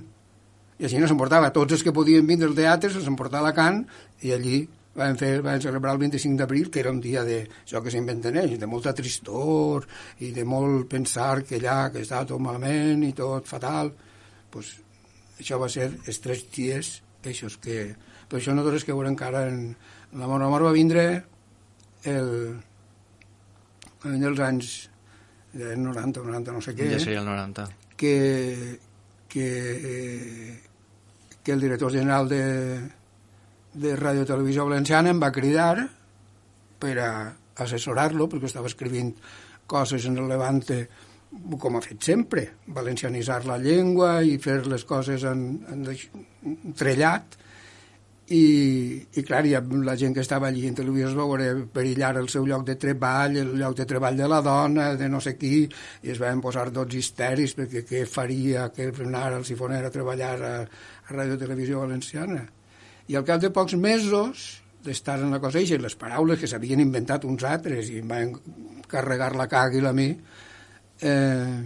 I 0.77 0.85
així 0.87 1.01
no 1.01 1.09
s'emportava. 1.09 1.51
Tots 1.53 1.75
els 1.75 1.83
que 1.83 1.93
podien 1.93 2.25
vindre 2.25 2.49
al 2.49 2.57
teatre 2.57 2.89
s'emportava 2.93 3.43
a 3.43 3.49
Alacant 3.49 3.83
i 4.25 4.33
allí 4.33 4.59
vam, 4.97 5.17
fer, 5.19 5.31
vam 5.45 5.61
celebrar 5.61 5.93
el 5.95 6.01
25 6.01 6.39
d'abril, 6.41 6.71
que 6.73 6.81
era 6.81 6.91
un 6.91 6.99
dia 7.03 7.23
de, 7.27 7.43
això 7.63 7.81
que 7.85 7.93
s'inventen 7.93 8.39
ells, 8.41 8.57
de 8.59 8.69
molta 8.69 8.95
tristor 8.97 9.85
i 10.25 10.31
de 10.35 10.45
molt 10.47 10.89
pensar 10.89 11.43
que 11.45 11.59
allà 11.59 11.77
que 11.93 12.03
estava 12.05 12.27
tot 12.33 12.41
malament 12.41 13.05
i 13.05 13.13
tot 13.17 13.47
fatal. 13.47 13.93
pues, 14.51 14.73
això 15.37 15.59
va 15.61 15.69
ser 15.69 15.91
els 16.07 16.19
tres 16.23 16.45
dies, 16.53 17.01
això 17.23 17.49
que... 17.61 17.93
Però 18.27 18.41
això 18.41 18.53
nosaltres 18.55 18.83
que 18.83 18.95
veurem 18.95 19.13
encara 19.13 19.45
en... 19.47 19.75
L'amor, 20.17 20.41
l'amor 20.41 20.63
va 20.65 20.71
vindre 20.75 21.03
el, 22.07 22.31
va 24.01 24.09
vindre 24.09 24.31
els 24.31 24.41
anys 24.43 24.71
de 25.53 25.75
90, 25.77 26.23
90, 26.25 26.55
no 26.55 26.63
sé 26.63 26.73
què. 26.75 26.89
Ja 26.91 26.99
seria 27.03 27.21
el 27.21 27.29
90. 27.29 27.67
Que, 27.99 28.15
que, 29.31 29.47
eh, 29.91 30.57
que 31.43 31.55
el 31.55 31.63
director 31.63 31.91
general 31.93 32.27
de, 32.31 32.41
de 33.77 33.95
Ràdio 33.97 34.25
Televisió 34.25 34.65
Valenciana 34.65 35.13
em 35.13 35.19
va 35.21 35.33
cridar 35.33 35.87
per 36.81 36.95
a 37.01 37.11
assessorar-lo, 37.57 38.27
perquè 38.29 38.49
estava 38.49 38.69
escrivint 38.69 39.13
coses 39.69 40.05
en 40.09 40.17
el 40.17 40.29
Levante 40.29 40.85
com 41.59 41.75
ha 41.75 41.83
fet 41.83 42.05
sempre, 42.07 42.45
valencianitzar 42.73 43.43
la 43.45 43.57
llengua 43.59 44.21
i 44.23 44.37
fer 44.41 44.61
les 44.71 44.85
coses 44.87 45.25
en, 45.27 45.43
en, 45.73 45.83
trellat. 46.79 47.35
I, 48.27 48.43
i 49.15 49.21
clar, 49.23 49.45
ja 49.47 49.61
la 49.87 49.95
gent 49.95 50.15
que 50.15 50.23
estava 50.23 50.49
allí 50.49 50.65
en 50.67 50.75
televisió 50.75 51.07
es 51.07 51.15
va 51.15 51.27
veure 51.29 51.61
perillar 51.71 52.17
el 52.19 52.27
seu 52.27 52.43
lloc 52.47 52.65
de 52.67 52.75
treball, 52.75 53.37
el 53.39 53.53
lloc 53.61 53.77
de 53.77 53.85
treball 53.87 54.19
de 54.19 54.27
la 54.27 54.41
dona, 54.43 54.89
de 54.99 55.07
no 55.07 55.21
sé 55.23 55.37
qui, 55.39 55.63
i 56.03 56.11
es 56.11 56.19
van 56.19 56.43
posar 56.43 56.67
dos 56.75 56.91
histeris 56.91 57.55
perquè 57.55 57.85
què 57.87 58.03
faria 58.03 58.67
que 58.75 58.91
anar 59.05 59.29
al 59.31 59.47
sifoner 59.47 59.79
a 59.85 59.93
treballar 59.95 60.35
a, 60.43 60.53
a 60.59 61.15
Ràdio 61.15 61.39
Televisió 61.39 61.85
Valenciana 61.85 62.43
i 63.07 63.15
al 63.15 63.25
cap 63.27 63.41
de 63.41 63.51
pocs 63.55 63.75
mesos 63.79 64.47
d'estar 64.83 65.17
en 65.23 65.33
la 65.33 65.41
cosa 65.43 65.59
i 65.59 65.79
les 65.79 65.95
paraules 65.99 66.39
que 66.39 66.47
s'havien 66.47 66.83
inventat 66.83 67.25
uns 67.27 67.43
altres 67.47 67.91
i 67.91 68.01
em 68.01 68.07
van 68.07 68.33
carregar 68.87 69.33
la 69.35 69.47
càguila 69.51 69.91
a 69.91 69.97
mi, 69.97 70.07
eh, 71.01 71.59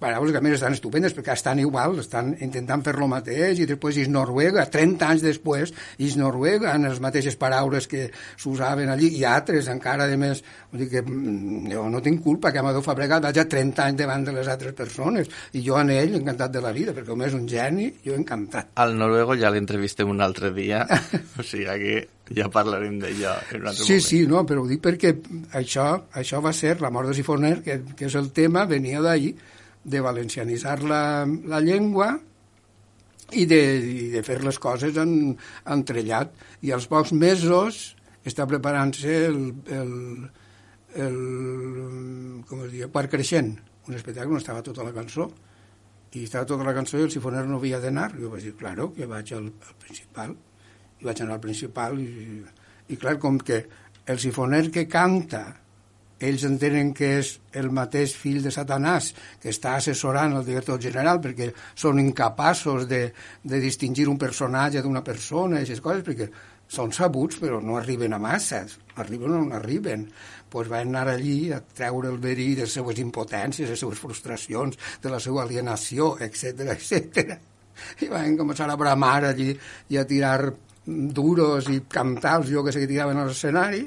paraules 0.00 0.32
que 0.32 0.40
a 0.40 0.44
més 0.44 0.56
estan 0.56 0.74
estupendes 0.76 1.14
perquè 1.16 1.34
estan 1.36 1.60
igual, 1.62 1.98
estan 2.02 2.32
intentant 2.40 2.82
fer 2.86 2.96
lo 2.98 3.08
mateix 3.10 3.60
i 3.60 3.68
després 3.68 4.00
és 4.02 4.10
Noruega, 4.10 4.64
30 4.72 5.06
anys 5.06 5.24
després 5.26 5.74
és 6.00 6.16
Noruega, 6.20 6.74
en 6.74 6.88
les 6.88 7.00
mateixes 7.04 7.36
paraules 7.40 7.88
que 7.90 8.08
s'usaven 8.40 8.90
allí 8.92 9.12
i 9.20 9.24
altres 9.28 9.68
encara 9.72 10.08
de 10.10 10.16
més, 10.20 10.42
vull 10.72 10.84
dir 10.84 10.90
que 10.94 11.04
mm, 11.04 11.70
jo 11.74 11.86
no 11.92 12.02
tinc 12.04 12.24
culpa 12.24 12.52
que 12.52 12.62
Amadeu 12.62 12.84
Fabregat 12.84 13.28
vagi 13.28 13.44
30 13.56 13.86
anys 13.86 14.00
davant 14.00 14.24
de 14.26 14.36
les 14.36 14.48
altres 14.48 14.76
persones 14.78 15.28
i 15.52 15.64
jo 15.66 15.78
en 15.80 15.92
ell 15.94 16.16
encantat 16.20 16.54
de 16.54 16.64
la 16.64 16.72
vida 16.76 16.96
perquè 16.96 17.12
com 17.12 17.26
és 17.26 17.36
un 17.36 17.46
geni, 17.50 17.90
jo 18.04 18.16
encantat 18.16 18.72
Al 18.80 18.96
noruego 18.98 19.36
ja 19.38 19.52
l'entrevistem 19.52 20.08
un 20.08 20.24
altre 20.24 20.54
dia 20.56 20.86
o 21.38 21.44
sigui, 21.44 21.68
aquí 21.70 22.00
ja 22.36 22.48
parlarem 22.52 22.98
d'allò 23.02 23.34
en 23.50 23.62
un 23.62 23.70
altre 23.70 23.84
sí, 23.84 23.92
moment. 23.92 24.06
sí, 24.06 24.20
no, 24.30 24.42
però 24.46 24.64
ho 24.64 24.68
dic 24.70 24.82
perquè 24.84 25.14
això, 25.58 25.86
això 26.14 26.42
va 26.44 26.52
ser 26.56 26.76
la 26.80 26.92
mort 26.94 27.10
de 27.10 27.16
Sifoner, 27.18 27.56
que, 27.64 27.80
que 27.96 28.06
és 28.06 28.18
el 28.18 28.30
tema, 28.36 28.66
venia 28.70 29.02
d'ahir, 29.02 29.34
de 29.84 30.00
valencianitzar 30.04 30.82
la, 30.84 31.02
la 31.26 31.60
llengua 31.64 32.12
i 33.32 33.46
de, 33.46 33.60
i 33.80 34.08
de 34.12 34.22
fer 34.26 34.40
les 34.44 34.58
coses 34.58 34.96
en, 35.00 35.36
en 35.64 35.84
trellat. 35.86 36.32
I 36.66 36.74
als 36.74 36.88
pocs 36.90 37.12
mesos 37.16 37.80
està 38.26 38.46
preparant-se 38.50 39.14
el, 39.28 39.38
el, 39.72 39.92
el, 41.06 41.20
com 42.48 42.64
es 42.66 42.74
diu, 42.74 42.90
Parc 42.92 43.14
Creixent, 43.14 43.54
un 43.88 43.96
espectacle 43.96 44.34
on 44.34 44.42
estava 44.42 44.64
tota 44.66 44.84
la 44.86 44.94
cançó 44.96 45.30
i 46.10 46.24
estava 46.26 46.48
tota 46.48 46.66
la 46.66 46.74
cançó 46.74 46.98
i 46.98 47.06
el 47.06 47.12
sifoner 47.14 47.44
no 47.46 47.60
havia 47.60 47.78
d'anar. 47.82 48.10
Jo 48.18 48.32
vaig 48.32 48.48
dir, 48.48 48.56
claro, 48.58 48.90
que 48.96 49.06
vaig 49.06 49.30
al, 49.36 49.46
al 49.46 49.76
principal. 49.78 50.34
I 51.00 51.06
vaig 51.06 51.22
anar 51.22 51.36
al 51.38 51.44
principal 51.44 52.00
i, 52.02 52.40
i 52.90 52.98
clar, 52.98 53.16
com 53.22 53.38
que 53.38 53.62
el 54.10 54.18
sifoner 54.18 54.66
que 54.74 54.88
canta 54.90 55.44
ells 56.20 56.44
entenen 56.44 56.92
que 56.96 57.14
és 57.18 57.32
el 57.56 57.70
mateix 57.72 58.12
fill 58.16 58.42
de 58.44 58.52
Satanàs 58.52 59.10
que 59.40 59.50
està 59.52 59.74
assessorant 59.78 60.36
el 60.36 60.46
director 60.46 60.80
general 60.82 61.20
perquè 61.24 61.50
són 61.74 62.00
incapaços 62.02 62.86
de, 62.90 63.02
de 63.42 63.60
distingir 63.62 64.08
un 64.12 64.20
personatge 64.20 64.82
d'una 64.84 65.04
persona 65.06 65.58
i 65.58 65.64
aquestes 65.64 65.84
coses 65.84 66.04
perquè 66.06 66.28
són 66.70 66.92
sabuts 66.94 67.40
però 67.42 67.58
no 67.64 67.76
arriben 67.80 68.14
a 68.14 68.20
masses. 68.22 68.76
Arriben 69.02 69.34
o 69.34 69.42
no 69.42 69.56
arriben. 69.56 70.06
Pues 70.50 70.68
van 70.70 70.92
anar 70.92 71.08
allí 71.14 71.50
a 71.52 71.60
treure 71.60 72.10
el 72.10 72.18
verí 72.22 72.54
de 72.54 72.66
les 72.66 72.74
seues 72.74 72.98
impotències, 73.02 73.66
de 73.66 73.74
les 73.74 73.82
seues 73.82 73.98
frustracions 73.98 74.78
de 75.02 75.10
la 75.10 75.20
seva 75.22 75.42
alienació, 75.42 76.16
etc 76.22 76.66
etc. 76.76 77.38
i 78.04 78.10
van 78.10 78.36
començar 78.38 78.68
a 78.70 78.76
bramar 78.76 79.24
allí 79.30 79.54
i 79.88 79.98
a 79.98 80.04
tirar 80.06 80.52
duros 80.86 81.68
i 81.70 81.80
cantar 81.88 82.40
jo 82.46 82.64
que 82.64 82.72
sé 82.74 82.82
que 82.82 82.90
tiraven 82.90 83.18
a 83.18 83.26
l'escenari 83.28 83.86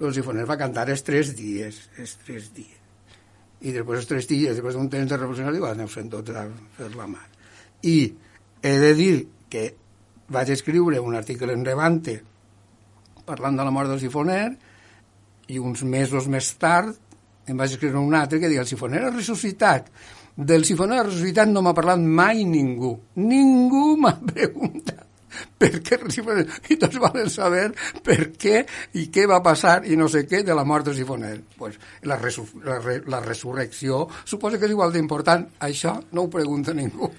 però 0.00 0.08
el 0.08 0.16
sifoner 0.16 0.46
va 0.48 0.56
cantar 0.56 0.86
els 0.88 1.02
tres 1.04 1.34
dies, 1.36 1.76
els 2.00 2.14
tres 2.24 2.46
dies. 2.56 2.78
I 3.60 3.74
després 3.74 3.98
els 4.00 4.06
tres 4.08 4.28
dies, 4.30 4.54
després 4.56 4.78
d'un 4.78 4.88
temps 4.88 5.10
de 5.10 5.18
revolucionari, 5.18 5.60
va 5.60 5.74
aneu 5.74 5.90
sent 5.92 6.08
tots 6.08 6.32
a 6.32 6.46
fer 6.78 6.88
la 6.94 7.04
mà. 7.04 7.20
I 7.84 7.96
he 8.64 8.72
de 8.80 8.94
dir 8.96 9.12
que 9.52 9.66
vaig 10.32 10.54
escriure 10.54 11.02
un 11.04 11.18
article 11.18 11.52
en 11.52 11.66
Revante 11.68 12.16
parlant 13.28 13.60
de 13.60 13.66
la 13.68 13.74
mort 13.76 13.92
del 13.92 14.00
sifoner 14.00 14.46
i 15.52 15.60
uns 15.60 15.84
mesos 15.84 16.30
més 16.32 16.48
tard 16.56 16.96
em 17.44 17.60
vaig 17.60 17.76
escriure 17.76 18.00
un 18.00 18.16
altre 18.16 18.40
que 18.40 18.48
deia 18.48 18.64
el 18.64 18.70
sifoner 18.72 19.04
ha 19.04 19.12
ressuscitat. 19.12 19.92
Del 20.32 20.64
sifoner 20.64 21.02
ha 21.02 21.06
ressuscitat 21.10 21.52
no 21.52 21.60
m'ha 21.60 21.76
parlat 21.76 22.00
mai 22.00 22.46
ningú. 22.48 22.96
Ningú 23.20 23.98
m'ha 24.00 24.16
preguntat 24.32 25.09
per 25.58 25.72
què 25.84 26.00
i 26.70 26.76
tots 26.80 26.98
volen 27.00 27.30
saber 27.30 27.70
per 28.04 28.32
què 28.34 28.64
i 28.98 29.08
què 29.12 29.26
va 29.30 29.40
passar 29.44 29.80
i 29.86 29.96
no 29.96 30.08
sé 30.08 30.26
què 30.28 30.42
de 30.46 30.56
la 30.56 30.64
mort 30.64 30.86
de 30.86 30.94
Sifoner. 30.94 31.38
Pues 31.58 31.78
la, 32.02 32.18
resur 32.20 32.46
la, 32.64 32.78
re 32.82 33.00
la 33.06 33.20
resurrecció 33.24 34.06
suposa 34.24 34.58
que 34.58 34.68
és 34.68 34.76
igual 34.76 34.92
d'important. 34.94 35.46
Això 35.60 35.98
no 36.12 36.26
ho 36.26 36.32
pregunta 36.32 36.74
ningú. 36.76 37.10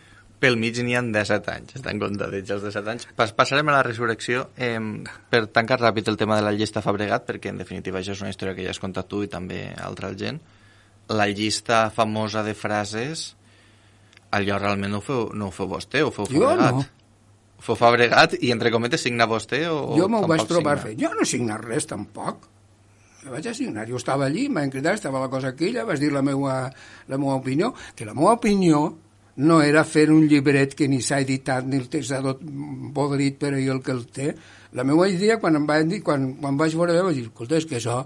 Pel 0.41 0.57
mig 0.57 0.79
n'hi 0.81 0.95
ha 0.97 1.03
17 1.05 1.51
anys, 1.53 1.75
estan 1.77 1.99
comptadets 2.01 2.49
els 2.55 2.63
17 2.65 2.89
anys. 2.89 3.09
Pas, 3.17 3.29
passarem 3.37 3.67
a 3.69 3.75
la 3.75 3.83
resurrecció. 3.85 4.47
Eh, 4.57 4.79
per 5.29 5.43
tancar 5.53 5.77
ràpid 5.77 6.09
el 6.09 6.17
tema 6.17 6.39
de 6.39 6.45
la 6.47 6.53
llista 6.55 6.81
Fabregat, 6.81 7.27
perquè 7.27 7.51
en 7.53 7.61
definitiva 7.61 7.99
això 7.99 8.15
és 8.15 8.23
una 8.25 8.31
història 8.33 8.55
que 8.57 8.65
ja 8.65 8.73
has 8.73 8.81
contat 8.81 9.09
tu 9.11 9.21
i 9.21 9.29
també 9.29 9.67
altra 9.77 10.09
gent. 10.17 10.41
La 11.13 11.27
llista 11.29 11.83
famosa 11.93 12.41
de 12.47 12.55
frases, 12.57 13.27
allò 14.33 14.57
realment 14.57 14.95
no 14.95 15.03
ho 15.03 15.05
feu, 15.05 15.29
no 15.37 15.51
ho 15.51 15.53
feu 15.53 15.69
vostè, 15.69 16.01
ho 16.01 16.09
feu 16.09 16.25
Fabregat. 16.25 16.73
Jo 16.73 16.81
no. 16.81 17.00
Feu 17.61 17.77
Fabregat 17.77 18.33
i 18.41 18.49
entre 18.53 18.71
cometes 18.73 19.03
signa 19.05 19.27
vostè 19.29 19.63
o 19.69 19.93
Jo 19.97 20.07
m'ho 20.09 20.23
vaig 20.27 20.47
trobar 20.49 20.79
signa? 20.79 20.87
fent. 20.89 21.01
Jo 21.03 21.13
no 21.13 21.21
he 21.21 21.29
signat 21.29 21.61
res, 21.65 21.85
tampoc. 21.89 22.47
Jo 23.21 23.29
vaig 23.35 23.45
a 23.47 23.53
signar. 23.53 23.85
Jo 23.89 23.99
estava 24.01 24.25
allí, 24.25 24.47
em 24.49 24.57
van 24.57 24.71
cridar, 24.73 24.95
estava 24.97 25.19
la 25.21 25.29
cosa 25.29 25.51
aquella, 25.53 25.85
vaig 25.85 25.99
dir 26.01 26.09
la 26.11 26.23
meva, 26.25 26.55
la 27.07 27.19
meva 27.21 27.35
opinió, 27.37 27.73
que 27.95 28.07
la 28.07 28.15
meva 28.17 28.33
opinió 28.33 28.81
no 29.41 29.61
era 29.61 29.83
fer 29.87 30.07
un 30.11 30.25
llibret 30.27 30.73
que 30.75 30.87
ni 30.89 31.01
s'ha 31.05 31.21
editat 31.21 31.65
ni 31.69 31.77
el 31.77 31.87
text 31.89 32.17
tot 32.25 32.41
podrit 32.95 33.37
per 33.39 33.53
ahir 33.53 33.69
el 33.75 33.83
que 33.85 33.93
el 33.93 34.07
té. 34.09 34.33
La 34.73 34.83
meva 34.83 35.07
idea, 35.09 35.37
quan 35.39 35.55
em 35.55 35.67
van 35.69 35.87
dir, 35.91 36.01
quan, 36.03 36.33
quan 36.41 36.57
vaig 36.57 36.73
veure, 36.75 36.97
vaig 37.05 37.21
dir, 37.21 37.27
escolta, 37.29 37.61
és 37.61 37.69
que 37.69 37.77
això 37.77 38.01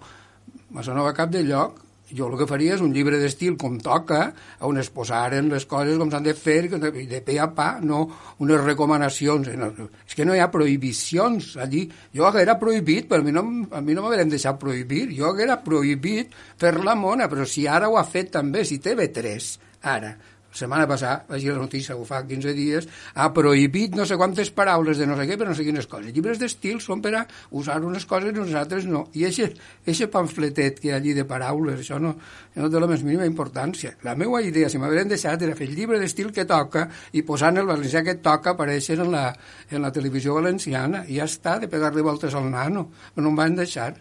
me 0.76 0.84
sonava 0.84 1.14
a 1.14 1.18
cap 1.18 1.32
de 1.32 1.46
lloc, 1.48 1.80
jo 2.14 2.28
el 2.30 2.38
que 2.38 2.48
faria 2.50 2.76
és 2.76 2.84
un 2.86 2.94
llibre 2.94 3.18
d'estil 3.22 3.56
com 3.62 3.80
toca, 3.82 4.28
on 4.68 4.78
es 4.82 4.92
posaren 4.94 5.50
les 5.50 5.66
coses 5.70 5.98
com 5.98 6.12
s'han 6.12 6.28
de 6.28 6.36
fer, 6.38 6.68
de, 6.70 7.22
pe 7.26 7.38
a 7.42 7.48
pa, 7.56 7.80
no 7.82 8.04
unes 8.44 8.62
recomanacions. 8.62 9.50
És 9.50 10.18
que 10.18 10.28
no 10.28 10.36
hi 10.36 10.44
ha 10.44 10.52
prohibicions 10.54 11.56
allí. 11.62 11.86
Jo 12.16 12.28
haguera 12.30 12.60
prohibit, 12.62 13.10
però 13.10 13.24
a 13.24 13.26
mi 13.26 13.34
no, 13.36 13.46
a 13.72 13.82
mi 13.82 13.98
no 13.98 14.06
m'hagueren 14.06 14.34
deixat 14.34 14.60
prohibir, 14.62 15.08
jo 15.18 15.32
haguera 15.32 15.62
prohibit 15.66 16.36
fer 16.62 16.76
la 16.84 16.96
mona, 17.00 17.30
però 17.32 17.48
si 17.50 17.66
ara 17.68 17.90
ho 17.90 17.98
ha 17.98 18.06
fet 18.06 18.34
també, 18.38 18.66
si 18.66 18.82
TV3, 18.84 19.52
ara, 19.96 20.16
setmana 20.56 20.88
passada, 20.88 21.26
vaig 21.30 21.44
dir 21.44 21.54
la 21.54 21.62
notícia, 21.62 21.96
ho 21.96 22.06
fa 22.08 22.22
15 22.26 22.54
dies, 22.56 22.88
ha 23.14 23.28
prohibit 23.36 23.96
no 23.96 24.06
sé 24.08 24.18
quantes 24.18 24.52
paraules 24.56 24.98
de 24.98 25.08
no 25.10 25.18
sé 25.20 25.28
què, 25.28 25.38
però 25.40 25.52
no 25.52 25.58
sé 25.58 25.66
quines 25.68 25.90
coses. 25.92 26.14
Llibres 26.16 26.40
d'estil 26.42 26.80
són 26.84 27.04
per 27.04 27.14
a 27.20 27.26
usar 27.60 27.82
unes 27.84 28.08
coses 28.10 28.32
i 28.32 28.40
unes 28.40 28.56
altres 28.56 28.88
no. 28.90 29.06
I 29.14 29.28
aquest 29.28 30.08
pamfletet 30.12 30.80
que 30.80 30.90
hi 30.90 30.94
ha 30.94 31.00
allí 31.02 31.14
de 31.18 31.28
paraules, 31.28 31.80
això 31.82 32.00
no, 32.02 32.16
no 32.56 32.72
té 32.72 32.82
la 32.82 32.90
més 32.90 33.04
mínima 33.04 33.28
importància. 33.28 33.96
La 34.08 34.16
meva 34.16 34.42
idea, 34.42 34.70
si 34.72 34.80
m'hagueren 34.82 35.12
deixat, 35.12 35.44
era 35.44 35.58
fer 35.58 35.68
el 35.70 35.76
llibre 35.76 36.00
d'estil 36.00 36.32
que 36.36 36.48
toca 36.50 36.88
i 37.14 37.26
posant 37.28 37.60
el 37.60 37.70
valencià 37.70 38.04
que 38.06 38.18
toca 38.24 38.56
aparèixer 38.56 39.00
en 39.02 39.12
la, 39.12 39.28
en 39.70 39.84
la 39.84 39.92
televisió 39.92 40.40
valenciana. 40.40 41.04
I 41.08 41.20
ja 41.20 41.30
està, 41.30 41.60
de 41.60 41.72
pegar-li 41.72 42.06
voltes 42.06 42.36
al 42.36 42.50
nano. 42.52 42.88
Però 43.14 43.26
no 43.26 43.34
em 43.34 43.44
van 43.44 43.60
deixar. 43.60 43.94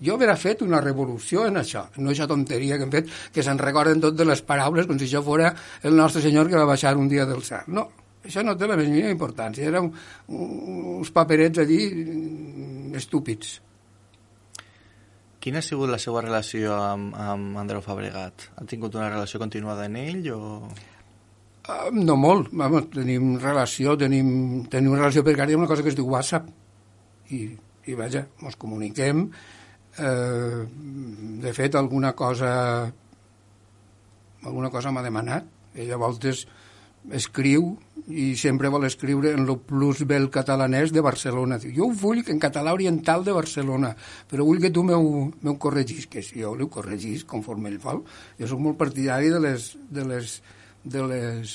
Jo 0.00 0.16
haver 0.16 0.32
fet 0.40 0.62
una 0.64 0.80
revolució 0.80 1.44
en 1.46 1.60
això, 1.60 1.84
no 1.98 2.08
aquesta 2.08 2.28
tonteria 2.30 2.78
que 2.78 2.86
hem 2.86 2.92
fet, 2.92 3.10
que 3.34 3.44
se'n 3.44 3.58
recorden 3.60 4.00
tot 4.00 4.16
de 4.16 4.24
les 4.24 4.40
paraules 4.40 4.88
com 4.88 4.98
si 4.98 5.08
això 5.08 5.20
fora 5.24 5.52
el 5.82 5.96
nostre 5.96 6.22
senyor 6.24 6.48
que 6.48 6.56
va 6.56 6.68
baixar 6.68 6.96
un 6.96 7.08
dia 7.08 7.26
del 7.28 7.42
cel. 7.44 7.68
No, 7.68 7.84
això 8.24 8.44
no 8.44 8.56
té 8.56 8.68
la 8.68 8.78
més 8.80 8.88
mínima 8.88 9.12
importància. 9.12 9.66
Eren 9.68 9.90
uns 10.28 11.10
paperets 11.12 11.60
allí 11.60 11.82
mm, 11.90 12.94
estúpids. 13.00 13.58
Quina 15.40 15.60
ha 15.60 15.64
sigut 15.64 15.88
la 15.88 16.00
seva 16.00 16.20
relació 16.20 16.74
amb, 16.76 17.14
amb 17.16 17.60
Andreu 17.60 17.80
Fabregat? 17.84 18.50
Ha 18.60 18.64
tingut 18.68 18.96
una 18.96 19.08
relació 19.08 19.40
continuada 19.40 19.86
en 19.88 20.00
ell 20.00 20.32
o...? 20.36 20.40
No 21.94 22.16
molt, 22.18 22.48
vamos, 22.56 22.88
tenim 22.90 23.36
relació, 23.38 23.94
tenim, 24.00 24.64
tenim 24.72 24.94
una 24.96 25.04
relació 25.04 25.22
perquè 25.22 25.44
ara 25.44 25.52
hi 25.52 25.54
ha 25.54 25.60
una 25.60 25.68
cosa 25.70 25.84
que 25.84 25.92
es 25.92 25.96
diu 25.96 26.08
WhatsApp 26.10 26.48
i, 27.36 27.44
i 27.86 27.96
vaja, 27.96 28.24
ens 28.42 28.56
comuniquem 28.58 29.28
eh, 30.00 30.64
de 31.44 31.52
fet 31.56 31.76
alguna 31.76 32.14
cosa 32.16 32.50
alguna 34.40 34.70
cosa 34.72 34.92
m'ha 34.92 35.04
demanat 35.04 35.46
ella 35.76 35.94
a 35.94 36.02
voltes 36.02 36.46
escriu 37.16 37.70
i 38.10 38.34
sempre 38.36 38.68
vol 38.68 38.84
escriure 38.84 39.32
en 39.32 39.46
el 39.46 39.58
plus 39.64 40.02
bel 40.08 40.26
catalanès 40.32 40.92
de 40.92 41.00
Barcelona. 41.00 41.56
Diu, 41.60 41.72
jo 41.76 41.86
ho 41.88 41.94
vull 41.96 42.20
en 42.28 42.40
català 42.42 42.74
oriental 42.76 43.24
de 43.24 43.32
Barcelona, 43.32 43.94
però 44.28 44.44
vull 44.44 44.60
que 44.60 44.72
tu 44.74 44.84
m'ho 44.84 45.00
m'ho 45.32 45.54
corregis, 45.58 46.06
que 46.10 46.22
si 46.22 46.42
jo 46.42 46.52
li 46.54 46.66
ho 46.66 46.72
corregis 46.72 47.24
conforme 47.24 47.70
ell 47.70 47.78
vol. 47.80 48.02
Jo 48.38 48.50
sóc 48.50 48.60
molt 48.60 48.78
partidari 48.80 49.30
de 49.32 49.40
les, 49.40 49.70
de 49.88 50.04
les, 50.04 50.36
de 50.84 51.06
les 51.06 51.54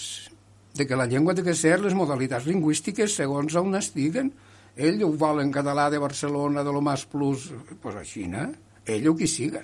de 0.75 0.85
que 0.87 0.97
la 0.99 1.07
llengua 1.07 1.35
té 1.35 1.43
que 1.43 1.55
ser 1.55 1.77
les 1.79 1.93
modalitats 1.95 2.47
lingüístiques 2.49 3.13
segons 3.15 3.55
on 3.55 3.77
estiguen. 3.79 4.33
Ell 4.75 5.03
ho 5.05 5.11
vol 5.15 5.39
en 5.39 5.51
català 5.55 5.87
de 5.89 5.99
Barcelona, 6.03 6.63
de 6.63 6.71
lo 6.73 6.81
más 6.83 7.05
plus, 7.07 7.51
pues 7.81 7.95
així, 7.95 8.25
no? 8.27 8.49
Ell 8.85 9.07
o 9.07 9.15
qui 9.15 9.27
siga. 9.27 9.63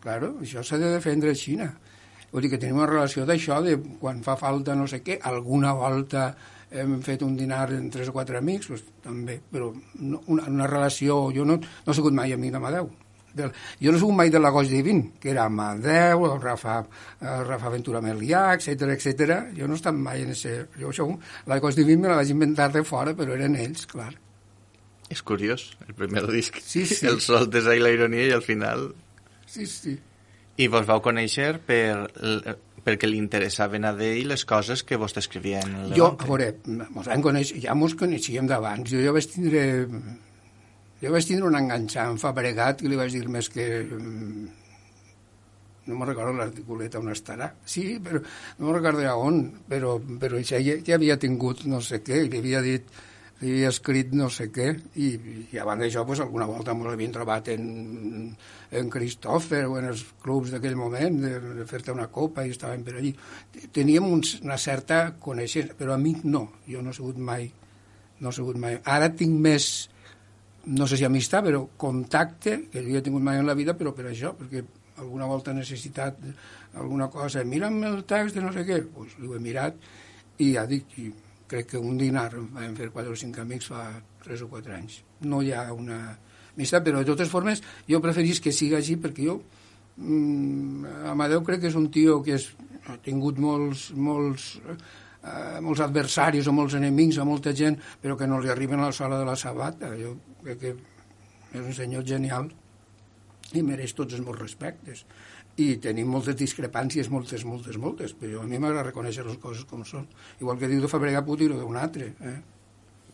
Claro, 0.00 0.38
això 0.40 0.64
s'ha 0.64 0.78
de 0.80 0.94
defendre 0.94 1.34
a 1.34 1.36
Xina. 1.36 1.68
Vull 2.30 2.46
dir 2.46 2.52
que 2.52 2.60
tenim 2.62 2.78
una 2.78 2.88
relació 2.88 3.26
d'això, 3.28 3.58
de 3.60 3.76
quan 4.00 4.22
fa 4.24 4.38
falta 4.40 4.76
no 4.78 4.86
sé 4.88 5.02
què, 5.04 5.18
alguna 5.28 5.74
volta 5.76 6.30
hem 6.70 7.00
fet 7.02 7.24
un 7.26 7.36
dinar 7.36 7.66
en 7.74 7.90
tres 7.90 8.08
o 8.08 8.14
quatre 8.14 8.38
amics, 8.38 8.70
pues, 8.70 8.84
també, 9.04 9.40
però 9.52 9.72
no, 9.98 10.22
una, 10.30 10.46
una 10.48 10.70
relació... 10.70 11.26
Jo 11.34 11.44
no, 11.44 11.58
no 11.58 11.92
he 11.92 11.98
sigut 11.98 12.16
mai 12.16 12.32
amic 12.32 12.54
d'Amadeu. 12.54 12.88
Del, 13.34 13.52
jo 13.82 13.90
no 13.90 13.98
he 13.98 14.02
sigut 14.02 14.16
mai 14.22 14.30
de 14.30 14.40
l'Agost 14.40 14.72
Divin, 14.72 15.02
que 15.20 15.34
era 15.34 15.44
Amadeu, 15.50 16.24
el 16.30 16.40
Rafa, 16.40 16.80
el 17.20 17.44
Rafa 17.50 17.74
Ventura 17.74 18.00
Melià, 18.02 18.46
etc 18.54 18.94
etc. 18.94 19.36
Jo 19.58 19.68
no 19.68 19.76
he 19.76 19.82
estat 19.82 19.98
mai 19.98 20.24
en 20.24 20.32
ese... 20.38 20.56
Jo 20.78 20.94
això, 20.94 21.10
l'Agost 21.50 21.82
Divin 21.82 22.06
me 22.06 22.10
la 22.14 22.22
vaig 22.22 22.32
inventar 22.32 22.70
de 22.72 22.86
fora, 22.86 23.18
però 23.18 23.36
eren 23.36 23.58
ells, 23.58 23.84
clar. 23.90 24.12
És 25.10 25.24
curiós, 25.26 25.72
el 25.88 25.94
primer 25.98 26.22
disc. 26.30 26.60
Sí, 26.62 26.84
sí. 26.86 27.02
El 27.06 27.18
soltes 27.24 27.66
ahí 27.66 27.80
la 27.82 27.90
ironia 27.90 28.28
i 28.28 28.34
al 28.36 28.44
final... 28.46 28.92
Sí, 29.50 29.66
sí. 29.66 29.96
I 30.60 30.68
vos 30.70 30.84
vau 30.86 31.00
conèixer 31.02 31.56
per, 31.66 32.10
perquè 32.84 33.08
li 33.08 33.18
interessaven 33.18 33.86
a 33.88 33.94
ell 34.06 34.28
les 34.30 34.44
coses 34.46 34.84
que 34.86 34.98
vostè 35.00 35.22
escrivia 35.24 35.62
en 35.64 35.74
el 35.84 35.94
Jo, 35.96 36.12
a 36.14 36.28
veure, 36.28 36.52
mos 36.94 37.08
vam 37.10 37.24
conèixer, 37.24 37.58
ja 37.64 37.74
mos 37.74 37.96
coneixíem 37.98 38.46
d'abans. 38.50 38.86
Jo 38.92 39.02
ja 39.02 39.14
vaig 39.16 39.26
tindre... 39.32 39.64
Jo 41.00 41.10
vaig 41.14 41.26
tindre 41.26 41.48
un 41.48 41.56
enganxar 41.56 42.10
en 42.12 42.18
Fabregat 42.20 42.82
i 42.84 42.90
li 42.92 42.98
vaig 43.00 43.14
dir 43.16 43.26
més 43.32 43.48
que... 43.50 43.68
mm, 43.88 44.48
No 45.88 45.96
me'n 45.96 46.10
recordo 46.12 46.36
l'articulet 46.36 46.94
on 47.00 47.08
estarà. 47.10 47.48
Sí, 47.66 47.96
però 48.04 48.20
no 48.20 48.66
me'n 48.66 48.76
recordo 48.76 49.14
on, 49.18 49.40
però, 49.66 49.96
però 50.20 50.38
ja, 50.44 50.60
ja 50.60 50.94
havia 50.94 51.16
tingut 51.18 51.64
no 51.66 51.80
sé 51.82 51.98
què, 52.04 52.20
i 52.26 52.28
li 52.30 52.38
havia 52.44 52.60
dit 52.62 52.84
li 53.40 53.52
havia 53.54 53.70
escrit 53.72 54.12
no 54.16 54.28
sé 54.32 54.50
què, 54.52 54.68
i, 55.00 55.10
i 55.52 55.60
abans 55.60 55.80
d'això 55.80 56.04
pues, 56.08 56.20
alguna 56.20 56.48
volta 56.48 56.74
ens 56.74 56.84
l'havien 56.84 57.14
trobat 57.14 57.48
en, 57.54 57.68
en 58.76 58.90
Christopher 58.92 59.62
o 59.68 59.78
en 59.80 59.88
els 59.92 60.02
clubs 60.22 60.52
d'aquell 60.52 60.76
moment, 60.76 61.16
de, 61.22 61.38
de 61.60 61.68
fer-te 61.68 61.94
una 61.94 62.10
copa 62.12 62.44
i 62.44 62.52
estàvem 62.52 62.84
per 62.84 62.98
allí. 62.98 63.14
Teníem 63.72 64.08
un, 64.08 64.20
una 64.44 64.58
certa 64.60 65.00
coneixença, 65.20 65.76
però 65.78 65.96
amic 65.96 66.26
no, 66.28 66.46
jo 66.68 66.84
no 66.84 66.92
he 66.92 66.98
sigut 66.98 67.22
mai, 67.30 67.48
no 68.20 68.28
he 68.28 68.36
sigut 68.36 68.60
mai. 68.60 68.76
Ara 68.84 69.08
tinc 69.16 69.40
més, 69.40 69.70
no 70.68 70.90
sé 70.90 71.00
si 71.00 71.08
amistat, 71.08 71.48
però 71.48 71.64
contacte, 71.80 72.58
que 72.72 72.84
jo 72.84 73.00
he 73.00 73.06
tingut 73.06 73.24
mai 73.24 73.40
en 73.40 73.48
la 73.48 73.56
vida, 73.56 73.76
però 73.78 73.94
per 73.96 74.10
això, 74.12 74.34
perquè 74.36 74.66
alguna 75.00 75.24
volta 75.24 75.54
he 75.54 75.56
necessitat 75.56 76.20
alguna 76.76 77.08
cosa, 77.08 77.40
mira'm 77.44 77.80
el 77.88 78.02
text 78.04 78.36
de 78.36 78.44
no 78.44 78.52
sé 78.52 78.68
què, 78.68 78.82
doncs 78.92 79.16
l'ho 79.18 79.32
he 79.34 79.42
mirat 79.42 79.80
i 80.44 80.52
ja 80.52 80.68
dic, 80.68 80.92
i 81.00 81.08
crec 81.50 81.72
que 81.72 81.80
un 81.82 81.98
dinar 81.98 82.30
vam 82.38 82.76
fer 82.78 82.90
quatre 82.94 83.12
o 83.12 83.18
cinc 83.18 83.40
amics 83.42 83.70
fa 83.72 83.84
tres 84.22 84.44
o 84.44 84.48
quatre 84.50 84.76
anys. 84.76 85.00
No 85.26 85.42
hi 85.42 85.50
ha 85.52 85.66
una 85.74 86.00
amistat, 86.54 86.84
però 86.86 87.02
de 87.02 87.10
totes 87.10 87.30
formes 87.32 87.62
jo 87.88 88.00
preferís 88.04 88.40
que 88.42 88.54
siga 88.54 88.78
així 88.78 88.96
perquè 89.00 89.26
jo 89.26 89.40
mm, 89.96 91.10
Amadeu 91.12 91.42
crec 91.46 91.64
que 91.64 91.70
és 91.72 91.78
un 91.78 91.90
tio 91.92 92.20
que 92.22 92.36
és, 92.38 92.48
ha 92.86 92.96
tingut 93.04 93.38
molts, 93.42 93.90
molts, 93.96 94.52
eh, 94.66 95.58
molts 95.64 95.82
adversaris 95.84 96.48
o 96.48 96.54
molts 96.56 96.78
enemics 96.78 97.20
o 97.20 97.26
molta 97.28 97.54
gent, 97.56 97.78
però 98.02 98.16
que 98.16 98.28
no 98.30 98.40
li 98.40 98.52
arriben 98.52 98.80
a 98.80 98.90
la 98.90 98.96
sola 98.96 99.18
de 99.20 99.28
la 99.28 99.36
sabata. 99.36 99.92
Jo 99.98 100.16
crec 100.44 100.62
que 100.62 100.74
és 101.50 101.60
un 101.64 101.74
senyor 101.74 102.06
genial 102.06 102.50
i 103.56 103.62
mereix 103.66 103.94
tots 103.98 104.14
els 104.14 104.24
meus 104.24 104.38
respectes. 104.38 105.04
I 105.60 105.66
tenim 105.82 106.08
moltes 106.08 106.38
discrepàncies, 106.38 107.10
moltes, 107.12 107.44
moltes, 107.44 107.76
moltes, 107.80 108.14
però 108.16 108.44
a 108.44 108.48
mi 108.48 108.60
m'agrada 108.62 108.86
reconèixer 108.88 109.26
les 109.26 109.36
coses 109.42 109.66
com 109.68 109.84
són. 109.84 110.06
Igual 110.40 110.60
que 110.60 110.70
diu 110.70 110.80
de 110.80 110.88
Fabregat, 110.88 111.26
puc 111.26 111.40
dir-ho 111.40 111.58
d'un 111.58 111.76
altre. 111.76 112.12
Eh? 112.24 112.38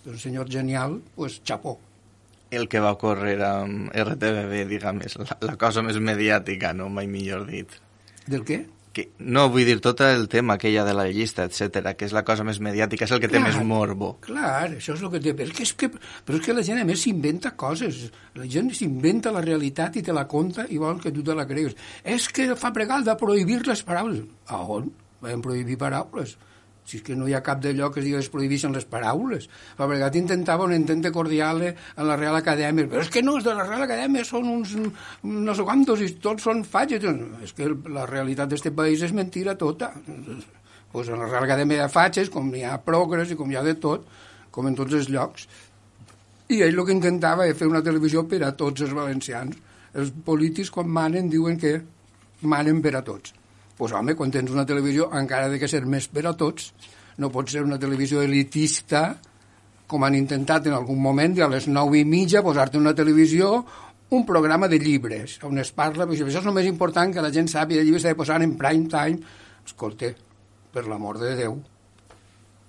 Un 0.06 0.20
senyor 0.22 0.50
genial, 0.52 1.00
pues, 1.16 1.40
xapó. 1.42 1.78
El 2.54 2.68
que 2.70 2.78
va 2.78 2.92
ocórrer 2.94 3.34
amb 3.42 3.90
RTBB, 3.90 4.60
diguem, 4.70 5.02
és 5.08 5.18
la, 5.18 5.26
la 5.42 5.56
cosa 5.58 5.82
més 5.82 5.98
mediàtica, 5.98 6.70
no 6.78 6.86
mai 6.92 7.10
millor 7.10 7.48
dit. 7.50 7.74
Del 8.30 8.46
què? 8.46 8.60
Que, 8.96 9.10
no, 9.20 9.42
vull 9.52 9.66
dir, 9.68 9.74
tot 9.84 10.00
el 10.06 10.22
tema 10.32 10.54
aquella 10.56 10.80
de 10.86 10.94
la 10.96 11.04
llista, 11.12 11.44
etc 11.44 11.90
que 11.98 12.06
és 12.08 12.14
la 12.16 12.22
cosa 12.24 12.46
més 12.48 12.62
mediàtica, 12.64 13.04
és 13.04 13.12
el 13.12 13.20
que 13.20 13.28
té 13.28 13.36
Clar. 13.36 13.50
més 13.50 13.58
morbo. 13.60 14.14
Clar, 14.24 14.70
això 14.70 14.94
és 14.96 15.02
el 15.04 15.10
que 15.12 15.20
té. 15.20 15.34
És 15.44 15.52
que, 15.52 15.66
és 15.66 15.72
que, 15.76 15.90
però 16.24 16.40
és 16.40 16.46
que 16.46 16.56
la 16.56 16.64
gent, 16.64 16.80
a 16.80 16.86
més, 16.88 17.02
s'inventa 17.04 17.52
coses. 17.60 18.06
La 18.40 18.48
gent 18.48 18.72
s'inventa 18.72 19.34
la 19.34 19.44
realitat 19.44 20.00
i 20.00 20.04
te 20.06 20.16
la 20.16 20.24
conta 20.30 20.64
i 20.72 20.80
vol 20.80 21.02
que 21.02 21.12
tu 21.12 21.24
te 21.26 21.36
la 21.36 21.44
cregues. 21.48 21.76
És 22.16 22.30
que 22.32 22.48
fa 22.56 22.72
pregal 22.72 23.04
de 23.04 23.18
prohibir 23.20 23.60
les 23.68 23.84
paraules. 23.84 24.24
A 24.48 24.62
on? 24.78 24.88
Vam 25.20 25.44
prohibir 25.44 25.76
paraules. 25.80 26.38
Si 26.86 27.00
és 27.00 27.02
que 27.02 27.16
no 27.18 27.26
hi 27.26 27.34
ha 27.34 27.42
cap 27.42 27.58
de 27.62 27.72
lloc 27.74 27.96
que 27.96 28.00
es 28.00 28.06
que 28.06 28.18
es 28.22 28.28
prohibeixen 28.30 28.74
les 28.74 28.84
paraules. 28.86 29.48
Fabregat 29.78 30.14
intentava 30.18 30.64
un 30.64 30.74
intente 30.74 31.10
cordial 31.12 31.64
en 31.66 32.04
la 32.06 32.16
Real 32.16 32.36
Acadèmia, 32.38 32.86
però 32.86 33.02
és 33.02 33.10
que 33.10 33.24
no, 33.26 33.36
els 33.36 33.44
de 33.44 33.54
la 33.58 33.66
Real 33.66 33.82
Acadèmia 33.82 34.22
són 34.24 34.46
uns 34.52 34.76
no 35.22 35.54
sé 35.54 35.66
quantos 35.66 36.04
i 36.06 36.12
tots 36.22 36.46
són 36.46 36.62
fatxes. 36.64 37.02
És 37.42 37.56
que 37.56 37.72
la 37.90 38.06
realitat 38.06 38.52
d'aquest 38.52 38.76
país 38.78 39.02
és 39.02 39.12
mentira 39.12 39.56
tota. 39.58 39.92
pues 40.92 41.08
en 41.08 41.18
la 41.18 41.26
Real 41.26 41.44
Acadèmia 41.44 41.82
de 41.82 41.92
Fatxes, 41.92 42.30
com 42.32 42.54
hi 42.54 42.62
ha 42.64 42.78
progres 42.80 43.30
i 43.30 43.36
com 43.36 43.50
hi 43.50 43.56
ha 43.58 43.62
de 43.66 43.74
tot, 43.74 44.06
com 44.50 44.68
en 44.70 44.78
tots 44.78 44.94
els 44.94 45.10
llocs. 45.12 45.48
I 46.48 46.62
ell 46.62 46.78
el 46.78 46.84
que 46.86 46.94
intentava 46.94 47.44
era 47.44 47.58
fer 47.58 47.66
una 47.68 47.82
televisió 47.82 48.22
per 48.30 48.40
a 48.46 48.52
tots 48.56 48.86
els 48.86 48.94
valencians. 48.94 49.58
Els 49.92 50.14
polítics, 50.24 50.70
quan 50.70 50.88
manen, 50.88 51.28
diuen 51.28 51.58
que 51.58 51.80
manen 52.46 52.80
per 52.80 52.94
a 52.96 53.02
tots. 53.04 53.34
Pues, 53.76 53.92
home, 53.92 54.14
quan 54.16 54.32
tens 54.32 54.52
una 54.52 54.66
televisió, 54.66 55.10
encara 55.12 55.50
de 55.52 55.60
que 55.60 55.68
ser 55.68 55.84
més 55.84 56.08
per 56.08 56.24
a 56.26 56.34
tots, 56.36 56.72
no 57.20 57.32
pot 57.32 57.50
ser 57.52 57.64
una 57.64 57.78
televisió 57.78 58.22
elitista, 58.24 59.08
com 59.86 60.02
han 60.02 60.16
intentat 60.18 60.66
en 60.66 60.74
algun 60.74 60.98
moment, 61.00 61.36
i 61.36 61.44
a 61.44 61.50
les 61.52 61.68
nou 61.68 61.94
i 61.94 62.04
mitja 62.08 62.42
posar-te 62.42 62.80
una 62.80 62.94
televisió 62.96 63.64
un 64.08 64.24
programa 64.24 64.68
de 64.68 64.78
llibres, 64.78 65.38
on 65.42 65.58
es 65.58 65.72
parla, 65.74 66.06
això 66.06 66.28
és 66.30 66.36
el 66.38 66.54
més 66.54 66.68
important, 66.68 67.12
que 67.12 67.22
la 67.24 67.32
gent 67.34 67.48
sàpiga, 67.50 67.82
el 67.82 67.88
llibre 67.88 68.02
s'ha 68.02 68.12
de 68.14 68.18
posar 68.18 68.38
en 68.42 68.54
prime 68.58 68.86
time. 68.90 69.34
Escolta, 69.66 70.12
per 70.72 70.86
l'amor 70.86 71.18
de 71.18 71.34
Déu, 71.38 71.56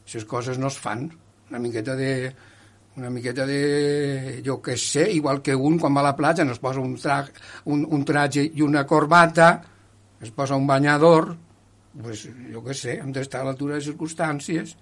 aquestes 0.02 0.26
coses 0.26 0.58
no 0.58 0.72
es 0.72 0.78
fan. 0.82 1.06
Una 1.52 1.60
miqueta 1.62 1.96
de, 1.96 2.32
una 2.98 3.12
miqueta 3.14 3.46
de, 3.46 4.42
jo 4.46 4.58
què 4.66 4.76
sé, 4.82 5.06
igual 5.14 5.44
que 5.46 5.56
un 5.56 5.78
quan 5.78 5.96
va 5.96 6.02
a 6.02 6.10
la 6.10 6.16
platja 6.18 6.46
no 6.46 6.56
es 6.58 6.62
posa 6.64 6.82
un, 6.82 6.96
tra 6.98 7.20
un, 7.66 7.86
un 7.86 8.06
traje 8.06 8.48
i 8.48 8.66
una 8.66 8.86
corbata, 8.90 9.52
es 10.22 10.32
posa 10.32 10.56
un 10.56 10.68
banyador, 10.68 11.36
pues, 12.02 12.28
jo 12.52 12.62
què 12.66 12.76
sé, 12.78 12.98
hem 13.02 13.12
d'estar 13.14 13.42
a 13.42 13.50
l'altura 13.50 13.78
de 13.78 13.86
circumstàncies. 13.86 14.76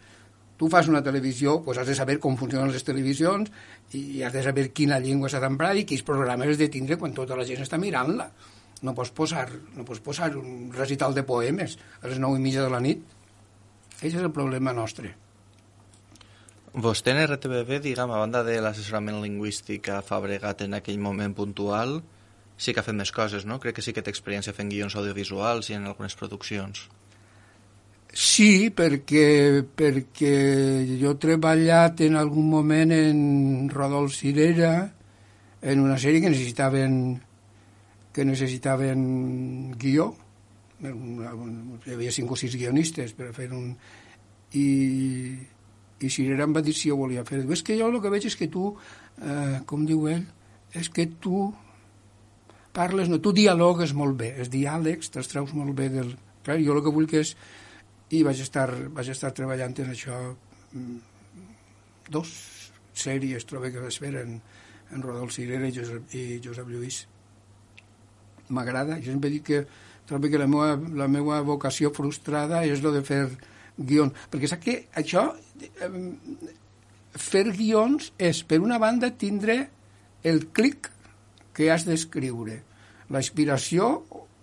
Tu 0.55 0.69
fas 0.71 0.87
una 0.87 1.01
televisió, 1.03 1.57
pues 1.63 1.77
has 1.81 1.87
de 1.87 1.95
saber 1.95 2.15
com 2.23 2.37
funcionen 2.39 2.71
les 2.71 2.85
televisions 2.87 3.51
i 3.91 4.21
has 4.23 4.31
de 4.31 4.43
saber 4.43 4.69
quina 4.71 5.01
llengua 5.03 5.27
s'ha 5.27 5.41
d'emprar 5.43 5.73
i 5.75 5.83
quins 5.83 6.05
programes 6.07 6.53
has 6.53 6.61
de 6.61 6.69
tindre 6.71 6.95
quan 6.95 7.13
tota 7.13 7.35
la 7.35 7.43
gent 7.43 7.65
està 7.65 7.79
mirant-la. 7.81 8.29
No 8.87 8.95
pots 8.95 9.11
posar, 9.15 9.49
no 9.75 9.83
pots 9.83 9.99
posar 10.03 10.31
un 10.39 10.71
recital 10.71 11.15
de 11.15 11.25
poemes 11.27 11.75
a 12.01 12.07
les 12.07 12.23
nou 12.23 12.37
i 12.37 12.43
mitja 12.43 12.63
de 12.63 12.71
la 12.71 12.79
nit. 12.79 13.03
Aquest 13.97 14.15
és 14.15 14.23
el 14.23 14.31
problema 14.31 14.71
nostre. 14.75 15.11
Vostè 16.75 17.13
en 17.13 17.21
RTBB, 17.23 17.77
diguem, 17.79 18.11
a 18.11 18.19
banda 18.19 18.41
de 18.43 18.57
l'assessorament 18.59 19.21
lingüístic 19.23 19.87
a 19.91 20.01
Fabregat 20.03 20.65
en 20.65 20.75
aquell 20.75 20.99
moment 20.99 21.31
puntual, 21.35 22.01
sí 22.57 22.73
que 22.73 22.81
ha 22.81 22.87
fet 22.87 22.95
més 22.95 23.11
coses, 23.11 23.45
no? 23.45 23.59
Crec 23.59 23.79
que 23.79 23.85
sí 23.85 23.93
que 23.93 24.03
té 24.03 24.13
experiència 24.13 24.55
fent 24.55 24.71
guions 24.71 24.95
audiovisuals 24.95 25.69
i 25.69 25.77
en 25.77 25.89
algunes 25.89 26.15
produccions. 26.15 26.87
Sí, 28.15 28.69
perquè, 28.71 29.65
perquè 29.75 30.35
jo 31.01 31.11
he 31.11 31.19
treballat 31.19 31.99
en 32.05 32.15
algun 32.15 32.47
moment 32.47 32.93
en 32.95 33.17
Rodolf 33.73 34.15
Cirera, 34.15 34.75
en 35.65 35.81
una 35.83 35.97
sèrie 35.99 36.21
que 36.23 36.31
necessitaven 36.31 36.99
que 38.15 38.23
necessitaven 38.23 39.75
guió. 39.75 40.13
Hi 40.79 41.91
havia 41.91 42.13
cinc 42.15 42.31
o 42.31 42.39
sis 42.39 42.55
guionistes 42.55 43.11
per 43.17 43.33
fer 43.35 43.49
un... 43.51 43.73
I, 44.55 44.67
i 45.99 46.11
Cirera 46.13 46.45
em 46.47 46.55
va 46.55 46.63
dir 46.63 46.71
si 46.77 46.87
jo 46.87 47.01
volia 47.01 47.25
fer. 47.27 47.41
És 47.51 47.63
que 47.65 47.75
jo 47.75 47.89
el 47.91 47.99
que 47.99 48.13
veig 48.13 48.29
és 48.29 48.37
que 48.39 48.47
tu, 48.51 48.69
eh, 49.19 49.59
com 49.67 49.83
diu 49.89 50.07
ell, 50.07 50.23
és 50.79 50.87
que 50.87 51.09
tu 51.19 51.49
parles, 52.75 53.09
no, 53.09 53.21
tu 53.23 53.31
dialogues 53.35 53.95
molt 53.97 54.17
bé, 54.19 54.33
els 54.41 54.51
diàlegs 54.53 55.13
te'ls 55.13 55.31
treus 55.31 55.55
molt 55.57 55.75
bé 55.77 55.89
del... 55.93 56.13
Clar, 56.45 56.59
jo 56.61 56.75
el 56.75 56.83
que 56.85 56.93
vull 56.93 57.09
que 57.09 57.23
és... 57.23 57.35
I 58.13 58.21
vaig 58.21 58.37
estar, 58.43 58.67
vaig 58.93 59.07
estar 59.09 59.31
treballant 59.33 59.73
en 59.81 59.87
això 59.89 60.17
mm, 60.77 60.97
dos 62.13 62.29
sèries, 62.93 63.47
trobo 63.49 63.71
que 63.73 63.81
vaig 63.81 63.97
fer 63.97 64.13
en, 64.21 64.37
Rodolf 65.01 65.33
Cirera 65.33 65.67
i 65.67 65.73
Josep, 65.73 66.13
i 66.13 66.39
Josep 66.43 66.69
Lluís. 66.69 67.01
M'agrada, 68.53 68.99
jo 69.01 69.15
sempre 69.15 69.31
dic 69.33 69.47
que 69.49 69.63
trobo 70.05 70.29
que 70.29 70.39
la 70.39 70.47
meva, 70.47 70.75
la 71.01 71.07
meva 71.09 71.41
vocació 71.47 71.89
frustrada 71.95 72.61
és 72.69 72.83
lo 72.85 72.93
de 72.93 73.01
fer 73.03 73.23
guions, 73.75 74.13
perquè 74.31 74.47
sap 74.47 74.61
que 74.63 74.75
això, 75.01 75.25
fer 77.17 77.45
guions 77.57 78.11
és, 78.21 78.43
per 78.45 78.61
una 78.61 78.77
banda, 78.79 79.09
tindre 79.17 79.57
el 80.23 80.45
clic 80.55 80.91
que 81.55 81.71
has 81.71 81.87
d'escriure, 81.87 82.59
la 83.09 83.21
inspiració 83.23 83.93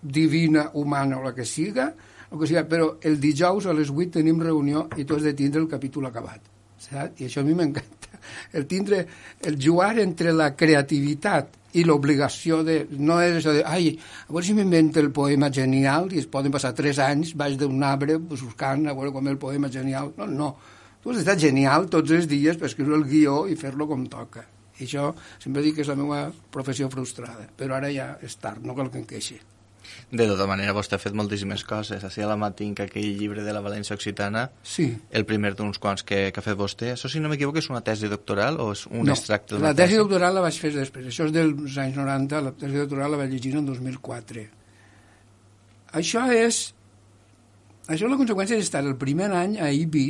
divina, 0.02 0.70
humana 0.74 1.20
o 1.20 1.26
la 1.26 1.34
que 1.36 1.44
siga, 1.44 1.92
o 2.32 2.38
que 2.40 2.48
siga, 2.48 2.64
però 2.68 2.96
el 3.04 3.20
dijous 3.20 3.68
a 3.68 3.76
les 3.76 3.92
8 3.92 4.18
tenim 4.18 4.40
reunió 4.40 4.88
i 4.96 5.04
tu 5.04 5.18
has 5.18 5.26
de 5.26 5.34
tindre 5.36 5.60
el 5.60 5.68
capítol 5.68 6.08
acabat. 6.08 6.40
Saps? 6.82 7.20
I 7.20 7.28
això 7.28 7.42
a 7.42 7.46
mi 7.46 7.54
m'encanta. 7.54 8.08
El 8.58 8.68
tindre, 8.70 9.00
el 9.42 9.56
jugar 9.58 9.96
entre 9.98 10.30
la 10.30 10.52
creativitat 10.54 11.56
i 11.74 11.82
l'obligació 11.82 12.60
de... 12.62 12.76
No 13.02 13.16
és 13.22 13.38
això 13.40 13.54
de, 13.56 13.64
ai, 13.66 13.88
a 14.28 14.30
veure 14.30 14.46
si 14.46 14.54
m'invento 14.54 15.00
el 15.02 15.10
poema 15.14 15.48
genial 15.50 16.06
i 16.14 16.20
es 16.20 16.28
poden 16.30 16.54
passar 16.54 16.70
tres 16.78 17.00
anys 17.02 17.32
baix 17.38 17.56
d'un 17.58 17.82
arbre 17.82 18.20
buscant 18.20 18.86
a 18.86 18.94
veure 18.94 19.10
com 19.16 19.26
el 19.26 19.40
poema 19.42 19.72
genial. 19.74 20.12
No, 20.18 20.28
no. 20.30 20.52
Tu 21.02 21.10
has 21.10 21.18
d'estar 21.18 21.38
genial 21.48 21.88
tots 21.90 22.14
els 22.14 22.30
dies 22.30 22.60
per 22.60 22.70
escriure 22.70 22.94
el 23.00 23.08
guió 23.10 23.40
i 23.50 23.58
fer-lo 23.58 23.88
com 23.90 24.06
toca. 24.06 24.46
I 24.80 24.86
això 24.86 25.10
sempre 25.42 25.62
dic 25.64 25.76
que 25.76 25.84
és 25.84 25.90
la 25.90 25.98
meva 25.98 26.26
professió 26.54 26.88
frustrada, 26.92 27.48
però 27.56 27.76
ara 27.76 27.92
ja 27.92 28.14
és 28.24 28.38
tard, 28.40 28.64
no 28.64 28.76
cal 28.78 28.90
que 28.92 29.02
em 29.02 29.08
queixi. 29.08 29.40
De 30.12 30.26
tota 30.28 30.46
manera, 30.46 30.74
vostè 30.76 30.96
ha 30.96 31.00
fet 31.00 31.14
moltíssimes 31.16 31.64
coses. 31.68 32.04
Així 32.04 32.22
a 32.22 32.28
la 32.28 32.36
matinc 32.38 32.82
aquell 32.84 33.16
llibre 33.18 33.44
de 33.44 33.54
la 33.54 33.62
València 33.64 33.96
Occitana, 33.96 34.44
sí. 34.62 34.86
el 35.10 35.24
primer 35.28 35.54
d'uns 35.58 35.80
quants 35.82 36.04
que, 36.06 36.26
que 36.32 36.40
ha 36.40 36.44
fet 36.44 36.58
vostè. 36.58 36.92
Això, 36.94 37.10
si 37.10 37.22
no 37.22 37.30
m'equivoco, 37.32 37.60
és 37.62 37.70
una 37.72 37.82
tesi 37.84 38.10
doctoral 38.12 38.60
o 38.62 38.70
és 38.76 38.84
un 38.90 39.06
no, 39.08 39.16
extracte 39.16 39.58
la 39.58 39.72
tesi, 39.72 39.82
tesi 39.82 40.02
doctoral 40.02 40.36
la 40.36 40.44
vaig 40.44 40.58
fer 40.64 40.72
després. 40.76 41.08
Això 41.12 41.28
és 41.28 41.34
dels 41.34 41.78
anys 41.84 41.98
90, 41.98 42.42
la 42.46 42.54
tesi 42.62 42.82
doctoral 42.84 43.14
la 43.14 43.22
vaig 43.22 43.32
llegir 43.34 43.56
en 43.58 43.68
2004. 43.68 44.46
Això 46.02 46.26
és... 46.36 46.64
Això 47.88 48.06
és 48.06 48.10
la 48.12 48.20
conseqüència 48.20 48.56
d'estar 48.56 48.84
el 48.86 48.94
primer 49.00 49.32
any 49.34 49.56
a 49.60 49.72
IBI 49.74 50.06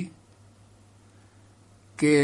que 2.02 2.16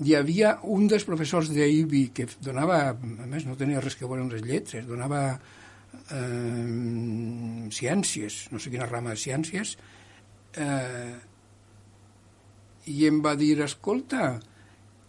hi 0.00 0.16
havia 0.16 0.54
un 0.64 0.88
dels 0.88 1.04
professors 1.08 1.50
d'IBI 1.52 2.04
que 2.16 2.26
donava, 2.40 2.80
a 2.92 3.26
més 3.28 3.46
no 3.46 3.58
tenia 3.60 3.82
res 3.84 3.96
que 3.98 4.08
veure 4.08 4.24
amb 4.24 4.34
les 4.34 4.44
lletres, 4.46 4.86
donava 4.88 5.22
eh, 5.36 6.68
ciències, 7.76 8.46
no 8.52 8.60
sé 8.60 8.72
quina 8.72 8.88
rama 8.88 9.14
de 9.14 9.20
ciències, 9.20 9.76
eh, 10.56 11.16
i 12.90 13.06
em 13.06 13.20
va 13.22 13.36
dir, 13.38 13.58
escolta, 13.64 14.38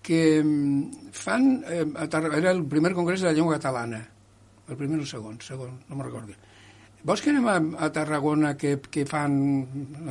que 0.02 0.22
fan, 1.14 1.64
eh, 1.70 1.86
era 2.38 2.52
el 2.52 2.66
primer 2.66 2.94
congrés 2.94 3.22
de 3.22 3.30
la 3.30 3.36
llengua 3.38 3.60
catalana, 3.60 4.02
el 4.68 4.78
primer 4.78 5.00
o 5.00 5.06
el 5.06 5.08
segon, 5.08 5.40
segon, 5.42 5.80
no 5.88 5.96
me'n 5.96 6.08
recordo. 6.08 6.36
Vols 7.04 7.24
que 7.24 7.32
anem 7.32 7.48
a, 7.50 7.56
a 7.86 7.90
Tarragona 7.94 8.54
que, 8.58 8.76
que 8.94 9.08
fan 9.10 9.34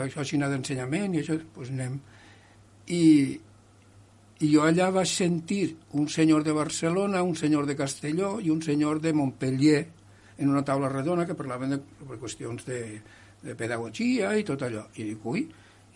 això 0.03 0.25
així 0.25 0.41
d'ensenyament 0.41 1.15
i 1.15 1.21
això? 1.21 1.37
Doncs 1.39 1.53
pues 1.55 1.71
anem. 1.71 2.01
I, 2.91 3.03
i 4.41 4.49
jo 4.49 4.65
allà 4.65 4.89
vaig 4.95 5.09
sentir 5.11 5.77
un 6.01 6.09
senyor 6.09 6.45
de 6.45 6.53
Barcelona, 6.57 7.23
un 7.23 7.37
senyor 7.37 7.67
de 7.69 7.77
Castelló 7.77 8.39
i 8.41 8.49
un 8.51 8.63
senyor 8.65 9.01
de 9.05 9.13
Montpellier, 9.13 9.83
en 10.41 10.49
una 10.49 10.65
taula 10.65 10.89
redona 10.89 11.27
que 11.29 11.37
parlaven 11.37 11.75
de, 11.75 11.79
de 12.09 12.17
qüestions 12.17 12.65
de, 12.65 12.81
de 13.45 13.55
pedagogia 13.55 14.33
i 14.41 14.47
tot 14.49 14.65
allò. 14.65 14.87
I 14.97 15.11
dic, 15.11 15.27
ui, 15.29 15.45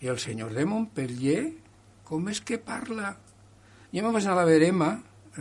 i 0.05 0.11
el 0.11 0.21
senyor 0.21 0.53
de 0.53 0.67
Montpellier, 0.69 1.41
com 2.05 2.29
és 2.29 2.43
que 2.45 2.61
parla? 2.61 3.15
Jo 3.89 4.05
me'n 4.05 4.13
vaig 4.13 4.27
anar 4.27 4.37
a 4.37 4.41
la 4.43 4.47
Verema, 4.51 4.91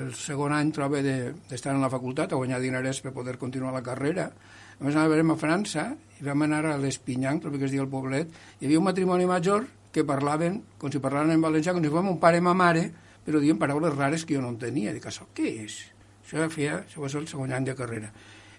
el 0.00 0.10
segon 0.16 0.56
any 0.56 0.72
trobo 0.72 1.04
d'estar 1.04 1.74
de, 1.74 1.76
en 1.76 1.84
la 1.84 1.92
facultat, 1.92 2.32
a 2.32 2.40
guanyar 2.40 2.62
diners 2.64 3.04
per 3.04 3.12
poder 3.12 3.36
continuar 3.36 3.76
la 3.76 3.84
carrera. 3.84 4.30
Em 4.78 4.88
vaig 4.88 4.96
anar 4.96 5.10
a 5.10 5.12
Verema 5.12 5.36
a 5.36 5.42
França 5.44 5.90
i 6.22 6.24
vam 6.24 6.48
anar 6.48 6.64
a 6.72 6.78
l'Espinyanc, 6.80 7.44
que 7.52 7.66
es 7.68 7.74
diu 7.74 7.84
el 7.84 7.92
poblet, 7.92 8.32
hi 8.58 8.64
havia 8.64 8.80
un 8.80 8.88
matrimoni 8.88 9.28
major 9.28 9.68
que 9.94 10.02
parlaven, 10.06 10.58
com 10.78 10.90
si 10.90 11.00
parlaven 11.02 11.36
en 11.36 11.42
valencià, 11.44 11.72
com 11.72 11.84
si 11.84 11.90
fos 11.92 12.06
un 12.10 12.18
pare 12.22 12.40
i 12.40 12.44
ma 12.44 12.54
mare, 12.58 12.88
però 13.24 13.40
diuen 13.40 13.60
paraules 13.60 13.94
rares 13.94 14.24
que 14.26 14.34
jo 14.34 14.42
no 14.42 14.50
entenia. 14.50 14.92
Dic, 14.92 15.06
això 15.06 15.28
què 15.36 15.46
és? 15.64 15.78
Això, 16.24 16.48
feia, 16.50 16.80
això 16.82 17.04
va 17.04 17.10
ser 17.12 17.22
el 17.22 17.28
segon 17.30 17.54
any 17.54 17.68
de 17.68 17.76
carrera. 17.78 18.10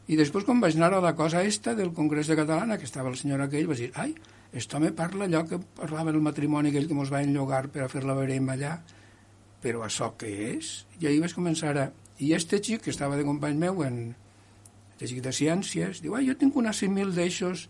I 0.08 0.18
després, 0.20 0.46
quan 0.46 0.62
vaig 0.62 0.78
anar 0.78 0.94
a 0.94 1.02
la 1.02 1.16
cosa 1.18 1.42
esta 1.44 1.74
del 1.76 1.92
Congrés 1.94 2.30
de 2.30 2.38
Catalana, 2.38 2.78
que 2.78 2.86
estava 2.86 3.10
el 3.10 3.18
senyor 3.20 3.42
aquell, 3.42 3.68
vaig 3.68 3.84
dir, 3.84 3.92
ai, 4.00 4.14
esto 4.56 4.80
me 4.80 4.92
parla 4.96 5.26
allò 5.26 5.42
que 5.50 5.60
parlava 5.60 6.14
el 6.14 6.22
matrimoni 6.22 6.70
aquell 6.70 6.86
que 6.88 6.96
ens 6.96 7.12
va 7.12 7.24
enllogar 7.26 7.66
per 7.74 7.84
a 7.84 7.90
fer 7.92 8.06
la 8.06 8.16
verema 8.16 8.54
allà, 8.54 8.76
però 9.64 9.82
això 9.84 10.14
què 10.20 10.30
és? 10.54 10.86
I 11.02 11.10
ahir 11.10 11.24
vaig 11.26 11.34
començar 11.36 11.74
a... 11.82 11.90
I 12.22 12.32
este 12.38 12.62
xic, 12.64 12.86
que 12.86 12.94
estava 12.94 13.18
de 13.18 13.26
company 13.28 13.58
meu 13.60 13.82
en... 13.84 14.14
Este 14.94 15.10
xic 15.10 15.26
de 15.26 15.34
ciències, 15.36 16.00
diu, 16.00 16.16
ai, 16.16 16.30
jo 16.30 16.38
tinc 16.40 16.56
una 16.56 16.72
5.000 16.72 17.12
d'eixos 17.18 17.66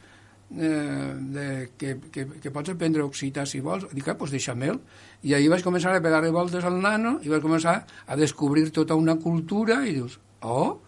eh, 0.52 1.14
de, 1.36 1.70
que, 1.78 1.98
que, 2.12 2.26
que 2.42 2.52
pots 2.54 2.74
aprendre 2.74 3.04
occità 3.06 3.46
si 3.50 3.62
vols. 3.64 3.88
Dic, 3.94 4.08
ah, 4.08 4.18
doncs 4.20 4.34
deixa-me'l. 4.36 4.80
I 5.26 5.36
ahir 5.38 5.52
vaig 5.54 5.66
començar 5.66 5.94
a 5.96 6.02
pegar-li 6.04 6.32
voltes 6.34 6.66
al 6.68 6.80
nano 6.82 7.18
i 7.24 7.32
vaig 7.32 7.44
començar 7.44 7.78
a 8.06 8.18
descobrir 8.20 8.70
tota 8.76 8.98
una 9.00 9.18
cultura 9.22 9.82
i 9.88 9.96
dius, 9.98 10.20
oh, 10.46 10.80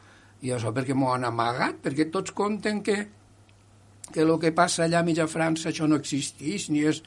i 0.46 0.54
això 0.54 0.74
perquè 0.74 0.94
m'ho 0.94 1.14
han 1.14 1.26
amagat, 1.28 1.82
perquè 1.84 2.10
tots 2.14 2.36
conten 2.38 2.84
que, 2.86 2.98
que 4.12 4.22
el 4.22 4.36
que 4.42 4.54
passa 4.54 4.86
allà 4.86 5.02
a 5.02 5.08
mitja 5.08 5.30
França 5.32 5.72
això 5.72 5.90
no 5.90 6.00
existeix, 6.00 6.70
ni 6.74 6.86
és... 6.86 7.02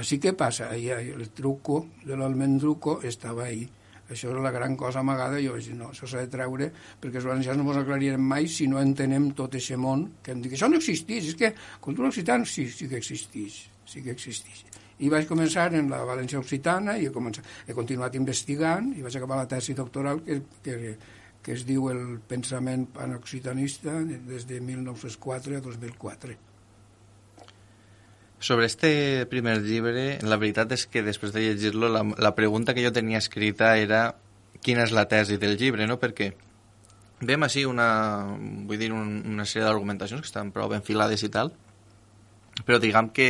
Així 0.00 0.20
que 0.22 0.30
passa, 0.38 0.68
ahí, 0.70 0.86
el 0.88 1.26
truco 1.36 1.82
de 2.06 2.16
l'almendruco 2.16 3.00
estava 3.04 3.48
ahí. 3.48 3.66
Això 4.10 4.32
és 4.32 4.42
la 4.42 4.50
gran 4.50 4.74
cosa 4.76 5.04
amagada, 5.04 5.38
jo 5.42 5.54
vaig 5.54 5.68
dir, 5.70 5.76
no, 5.78 5.92
això 5.94 6.08
s'ha 6.10 6.24
de 6.24 6.30
treure, 6.32 6.70
perquè 7.00 7.20
els 7.20 7.28
valencians 7.28 7.60
no 7.60 7.68
ens 7.68 7.82
aclarirem 7.84 8.24
mai 8.32 8.48
si 8.50 8.66
no 8.70 8.80
entenem 8.82 9.30
tot 9.38 9.54
aquest 9.54 9.78
món, 9.78 10.06
que 10.24 10.34
em 10.34 10.42
dic, 10.42 10.56
això 10.56 10.68
no 10.70 10.80
existeix, 10.80 11.30
és 11.30 11.38
que 11.38 11.52
cultura 11.84 12.10
occitana 12.10 12.48
sí, 12.48 12.66
sí 12.74 12.90
que 12.90 12.98
existeix, 12.98 13.62
sí 13.86 14.02
que 14.02 14.10
existeix. 14.16 14.66
I 15.00 15.08
vaig 15.08 15.30
començar 15.30 15.70
en 15.78 15.88
la 15.88 16.02
València 16.04 16.42
Occitana 16.42 16.98
i 17.00 17.06
he, 17.08 17.14
començat, 17.14 17.46
he 17.66 17.76
continuat 17.76 18.18
investigant 18.18 18.90
i 18.98 19.06
vaig 19.06 19.16
acabar 19.16 19.38
la 19.38 19.48
tesi 19.48 19.72
doctoral 19.78 20.20
que, 20.26 20.42
que, 20.60 20.76
que 21.40 21.56
es 21.56 21.64
diu 21.64 21.88
el 21.94 22.18
pensament 22.28 22.84
panoccitanista 22.92 23.96
des 24.04 24.44
de 24.50 24.60
1904 24.60 25.56
a 25.56 25.64
2004. 25.70 26.49
Sobre 28.40 28.66
este 28.66 29.26
primer 29.28 29.60
llibre, 29.62 30.18
la 30.24 30.38
veritat 30.40 30.72
és 30.72 30.86
que 30.88 31.04
després 31.04 31.34
de 31.34 31.42
llegir-lo, 31.44 31.90
la, 31.92 32.00
la 32.16 32.34
pregunta 32.34 32.72
que 32.74 32.84
jo 32.84 32.92
tenia 32.92 33.20
escrita 33.20 33.74
era 33.76 34.14
quina 34.64 34.86
és 34.86 34.94
la 34.96 35.04
tesi 35.08 35.36
del 35.40 35.58
llibre, 35.60 35.86
no? 35.86 35.98
Perquè 36.00 36.32
Vem 37.20 37.44
així 37.44 37.66
una, 37.68 37.86
vull 38.64 38.80
dir, 38.80 38.88
un, 38.96 39.18
una 39.28 39.44
sèrie 39.44 39.66
d'argumentacions 39.66 40.22
que 40.22 40.28
estan 40.30 40.52
prou 40.54 40.70
ben 40.72 40.80
filades 40.80 41.20
i 41.26 41.28
tal, 41.28 41.52
però 42.64 42.78
diguem 42.80 43.10
que 43.12 43.28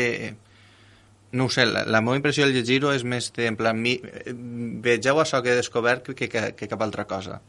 no 1.33 1.47
ho 1.47 1.51
sé, 1.51 1.65
la, 1.67 1.83
la 1.87 2.01
meva 2.03 2.19
impressió 2.19 2.47
al 2.47 2.55
llegir-ho 2.55 2.93
és 2.95 3.03
més 3.03 3.33
de, 3.35 3.49
en 3.51 3.59
plan, 3.59 3.79
mi, 3.79 3.97
vegeu 4.85 5.19
això 5.23 5.43
que 5.43 5.51
he 5.51 5.59
descobert 5.59 6.13
que, 6.15 6.31
que, 6.31 6.45
que 6.55 6.71
cap 6.71 6.87
altra 6.87 7.07
cosa. 7.11 7.41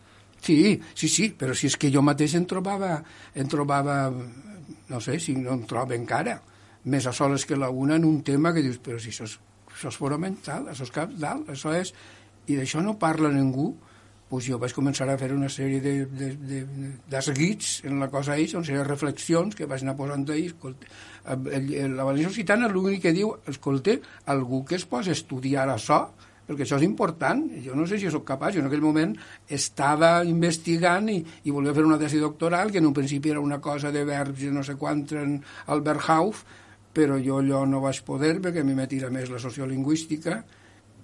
Sí, 0.41 0.79
sí, 0.97 1.09
sí, 1.09 1.29
però 1.37 1.53
si 1.57 1.69
és 1.69 1.77
que 1.77 1.93
jo 1.93 2.01
mateix 2.01 2.33
em 2.37 2.47
trobava, 2.49 2.95
em 3.37 3.49
trobava 3.49 3.97
no 4.09 4.99
sé, 4.99 5.19
si 5.21 5.37
no 5.37 5.53
em 5.53 5.65
trobo 5.69 5.93
encara, 5.93 6.39
més 6.83 7.05
a 7.07 7.13
soles 7.13 7.45
que 7.45 7.57
la 7.59 7.69
una 7.69 7.95
en 7.99 8.05
un 8.05 8.21
tema 8.25 8.53
que 8.53 8.63
dius, 8.65 8.79
però 8.81 8.99
si 8.99 9.11
això 9.13 9.27
és, 9.27 9.37
això 9.71 9.91
és 9.91 9.99
fonamental, 10.01 10.67
això 10.71 10.87
és 10.87 10.93
cap 10.95 11.13
dalt, 11.13 11.49
això 11.53 11.75
és... 11.77 11.93
I 12.49 12.55
d'això 12.57 12.81
no 12.81 12.95
parla 12.99 13.29
ningú, 13.29 13.67
pues 14.31 14.47
jo 14.47 14.57
vaig 14.57 14.71
començar 14.71 15.05
a 15.11 15.17
fer 15.19 15.29
una 15.35 15.49
sèrie 15.51 15.81
de, 15.83 15.91
de, 16.07 16.29
de, 16.49 16.59
d'esguits 17.11 17.81
en 17.87 17.99
la 17.99 18.07
cosa 18.09 18.37
ells, 18.39 18.55
una 18.55 18.65
sèrie 18.65 18.79
de 18.79 18.87
reflexions 18.87 19.57
que 19.57 19.67
vaig 19.67 19.83
anar 19.83 19.97
posant 19.99 20.23
ahí. 20.31 20.45
Escolta, 20.47 20.87
la 21.27 22.07
València 22.07 22.31
Occitana 22.31 22.69
l'únic 22.71 23.03
que 23.03 23.13
diu, 23.15 23.33
escolta, 23.51 23.97
algú 24.31 24.63
que 24.65 24.79
es 24.79 24.87
posa 24.87 25.11
a 25.11 25.17
estudiar 25.19 25.67
això, 25.73 26.05
perquè 26.47 26.63
això 26.63 26.79
és 26.79 26.87
important. 26.87 27.43
Jo 27.65 27.75
no 27.75 27.85
sé 27.87 27.99
si 27.99 28.09
sóc 28.11 28.23
capaç, 28.27 28.55
jo 28.55 28.63
en 28.63 28.71
aquell 28.71 28.83
moment 28.83 29.17
estava 29.51 30.13
investigant 30.27 31.11
i, 31.11 31.19
i 31.43 31.51
volia 31.51 31.75
fer 31.75 31.85
una 31.87 31.99
tesi 31.99 32.23
doctoral, 32.23 32.71
que 32.71 32.79
en 32.79 32.87
un 32.87 32.95
principi 32.95 33.35
era 33.35 33.43
una 33.43 33.59
cosa 33.59 33.91
de 33.91 34.07
verbs 34.07 34.47
no 34.55 34.63
sé 34.63 34.79
quant 34.79 35.05
en 35.19 35.41
Albert 35.75 36.07
Hauf, 36.07 36.45
però 36.93 37.17
jo 37.23 37.39
allò 37.39 37.63
no 37.65 37.81
vaig 37.83 38.01
poder 38.07 38.39
perquè 38.43 38.61
a 38.61 38.67
mi 38.67 38.75
me 38.75 38.87
tira 38.87 39.09
més 39.09 39.29
la 39.31 39.39
sociolingüística, 39.39 40.41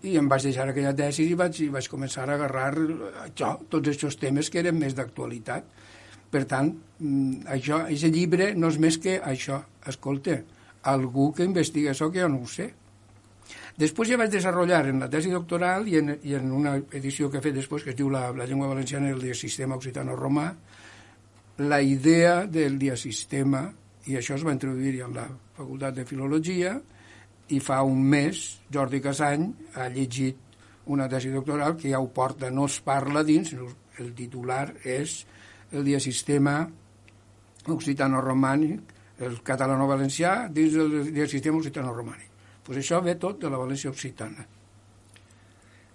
i 0.06 0.18
em 0.20 0.28
vaig 0.30 0.44
deixar 0.46 0.68
aquella 0.70 0.94
tesi 0.96 1.26
i 1.26 1.38
vaig, 1.38 1.62
i 1.66 1.70
vaig 1.74 1.88
començar 1.90 2.28
a 2.28 2.36
agarrar 2.36 2.68
això, 3.26 3.56
tots 3.70 3.90
aquests 3.90 4.20
temes 4.22 4.52
que 4.54 4.62
eren 4.62 4.78
més 4.78 4.94
d'actualitat. 4.98 5.66
Per 6.30 6.44
tant, 6.46 6.74
mm, 7.00 7.48
això, 7.56 7.82
aquest 7.88 8.14
llibre 8.14 8.52
no 8.56 8.70
és 8.70 8.78
més 8.84 8.98
que 9.02 9.18
això. 9.24 9.62
Escolta, 9.88 10.42
algú 10.84 11.32
que 11.34 11.48
investiga 11.48 11.92
això 11.92 12.12
que 12.12 12.22
jo 12.22 12.30
no 12.30 12.44
ho 12.44 12.48
sé. 12.52 12.74
Després 13.78 14.10
ja 14.10 14.18
vaig 14.18 14.32
desenvolupar 14.32 14.88
en 14.90 15.00
la 15.00 15.10
tesi 15.10 15.32
doctoral 15.32 15.88
i 15.88 15.98
en, 15.98 16.16
i 16.24 16.34
en 16.36 16.52
una 16.52 16.76
edició 16.92 17.30
que 17.30 17.38
he 17.38 17.46
fet 17.46 17.56
després, 17.56 17.84
que 17.84 17.94
es 17.94 17.98
diu 17.98 18.10
La, 18.10 18.32
la 18.32 18.46
llengua 18.46 18.68
valenciana 18.68 19.10
i 19.10 19.16
el 19.16 19.22
diasistema 19.22 19.78
occitano-romà, 19.78 20.48
la 21.58 21.82
idea 21.82 22.46
del 22.46 22.78
diasistema, 22.78 23.68
i 24.08 24.16
això 24.18 24.38
es 24.38 24.46
va 24.48 24.56
introduir 24.56 25.02
en 25.06 25.16
la 25.16 25.28
Facultat 25.58 25.98
de 25.98 26.06
Filologia, 26.08 26.78
i 27.48 27.60
fa 27.64 27.80
un 27.88 28.02
mes 28.04 28.42
Jordi 28.74 29.00
Casany 29.04 29.48
ha 29.76 29.88
llegit 29.92 30.44
una 30.88 31.08
tesi 31.12 31.32
doctoral 31.32 31.76
que 31.80 31.92
ja 31.92 32.00
ho 32.00 32.10
porta, 32.14 32.50
no 32.52 32.66
es 32.68 32.80
parla 32.84 33.24
dins, 33.28 33.54
el 34.00 34.14
titular 34.16 34.72
és 34.88 35.22
el 35.76 35.84
diasistema 35.88 36.62
occitano-romànic, 37.68 38.94
el 39.28 39.40
catalano-valencià 39.44 40.48
dins 40.54 40.76
del 40.78 41.12
diasistema 41.12 41.60
occitano-romànic. 41.60 42.30
Pues 42.64 42.80
això 42.80 43.02
ve 43.04 43.16
tot 43.20 43.42
de 43.42 43.52
la 43.52 43.60
València 43.60 43.92
occitana. 43.92 44.46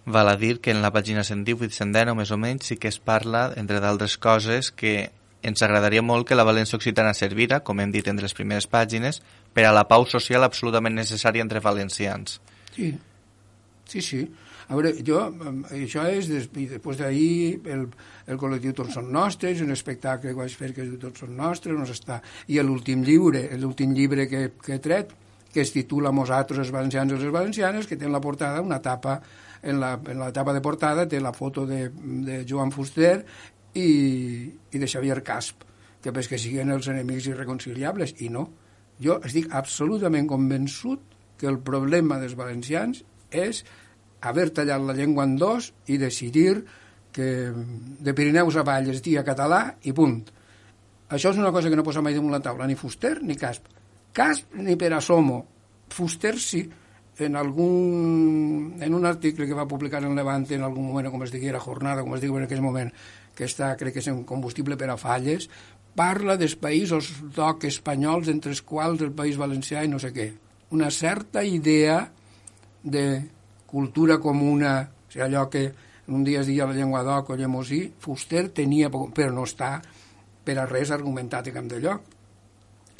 Val 0.04 0.28
a 0.28 0.36
dir 0.36 0.56
que 0.60 0.72
en 0.72 0.82
la 0.82 0.90
pàgina 0.90 1.22
118 1.22 2.10
o 2.10 2.14
més 2.18 2.32
o 2.34 2.36
menys 2.36 2.66
sí 2.66 2.76
que 2.76 2.88
es 2.88 2.98
parla, 2.98 3.52
entre 3.56 3.78
d'altres 3.80 4.16
coses, 4.18 4.72
que 4.72 5.12
ens 5.42 5.62
agradaria 5.62 6.02
molt 6.02 6.28
que 6.28 6.38
la 6.38 6.46
València 6.46 6.78
Occitana 6.78 7.14
servira, 7.18 7.60
com 7.60 7.80
hem 7.82 7.92
dit 7.94 8.06
en 8.08 8.20
les 8.22 8.34
primeres 8.34 8.68
pàgines, 8.70 9.20
per 9.52 9.66
a 9.66 9.74
la 9.74 9.84
pau 9.90 10.06
social 10.06 10.46
absolutament 10.46 10.94
necessària 10.96 11.44
entre 11.44 11.60
valencians. 11.60 12.38
Sí, 12.74 12.92
sí, 13.90 14.02
sí. 14.02 14.22
A 14.72 14.76
veure, 14.78 14.92
jo, 15.04 15.18
això 15.74 16.06
és, 16.08 16.28
des, 16.30 16.46
després 16.70 17.00
d'ahir, 17.00 17.60
el, 17.74 17.88
el 18.30 18.38
col·lectiu 18.40 18.72
Tots 18.78 18.94
són 18.96 19.10
nostres, 19.12 19.60
un 19.60 19.74
espectacle 19.74 20.30
que 20.30 20.38
vaig 20.38 20.54
fer 20.56 20.70
que 20.72 20.86
diu 20.86 21.00
Tots 21.02 21.24
són 21.24 21.34
nostres, 21.36 21.76
on 21.76 21.84
està, 21.84 22.22
i 22.48 22.60
l'últim 22.62 23.02
llibre, 23.04 23.48
l'últim 23.60 23.92
llibre 23.92 24.28
que, 24.30 24.46
que 24.62 24.78
he 24.78 24.82
tret, 24.82 25.12
que 25.52 25.60
es 25.60 25.74
titula 25.74 26.14
Nosaltres, 26.14 26.62
els 26.62 26.72
valencians 26.72 27.12
i 27.12 27.18
les 27.18 27.34
valencianes, 27.34 27.88
que 27.90 27.98
té 27.98 28.08
en 28.08 28.14
la 28.14 28.22
portada 28.24 28.62
una 28.64 28.80
tapa, 28.80 29.18
en 29.62 29.78
la, 29.78 29.92
en 30.08 30.18
la 30.18 30.32
tapa 30.32 30.52
de 30.52 30.60
portada 30.60 31.06
té 31.06 31.20
la 31.22 31.32
foto 31.32 31.66
de, 31.66 31.88
de 32.26 32.42
Joan 32.48 32.72
Fuster 32.74 33.20
i, 33.74 33.88
i 34.72 34.80
de 34.80 34.88
Xavier 34.88 35.22
Casp, 35.24 35.64
que 36.02 36.12
pes 36.12 36.28
que 36.28 36.40
siguin 36.40 36.72
els 36.74 36.88
enemics 36.90 37.28
irreconciliables, 37.30 38.16
i 38.24 38.28
no. 38.32 38.48
Jo 39.02 39.18
estic 39.24 39.48
absolutament 39.54 40.28
convençut 40.30 41.16
que 41.40 41.48
el 41.50 41.58
problema 41.64 42.20
dels 42.22 42.36
valencians 42.38 43.02
és 43.32 43.62
haver 44.22 44.50
tallat 44.54 44.82
la 44.86 44.94
llengua 44.94 45.24
en 45.26 45.36
dos 45.40 45.72
i 45.90 45.98
decidir 45.98 46.62
que 47.12 47.26
de 47.52 48.14
Pirineus 48.14 48.56
a 48.56 48.64
Vall 48.64 48.92
es 48.92 49.02
dia 49.04 49.24
català 49.26 49.64
i 49.84 49.92
punt. 49.96 50.22
Això 51.12 51.32
és 51.32 51.40
una 51.40 51.52
cosa 51.52 51.68
que 51.68 51.76
no 51.76 51.84
posa 51.84 52.00
mai 52.00 52.14
damunt 52.16 52.32
la 52.32 52.40
taula, 52.40 52.66
ni 52.66 52.78
Fuster 52.78 53.18
ni 53.22 53.36
Casp. 53.36 53.66
Casp 54.16 54.54
ni 54.60 54.76
per 54.80 54.94
Asomo. 54.96 55.42
Fuster 55.92 56.38
sí, 56.40 56.62
en, 57.18 57.36
algun, 57.36 58.76
en 58.80 58.94
un 58.94 59.04
article 59.06 59.46
que 59.46 59.54
va 59.54 59.68
publicar 59.68 60.02
en 60.04 60.16
Levante 60.16 60.54
en 60.54 60.62
algun 60.64 60.86
moment, 60.88 61.10
com 61.12 61.26
es 61.26 61.34
diguera, 61.34 61.60
jornada, 61.60 62.02
com 62.02 62.14
es 62.16 62.22
digui 62.22 62.40
en 62.40 62.46
aquell 62.46 62.64
moment, 62.64 62.92
que 63.36 63.46
està, 63.48 63.72
crec 63.80 63.96
que 63.96 64.02
és 64.02 64.10
un 64.12 64.24
combustible 64.28 64.76
per 64.80 64.90
a 64.92 64.98
falles, 65.00 65.48
parla 65.96 66.36
dels 66.40 66.56
països 66.56 67.10
d'oc 67.36 67.66
espanyols, 67.68 68.30
entre 68.32 68.52
els 68.52 68.62
quals 68.64 69.02
el 69.04 69.12
País 69.16 69.38
Valencià 69.40 69.84
i 69.84 69.90
no 69.92 70.00
sé 70.00 70.12
què. 70.14 70.30
Una 70.72 70.90
certa 70.90 71.44
idea 71.44 72.06
de 72.82 73.06
cultura 73.66 74.18
comuna, 74.20 74.80
o 74.82 75.12
sigui, 75.12 75.24
allò 75.26 75.48
que 75.52 75.66
un 76.12 76.24
dia 76.24 76.40
es 76.40 76.48
deia 76.48 76.66
la 76.66 76.76
llengua 76.76 77.02
d'oc 77.06 77.30
o 77.30 77.36
llemosí, 77.36 77.84
Fuster 78.00 78.48
tenia, 78.56 78.90
però 78.90 79.30
no 79.32 79.44
està 79.48 79.76
per 80.44 80.58
a 80.58 80.66
res 80.66 80.90
argumentat 80.90 81.48
en 81.48 81.56
cap 81.60 81.68
de 81.70 81.80
lloc. 81.80 82.08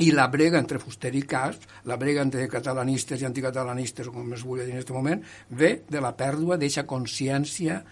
I 0.03 0.11
la 0.16 0.26
brega 0.33 0.59
entre 0.59 0.80
Fuster 0.80 1.12
i 1.14 1.22
Casp, 1.28 1.66
la 1.89 1.99
brega 2.01 2.22
entre 2.24 2.47
catalanistes 2.51 3.20
i 3.20 3.28
anticatalanistes, 3.28 4.09
com 4.09 4.33
es 4.33 4.45
vulgui 4.47 4.64
dir 4.64 4.72
en 4.72 4.80
aquest 4.80 4.95
moment, 4.95 5.22
ve 5.51 5.83
de 5.89 6.01
la 6.01 6.14
pèrdua 6.16 6.57
d'aquesta 6.57 6.87
consciència 6.89 7.83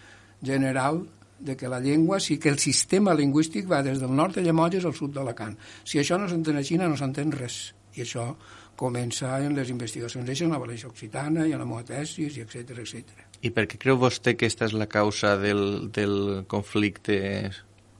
general 0.41 1.03
de 1.41 1.57
que 1.57 1.69
la 1.69 1.79
llengua, 1.79 2.19
sí 2.19 2.37
que 2.37 2.49
el 2.49 2.59
sistema 2.59 3.13
lingüístic 3.17 3.69
va 3.69 3.81
des 3.83 3.99
del 3.99 4.13
nord 4.15 4.37
de 4.37 4.43
Llemolles 4.45 4.85
al 4.85 4.95
sud 4.95 5.15
d'Alacant. 5.15 5.57
Si 5.83 5.99
això 5.99 6.19
no 6.21 6.29
s'entén 6.29 6.57
a 6.57 6.63
Xina, 6.63 6.89
no 6.89 6.97
s'entén 6.99 7.33
res. 7.33 7.73
I 7.97 8.05
això 8.05 8.29
comença 8.77 9.33
en 9.43 9.55
les 9.57 9.69
investigacions 9.69 10.25
d'eixa, 10.25 10.45
en 10.45 10.55
la 10.55 10.61
València 10.61 10.89
Occitana 10.89 11.45
i 11.45 11.53
en 11.53 11.61
la 11.61 11.67
meva 11.67 11.83
tesis, 11.85 12.37
i 12.37 12.45
etc 12.45 12.77
etc. 12.77 13.27
I 13.41 13.51
per 13.53 13.67
què 13.69 13.81
creu 13.81 13.99
vostè 14.01 14.35
que 14.35 14.47
aquesta 14.47 14.69
és 14.69 14.77
la 14.77 14.87
causa 14.89 15.35
del, 15.41 15.91
del 15.93 16.45
conflicte 16.49 17.19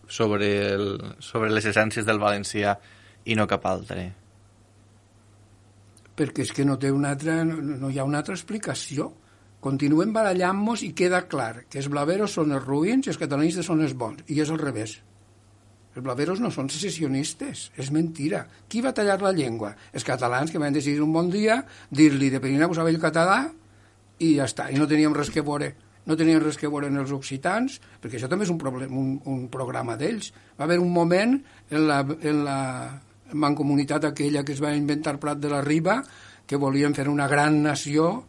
sobre, 0.08 0.50
el, 0.74 0.88
sobre 1.20 1.52
les 1.52 1.68
essències 1.70 2.08
del 2.08 2.22
valencià 2.22 2.76
i 3.26 3.38
no 3.38 3.48
cap 3.50 3.66
altre? 3.70 4.10
Perquè 6.18 6.46
és 6.46 6.54
que 6.54 6.66
no, 6.68 6.78
té 6.78 6.92
una 6.94 7.14
altra, 7.16 7.42
no, 7.48 7.58
no 7.62 7.90
hi 7.90 8.00
ha 8.00 8.06
una 8.08 8.22
altra 8.22 8.36
explicació 8.38 9.12
Continuem 9.62 10.10
barallant-nos 10.16 10.82
i 10.88 10.92
queda 10.98 11.22
clar 11.30 11.68
que 11.70 11.78
els 11.82 11.90
blaveros 11.94 12.34
són 12.38 12.56
els 12.56 12.66
ruïns 12.66 13.06
i 13.06 13.14
els 13.14 13.20
catalanistes 13.22 13.68
són 13.70 13.84
els 13.86 13.94
bons. 13.94 14.24
I 14.34 14.40
és 14.42 14.50
al 14.50 14.58
revés. 14.62 14.96
Els 15.92 16.06
blaveros 16.06 16.40
no 16.40 16.50
són 16.56 16.70
secessionistes, 16.72 17.68
és 17.76 17.92
mentira. 17.92 18.46
Qui 18.72 18.82
va 18.82 18.94
tallar 18.96 19.20
la 19.22 19.34
llengua? 19.36 19.74
Els 19.92 20.08
catalans 20.08 20.50
que 20.52 20.62
van 20.62 20.74
decidir 20.74 21.04
un 21.04 21.14
bon 21.14 21.30
dia 21.30 21.60
dir-li 21.92 22.32
de 22.32 22.40
Perineu 22.40 22.72
a 22.72 22.88
català 23.04 23.40
i 24.20 24.36
ja 24.38 24.48
està, 24.48 24.70
i 24.72 24.80
no 24.80 24.88
teníem 24.88 25.14
res 25.14 25.30
que 25.30 25.42
veure 25.42 25.74
no 26.06 26.18
teníem 26.18 26.42
res 26.42 26.58
que 26.58 26.68
veure 26.68 26.88
en 26.90 26.98
els 26.98 27.12
occitans, 27.14 27.78
perquè 28.02 28.18
això 28.18 28.28
també 28.28 28.48
és 28.48 28.50
un, 28.50 28.58
problema, 28.58 28.96
un, 28.98 29.20
un 29.30 29.46
programa 29.54 29.94
d'ells. 30.00 30.32
Va 30.58 30.66
haver 30.66 30.80
un 30.82 30.90
moment 30.90 31.36
en 31.70 31.86
la, 31.88 32.00
en 32.02 32.44
la 32.48 32.60
mancomunitat 33.34 34.08
aquella 34.10 34.44
que 34.44 34.56
es 34.56 34.64
va 34.64 34.74
inventar 34.74 35.20
Prat 35.22 35.38
de 35.38 35.52
la 35.52 35.62
Riba 35.62 36.02
que 36.48 36.58
volien 36.58 36.96
fer 36.98 37.08
una 37.08 37.28
gran 37.30 37.62
nació 37.62 38.26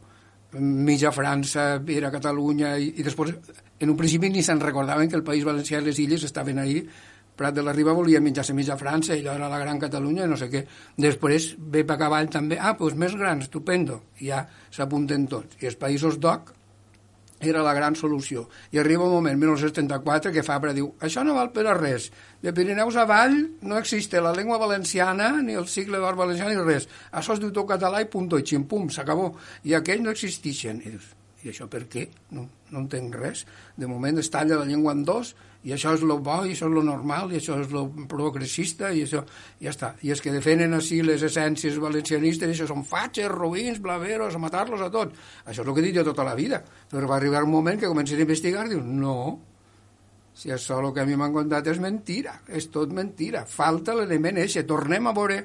mitja 0.60 1.12
França 1.12 1.80
era 1.88 2.10
Catalunya 2.12 2.76
i, 2.76 2.92
i 3.00 3.06
després 3.06 3.32
en 3.80 3.90
un 3.90 3.96
principi 3.96 4.28
ni 4.28 4.42
se'n 4.44 4.60
recordaven 4.60 5.08
que 5.08 5.16
el 5.16 5.24
País 5.24 5.46
Valencià 5.48 5.80
i 5.80 5.86
les 5.86 5.98
illes 6.02 6.24
estaven 6.28 6.60
ahí 6.60 6.82
Prat 7.36 7.54
de 7.56 7.62
la 7.64 7.72
Riba 7.72 7.94
volia 7.96 8.20
menjar-se 8.20 8.52
mitja 8.52 8.76
França 8.76 9.16
i 9.16 9.22
era 9.24 9.48
la 9.48 9.58
gran 9.58 9.78
Catalunya, 9.80 10.26
no 10.28 10.36
sé 10.36 10.50
què. 10.52 10.60
Després 11.00 11.54
ve 11.56 11.80
per 11.88 11.96
cavall 12.00 12.28
també, 12.28 12.58
ah, 12.60 12.74
doncs 12.78 12.98
més 13.00 13.14
gran, 13.16 13.40
estupendo, 13.40 14.02
i 14.20 14.28
ja 14.28 14.42
s'apunten 14.70 15.24
tots. 15.32 15.56
I 15.62 15.70
els 15.70 15.78
països 15.80 16.20
d'OC 16.20 16.52
era 17.42 17.62
la 17.62 17.74
gran 17.74 17.96
solució. 17.98 18.46
I 18.72 18.80
arriba 18.82 19.04
un 19.04 19.14
moment, 19.16 19.38
1974, 19.38 20.32
que 20.32 20.44
Fabra 20.46 20.74
diu 20.76 20.92
això 21.00 21.24
no 21.26 21.36
val 21.38 21.52
per 21.54 21.66
a 21.66 21.76
res. 21.78 22.10
De 22.42 22.52
Pirineus 22.54 22.98
avall 23.00 23.36
no 23.62 23.78
existe 23.78 24.20
la 24.20 24.34
llengua 24.36 24.60
valenciana, 24.62 25.32
ni 25.42 25.58
el 25.58 25.68
cicle 25.68 25.98
d'or 26.02 26.18
valencià, 26.18 26.50
ni 26.50 26.60
res. 26.60 26.88
Això 27.12 27.36
es 27.36 27.42
diu 27.42 27.52
tot 27.54 27.70
català 27.74 28.02
i 28.02 28.10
punto, 28.10 28.38
i 28.38 28.46
ximpum, 28.46 28.90
s'acabó. 28.90 29.32
I 29.64 29.76
aquells 29.78 30.06
no 30.06 30.14
existeixen. 30.14 30.82
I 30.82 30.96
dius, 30.96 31.10
i 31.42 31.50
això 31.50 31.68
per 31.70 31.84
què? 31.90 32.06
No, 32.36 32.46
no 32.70 32.84
entenc 32.84 33.16
res. 33.18 33.46
De 33.76 33.88
moment 33.90 34.20
es 34.22 34.30
talla 34.30 34.60
la 34.60 34.68
llengua 34.68 34.94
en 34.94 35.02
dos 35.06 35.34
i 35.62 35.70
això 35.74 35.92
és 35.94 36.02
lo 36.02 36.16
bo, 36.18 36.40
i 36.42 36.56
això 36.56 36.66
és 36.66 36.74
lo 36.74 36.82
normal, 36.82 37.30
i 37.30 37.38
això 37.38 37.56
és 37.62 37.70
lo 37.70 37.84
progressista, 38.10 38.90
i 38.90 39.04
això 39.04 39.22
ja 39.62 39.70
està. 39.70 39.92
I 40.02 40.10
els 40.10 40.22
que 40.22 40.32
defenen 40.34 40.74
així 40.74 40.98
les 41.06 41.22
essències 41.22 41.78
valencianistes, 41.82 42.50
això 42.50 42.66
són 42.70 42.82
fatxes, 42.86 43.30
ruïns, 43.30 43.78
blaveros, 43.82 44.34
a 44.34 44.42
matar-los 44.42 44.82
a 44.82 44.90
tots. 44.90 45.14
Això 45.46 45.62
és 45.62 45.68
el 45.68 45.70
que 45.74 45.84
he 45.84 45.86
dit 45.86 46.00
jo 46.00 46.06
tota 46.10 46.26
la 46.26 46.34
vida. 46.38 46.62
Però 46.90 47.06
va 47.06 47.18
arribar 47.20 47.44
un 47.46 47.54
moment 47.54 47.78
que 47.78 47.90
comencen 47.90 48.18
a 48.18 48.26
investigar 48.26 48.66
i 48.66 48.74
dius, 48.74 48.82
no, 48.86 49.38
si 50.34 50.50
això 50.50 50.80
el 50.82 50.90
que 50.96 51.04
a 51.04 51.06
mi 51.06 51.14
m'han 51.18 51.34
contat 51.34 51.70
és 51.70 51.78
mentira, 51.82 52.40
és 52.48 52.66
tot 52.74 52.90
mentira, 52.94 53.44
falta 53.46 53.94
l'element 53.94 54.42
eixe, 54.42 54.66
tornem 54.66 55.06
a 55.06 55.14
veure 55.14 55.42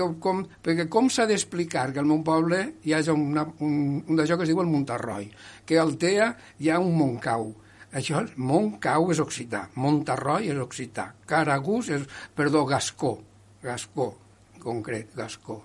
com, 0.00 0.16
com, 0.24 0.42
perquè 0.64 0.88
com 0.90 1.08
s'ha 1.12 1.28
d'explicar 1.28 1.90
que 1.92 2.00
al 2.02 2.08
meu 2.08 2.22
poble 2.26 2.60
hi 2.86 2.94
hagi 2.96 3.12
una, 3.14 3.46
un, 3.60 4.00
un 4.00 4.18
d'això 4.18 4.38
que 4.38 4.46
es 4.46 4.52
diu 4.52 4.62
el 4.62 4.70
Montarroi, 4.70 5.30
que 5.68 5.78
al 5.80 5.96
TEA 6.00 6.32
hi 6.58 6.70
ha 6.72 6.80
un 6.82 6.96
Montcau, 6.96 7.50
això, 7.92 8.22
Montcau 8.36 9.10
és 9.14 9.20
occità, 9.22 9.66
Montarroi 9.82 10.52
és 10.52 10.60
occità, 10.62 11.10
Caragús 11.28 11.90
és, 11.94 12.06
perdó, 12.36 12.64
Gascó, 12.68 13.18
Gascó, 13.64 14.12
en 14.54 14.62
concret, 14.62 15.12
Gascó. 15.16 15.64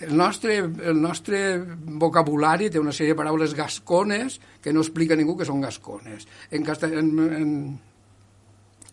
El 0.00 0.16
nostre, 0.16 0.56
el 0.64 0.96
nostre 0.96 1.58
vocabulari 2.00 2.70
té 2.72 2.80
una 2.80 2.94
sèrie 2.96 3.12
de 3.12 3.18
paraules 3.18 3.52
gascones 3.52 4.38
que 4.64 4.72
no 4.72 4.80
explica 4.80 5.16
ningú 5.18 5.34
que 5.36 5.44
són 5.44 5.60
gascones. 5.60 6.24
En, 6.48 6.64
Castell, 6.64 6.96
en, 7.02 7.10
en, 7.36 7.50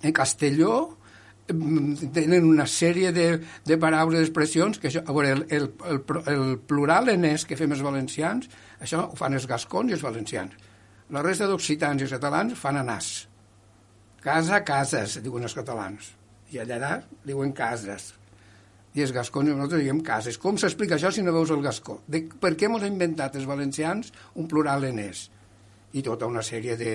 en 0.03 0.13
Castelló 0.13 0.96
tenen 1.47 2.43
una 2.43 2.67
sèrie 2.67 3.11
de, 3.15 3.27
de 3.65 3.77
paraules, 3.79 4.19
d'expressions, 4.19 4.79
que 4.79 4.91
això, 4.91 5.03
a 5.03 5.15
veure, 5.15 5.35
el, 5.35 5.45
el, 5.49 5.69
el, 5.89 6.01
el 6.33 6.57
plural 6.67 7.09
enès 7.13 7.47
que 7.47 7.59
fem 7.59 7.71
els 7.71 7.85
valencians, 7.85 8.49
això 8.83 9.07
ho 9.07 9.19
fan 9.19 9.37
els 9.37 9.47
gascons 9.49 9.91
i 9.91 9.97
els 9.97 10.03
valencians 10.03 10.57
la 11.15 11.23
resta 11.23 11.47
d'occitans 11.47 12.03
i 12.03 12.07
catalans 12.11 12.55
fan 12.59 12.81
anàs. 12.81 13.09
Casa, 14.23 14.59
cases, 14.67 15.19
diuen 15.23 15.45
els 15.47 15.55
catalans. 15.55 16.11
I 16.51 16.59
allà 16.63 16.97
diuen 17.23 17.53
cases. 17.55 18.11
I 18.97 19.03
els 19.05 19.13
gascons, 19.15 19.49
nosaltres 19.53 19.85
diem 19.85 20.01
cases. 20.03 20.39
Com 20.41 20.57
s'explica 20.59 20.97
això 20.97 21.11
si 21.13 21.23
no 21.23 21.35
veus 21.35 21.51
el 21.53 21.63
gascó? 21.63 22.01
De, 22.07 22.25
per 22.27 22.55
què 22.59 22.67
ens 22.67 22.83
ha 22.83 22.91
inventat 22.91 23.37
els 23.39 23.47
valencians 23.47 24.11
un 24.35 24.47
plural 24.51 24.87
enès? 24.89 25.27
I 25.95 26.03
tota 26.03 26.27
una 26.27 26.43
sèrie 26.43 26.77
de... 26.79 26.93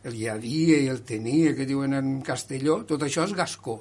El 0.00 0.14
iadia 0.16 0.78
i 0.80 0.86
el 0.88 1.02
tenia, 1.04 1.50
que 1.52 1.66
diuen 1.68 1.92
en 1.92 2.22
castelló, 2.24 2.78
tot 2.88 3.02
això 3.04 3.26
és 3.28 3.34
gascó, 3.36 3.74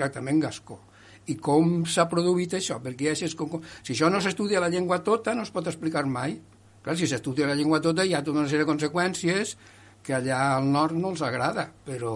exactament 0.00 0.40
gascó. 0.42 0.80
I 1.28 1.36
com 1.36 1.84
s'ha 1.84 2.08
produït 2.10 2.56
això? 2.56 2.80
Perquè 2.82 3.12
ja 3.12 3.28
és 3.28 3.36
com, 3.36 3.60
si 3.84 3.92
això 3.92 4.08
no 4.10 4.22
s'estudia 4.24 4.62
la 4.64 4.72
llengua 4.72 5.02
tota, 5.04 5.36
no 5.36 5.44
es 5.44 5.52
pot 5.54 5.68
explicar 5.68 6.06
mai. 6.08 6.38
Clar, 6.80 6.96
si 6.96 7.06
s'estudia 7.06 7.46
la 7.46 7.58
llengua 7.58 7.82
tota 7.84 8.06
hi 8.08 8.16
ha 8.16 8.24
tota 8.24 8.40
una 8.40 8.48
sèrie 8.48 8.64
de 8.64 8.70
conseqüències 8.72 9.56
que 10.02 10.16
allà 10.16 10.40
al 10.56 10.70
nord 10.72 10.96
no 10.96 11.12
els 11.12 11.20
agrada, 11.22 11.66
però 11.84 12.14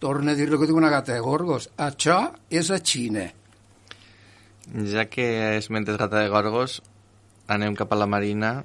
torna 0.00 0.32
a 0.32 0.38
dir 0.38 0.48
el 0.48 0.56
que 0.56 0.68
diu 0.70 0.78
una 0.80 0.90
gata 0.92 1.12
de 1.12 1.20
gorgos. 1.20 1.68
Això 1.76 2.22
és 2.48 2.70
a 2.72 2.80
Xina. 2.80 3.26
Ja 4.88 5.04
que 5.12 5.28
esmentes 5.58 6.00
gata 6.00 6.22
de 6.22 6.32
gorgos, 6.32 6.80
anem 7.48 7.76
cap 7.76 7.92
a 7.92 8.00
la 8.00 8.08
Marina, 8.08 8.62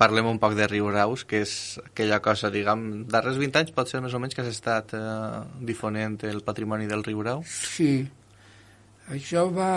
parlem 0.00 0.26
un 0.26 0.40
poc 0.42 0.56
de 0.58 0.66
Riuraus, 0.70 1.24
que 1.28 1.42
és 1.44 1.54
aquella 1.84 2.20
cosa, 2.24 2.50
diguem, 2.50 3.04
darrers 3.10 3.38
20 3.40 3.60
anys 3.60 3.74
pot 3.76 3.90
ser 3.90 4.02
més 4.04 4.14
o 4.14 4.20
menys 4.22 4.34
que 4.34 4.42
has 4.42 4.50
estat 4.50 4.94
eh, 4.98 5.04
difonent 5.62 6.18
el 6.26 6.42
patrimoni 6.46 6.88
del 6.90 7.04
Riurau? 7.06 7.44
Sí, 7.46 8.02
això 9.14 9.46
va... 9.54 9.70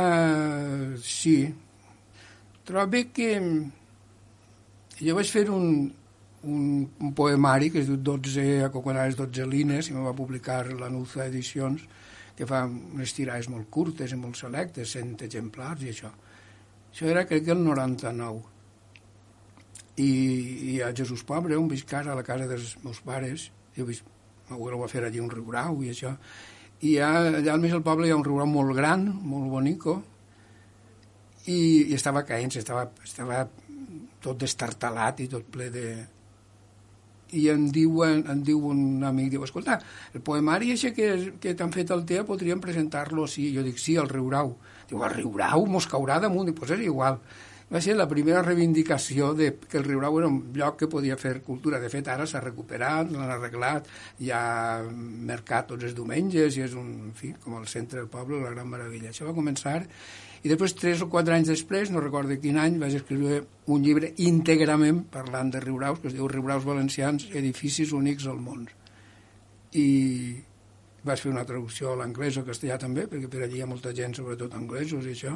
sí. 1.03 1.37
Trobo 2.67 3.03
que 3.15 3.29
jo 4.99 5.15
vaig 5.15 5.29
fer 5.31 5.45
un, 5.53 5.87
un, 6.43 6.65
un 6.99 7.13
poemari 7.15 7.69
que 7.71 7.83
es 7.83 7.87
diu 7.87 7.99
12 8.01 8.65
acoconades 8.65 9.15
12 9.19 9.45
línies 9.47 9.87
i 9.87 9.95
me 9.95 10.03
va 10.03 10.15
publicar 10.17 10.65
la 10.73 10.89
Nuza 10.91 11.27
Edicions 11.27 11.85
que 12.37 12.45
fa 12.49 12.65
unes 12.67 13.13
tirades 13.17 13.47
molt 13.49 13.69
curtes 13.73 14.11
i 14.13 14.19
molt 14.19 14.37
selectes, 14.37 14.93
100 14.93 15.25
exemplars 15.25 15.85
i 15.85 15.93
això. 15.93 16.11
Això 16.91 17.09
era 17.09 17.25
crec 17.29 17.47
que 17.47 17.55
el 17.55 17.63
99. 17.63 18.56
I, 19.97 20.11
i 20.73 20.81
a 20.85 20.91
Jesús 20.93 21.23
Pobre, 21.25 21.57
on 21.57 21.69
visc 21.71 21.93
ara 21.97 22.13
a 22.13 22.19
la 22.19 22.25
casa 22.25 22.45
dels 22.49 22.75
meus 22.83 22.99
pares, 23.05 23.49
jo 23.77 23.87
visc, 23.87 24.05
m'ho 24.49 24.77
va 24.77 24.91
fer 24.91 25.03
allí 25.03 25.19
un 25.19 25.31
riurau 25.31 25.81
i 25.83 25.89
això, 25.93 26.13
i 26.85 26.99
ha, 27.01 27.09
allà 27.39 27.55
al 27.55 27.63
mig 27.63 27.73
del 27.73 27.81
poble 27.85 28.05
hi 28.05 28.13
ha 28.13 28.19
un 28.19 28.25
riurau 28.25 28.49
molt 28.49 28.75
gran, 28.77 29.07
molt 29.25 29.49
bonico, 29.49 29.97
i, 31.47 31.87
i 31.87 31.95
estava 31.95 32.21
caent, 32.27 32.53
estava, 32.59 32.85
estava 33.03 33.41
tot 34.23 34.37
destartalat 34.43 35.23
i 35.23 35.31
tot 35.31 35.49
ple 35.51 35.71
de... 35.73 35.87
I 37.37 37.49
em 37.51 37.65
diu, 37.75 37.97
em 38.07 38.41
diu 38.45 38.69
un 38.69 39.03
amic, 39.03 39.33
diu, 39.33 39.43
escolta, 39.43 39.75
el 40.15 40.21
poemari 40.23 40.71
això 40.71 40.93
que, 40.95 41.09
que 41.43 41.55
t'han 41.59 41.73
fet 41.73 41.89
al 41.91 42.05
TEA 42.07 42.23
podríem 42.27 42.61
presentar-lo 42.63 43.25
sí. 43.27 43.49
Jo 43.55 43.65
dic, 43.65 43.81
sí, 43.83 43.97
al 43.99 44.07
Riurau. 44.07 44.53
Diu, 44.87 45.01
al 45.03 45.11
Riurau 45.11 45.65
mos 45.67 45.89
caurà 45.91 46.21
damunt. 46.23 46.47
Dic, 46.47 46.55
pues 46.55 46.71
és 46.77 46.85
igual. 46.87 47.19
Va 47.67 47.81
ser 47.83 47.97
la 47.97 48.07
primera 48.07 48.41
reivindicació 48.45 49.33
de 49.35 49.49
que 49.59 49.75
el 49.81 49.83
Riurau 49.83 50.21
era 50.21 50.29
un 50.31 50.37
lloc 50.55 50.77
que 50.79 50.87
podia 50.87 51.17
fer 51.19 51.41
cultura. 51.43 51.81
De 51.83 51.89
fet, 51.91 52.07
ara 52.07 52.23
s'ha 52.23 52.39
recuperat, 52.39 53.11
l'han 53.11 53.33
arreglat, 53.33 53.89
hi 54.23 54.31
ha 54.31 54.43
mercat 54.87 55.67
tots 55.73 55.83
els 55.83 55.97
diumenges 55.97 56.55
i 56.55 56.63
és 56.63 56.77
un, 56.79 56.93
en 57.09 57.11
fi, 57.17 57.33
com 57.43 57.57
el 57.59 57.67
centre 57.67 57.99
del 57.99 58.07
poble, 58.13 58.39
la 58.39 58.53
gran 58.55 58.71
meravella. 58.71 59.11
Això 59.11 59.27
va 59.27 59.35
començar 59.35 59.81
i 60.47 60.49
després, 60.51 60.75
tres 60.77 61.01
o 61.01 61.09
quatre 61.11 61.33
anys 61.35 61.49
després, 61.49 61.89
no 61.91 61.99
recordo 62.03 62.35
quin 62.39 62.59
any, 62.61 62.77
vaig 62.79 62.93
escriure 62.99 63.41
un 63.73 63.81
llibre 63.83 64.13
íntegrament 64.21 65.01
parlant 65.11 65.49
de 65.51 65.59
Riuraus, 65.63 65.99
que 65.99 66.11
es 66.11 66.15
diu 66.15 66.29
Riuraus 66.29 66.63
Valencians, 66.67 67.25
edificis 67.35 67.91
únics 67.97 68.27
al 68.29 68.37
món. 68.43 68.67
I 69.73 69.87
vaig 71.07 71.23
fer 71.23 71.33
una 71.33 71.45
traducció 71.49 71.91
a 71.91 71.97
l'anglès 71.99 72.37
o 72.37 72.45
castellà 72.47 72.77
també, 72.79 73.07
perquè 73.09 73.27
per 73.33 73.43
allí 73.43 73.59
hi 73.59 73.65
ha 73.65 73.69
molta 73.69 73.91
gent, 73.97 74.15
sobretot 74.15 74.55
anglesos 74.55 75.07
i 75.07 75.15
això, 75.17 75.33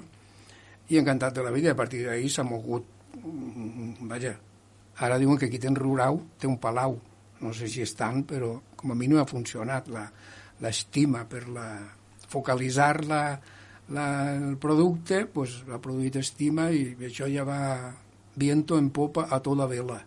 i 0.91 0.99
encantat 0.99 1.37
de 1.37 1.45
la 1.45 1.53
vida, 1.55 1.71
a 1.71 1.79
partir 1.79 2.03
d'ahir 2.05 2.29
s'ha 2.31 2.43
mogut, 2.43 2.85
mm, 3.15 4.09
vaja, 4.09 4.35
ara 4.97 5.17
diuen 5.17 5.39
que 5.39 5.47
aquí 5.47 5.59
té 5.59 5.71
en 5.71 5.79
Riurau, 5.79 6.21
té 6.37 6.47
un 6.47 6.59
palau, 6.59 6.99
no 7.41 7.53
sé 7.53 7.67
si 7.71 7.81
és 7.81 7.95
tant, 7.95 8.25
però 8.27 8.59
com 8.75 8.91
a 8.91 8.95
mínim 8.95 9.21
ha 9.21 9.25
funcionat 9.25 9.87
l'estima 10.61 11.23
per 11.25 11.47
la, 11.49 11.67
focalitzar 12.31 13.05
la, 13.05 13.39
la, 13.89 14.05
el 14.35 14.57
producte 14.61 15.25
pues, 15.25 15.61
ha 15.71 15.81
produït 15.83 16.19
estima 16.21 16.69
i 16.71 16.95
això 17.07 17.27
ja 17.31 17.43
va 17.47 17.59
viento 18.35 18.77
en 18.77 18.89
popa 18.91 19.27
a 19.29 19.41
tota 19.43 19.67
vela. 19.67 19.99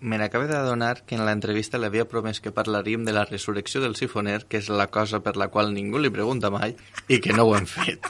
Me 0.00 0.18
n'acabo 0.20 0.44
d'adonar 0.48 1.06
que 1.08 1.16
en 1.16 1.24
l'entrevista 1.24 1.80
li 1.80 1.88
havia 1.88 2.04
promès 2.08 2.40
que 2.44 2.52
parlaríem 2.52 3.04
de 3.04 3.14
la 3.16 3.24
resurrecció 3.24 3.80
del 3.80 3.96
sifoner, 3.96 4.44
que 4.44 4.60
és 4.60 4.68
la 4.68 4.90
cosa 4.92 5.22
per 5.24 5.36
la 5.40 5.48
qual 5.48 5.72
ningú 5.72 5.98
li 5.98 6.12
pregunta 6.12 6.50
mai, 6.52 6.76
i 7.08 7.18
que 7.20 7.32
no 7.32 7.48
ho 7.48 7.54
hem 7.56 7.64
fet. 7.64 8.04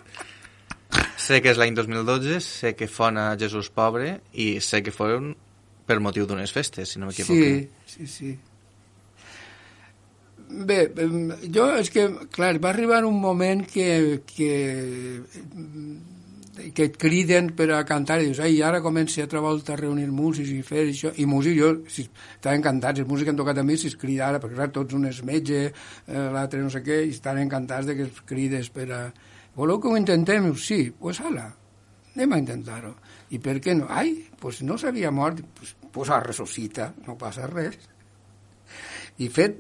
Sé 1.27 1.43
que 1.43 1.53
és 1.53 1.59
l'any 1.61 1.75
2012, 1.75 2.41
sé 2.45 2.75
que 2.79 2.89
fona 2.91 3.33
Jesús 3.41 3.71
Pobre, 3.75 4.21
i 4.33 4.57
sé 4.65 4.83
que 4.87 4.95
foren 4.95 5.35
per 5.87 6.01
motiu 6.03 6.27
d'unes 6.27 6.53
festes, 6.55 6.93
si 6.93 7.01
no 7.03 7.11
m'equivoco. 7.11 7.35
Sí, 7.35 8.07
sí, 8.07 8.07
sí. 8.11 8.37
Bé, 10.47 10.79
jo 11.51 11.67
és 11.75 11.91
que, 11.91 12.07
clar, 12.35 12.55
va 12.63 12.71
arribar 12.71 13.03
un 13.05 13.19
moment 13.19 13.65
que, 13.67 14.23
que, 14.31 14.51
que 16.75 16.87
et 16.87 16.99
criden 17.03 17.51
per 17.59 17.67
a 17.75 17.81
cantar 17.89 18.21
i 18.23 18.29
dius, 18.29 18.41
ai, 18.45 18.61
ara 18.63 18.83
comença 18.85 19.25
altra 19.25 19.43
volta 19.43 19.75
a 19.75 19.81
reunir 19.81 20.07
músics 20.15 20.53
i 20.55 20.61
fer 20.67 20.85
això, 20.87 21.11
i 21.19 21.27
músics, 21.27 21.59
jo 21.59 21.73
si, 21.91 22.07
estava 22.37 22.55
encantats, 22.59 23.03
els 23.03 23.11
músics 23.11 23.33
han 23.33 23.41
tocat 23.43 23.59
a 23.59 23.67
mi 23.67 23.79
si 23.81 23.91
es 23.91 23.99
crida 23.99 24.29
ara, 24.29 24.43
perquè 24.43 24.59
clar, 24.61 24.71
tots 24.75 24.95
un 24.95 25.11
és 25.11 25.23
metge, 25.27 25.65
eh, 25.73 26.27
l'altre 26.37 26.63
no 26.63 26.71
sé 26.71 26.85
què, 26.87 27.03
i 27.09 27.15
estan 27.17 27.43
encantats 27.43 27.91
de 27.91 27.99
que 27.99 28.07
es 28.11 28.23
crides 28.29 28.71
per 28.71 28.91
a... 28.95 29.07
Voleu 29.57 29.81
que 29.81 29.89
ho 29.89 29.97
intentem? 29.97 30.53
Sí, 30.61 30.83
doncs 30.91 31.01
pues 31.01 31.21
ala, 31.25 31.49
anem 32.15 32.33
a 32.33 32.41
intentar-ho. 32.45 32.95
I 33.33 33.41
per 33.43 33.59
què 33.65 33.75
no? 33.75 33.89
Ai, 33.89 34.15
doncs 34.21 34.41
pues 34.41 34.63
no 34.69 34.79
s'havia 34.79 35.11
mort, 35.11 35.41
doncs 35.43 35.77
pues, 35.77 35.93
pues 35.97 36.17
ressuscita, 36.29 36.93
no 37.07 37.17
passa 37.19 37.49
res 37.49 37.79
i 39.17 39.29
fet, 39.33 39.57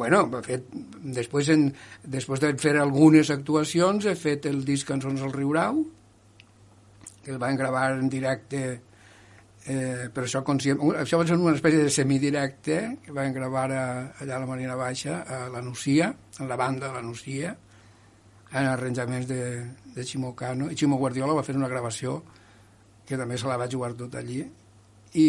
bueno, 0.00 0.22
fet, 0.44 0.68
després, 1.16 1.50
en, 1.52 1.66
després 2.08 2.40
de 2.40 2.52
fer 2.60 2.76
algunes 2.80 3.30
actuacions 3.32 4.06
he 4.08 4.14
fet 4.16 4.46
el 4.48 4.62
disc 4.64 4.88
Cançons 4.88 5.20
al 5.20 5.34
Riurau, 5.34 5.82
que 7.20 7.34
el 7.34 7.40
van 7.42 7.58
gravar 7.60 7.90
en 7.98 8.08
directe 8.08 8.62
eh, 9.66 10.08
per 10.08 10.24
això 10.24 10.40
això 10.40 11.20
va 11.20 11.26
ser 11.28 11.36
una 11.36 11.58
espècie 11.58 11.84
de 11.84 11.92
semidirecte 11.92 12.78
que 13.04 13.12
van 13.12 13.34
gravar 13.36 13.68
a, 13.68 13.84
allà 14.22 14.38
a 14.38 14.40
la 14.40 14.48
Marina 14.48 14.76
Baixa 14.80 15.20
a 15.28 15.48
la 15.52 15.60
Nucia, 15.60 16.14
en 16.40 16.48
la 16.48 16.56
banda 16.56 16.88
de 16.88 16.94
la 16.94 17.04
Nucia 17.04 17.56
en 18.50 18.66
arranjaments 18.66 19.28
de, 19.28 19.42
de 19.94 20.04
Ximo 20.04 20.34
Cano 20.36 20.70
i 20.70 20.76
Ximo 20.76 20.98
Guardiola 20.98 21.36
va 21.36 21.46
fer 21.46 21.54
una 21.58 21.70
gravació 21.70 22.18
que 23.06 23.18
també 23.18 23.38
se 23.38 23.46
la 23.50 23.58
va 23.60 23.70
jugar 23.70 23.92
tot 23.98 24.16
allí 24.18 24.42
i, 25.14 25.28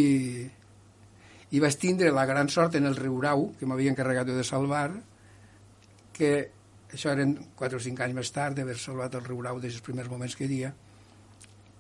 I 1.51 1.59
vaig 1.59 1.75
tindre 1.75 2.13
la 2.15 2.23
gran 2.25 2.47
sort 2.47 2.77
en 2.79 2.85
el 2.87 2.95
Riurau, 2.95 3.49
que 3.59 3.67
m'havia 3.67 3.91
encarregat 3.91 4.29
de 4.31 4.43
salvar, 4.47 4.93
que 6.15 6.29
això 6.91 7.11
eren 7.11 7.33
4 7.59 7.75
o 7.75 7.83
5 7.83 8.05
anys 8.05 8.15
més 8.15 8.31
tard 8.31 8.55
d'haver 8.55 8.77
salvat 8.79 9.17
el 9.19 9.25
Riurau 9.25 9.59
des 9.59 9.75
dels 9.75 9.83
primers 9.83 10.07
moments 10.07 10.37
que 10.37 10.45
hi 10.45 10.47
havia, 10.47 10.71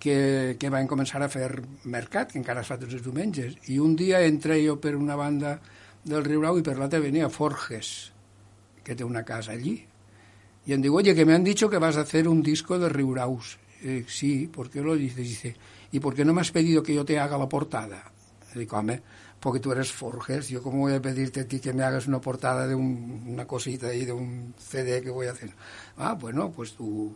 que, 0.01 0.17
que 0.59 0.71
van 0.73 0.89
començar 0.91 1.21
a 1.23 1.29
fer 1.31 1.47
mercat, 1.85 2.33
que 2.33 2.39
encara 2.41 2.65
es 2.65 2.71
fa 2.71 2.79
tots 2.81 2.97
els 2.97 3.05
diumenges. 3.05 3.55
I 3.71 3.79
un 3.79 3.95
dia 3.95 4.19
entré 4.27 4.59
jo 4.65 4.75
per 4.81 4.97
una 4.99 5.15
banda 5.15 5.55
del 6.03 6.25
Riurau 6.25 6.59
i 6.59 6.67
per 6.67 6.75
l'altra 6.75 6.99
venia 6.99 7.31
Forges, 7.31 8.11
que 8.83 8.97
té 8.97 9.07
una 9.07 9.23
casa 9.23 9.55
allí. 9.55 9.77
Y 10.71 10.77
diu, 10.77 10.95
oye, 10.95 11.13
que 11.13 11.25
me 11.25 11.33
han 11.33 11.43
dicho 11.43 11.69
que 11.69 11.77
vas 11.77 11.97
a 11.97 12.01
hacer 12.01 12.29
un 12.29 12.41
disco 12.41 12.79
de 12.79 12.87
Riuraus. 12.87 13.59
Eh, 13.83 14.05
sí, 14.07 14.47
¿por 14.47 14.69
qué 14.69 14.79
lo 14.79 14.95
dices? 14.95 15.17
Dice, 15.17 15.55
¿y 15.91 15.99
por 15.99 16.13
qué 16.15 16.23
no 16.23 16.33
me 16.33 16.39
has 16.39 16.51
pedido 16.51 16.81
que 16.81 16.93
yo 16.95 17.03
te 17.03 17.19
haga 17.19 17.37
la 17.37 17.49
portada? 17.49 18.09
Digo, 18.55 18.77
hombre, 18.77 19.03
porque 19.41 19.59
tú 19.59 19.73
eres 19.73 19.91
Forges, 19.91 20.47
yo 20.47 20.63
cómo 20.63 20.79
voy 20.79 20.93
a 20.93 21.01
pedirte 21.01 21.41
a 21.41 21.47
ti 21.47 21.59
que 21.59 21.73
me 21.73 21.83
hagas 21.83 22.07
una 22.07 22.21
portada 22.21 22.67
de 22.67 22.75
un, 22.75 23.25
una 23.27 23.45
cosita 23.45 23.87
ahí, 23.87 24.05
de 24.05 24.13
un 24.13 24.53
CD 24.57 25.01
que 25.01 25.09
voy 25.09 25.27
a 25.27 25.31
hacer. 25.31 25.51
Ah, 25.97 26.13
bueno, 26.13 26.51
pues 26.51 26.71
tú, 26.71 27.13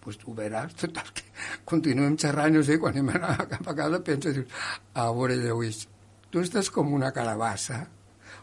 pues 0.00 0.18
tu 0.18 0.34
veràs. 0.34 0.74
Total, 0.80 1.08
que 1.14 1.24
continuem 1.64 2.18
xerrant, 2.18 2.52
no 2.52 2.62
sé, 2.62 2.76
quan 2.78 3.00
hem 3.00 3.08
anat 3.08 3.46
cap 3.48 3.72
casa 3.72 4.02
penso, 4.04 4.28
dius, 4.28 4.52
a 4.92 5.08
veure, 5.08 5.40
Lluís, 5.40 5.86
tu 6.28 6.42
una 6.82 7.12
carabassa. 7.12 7.86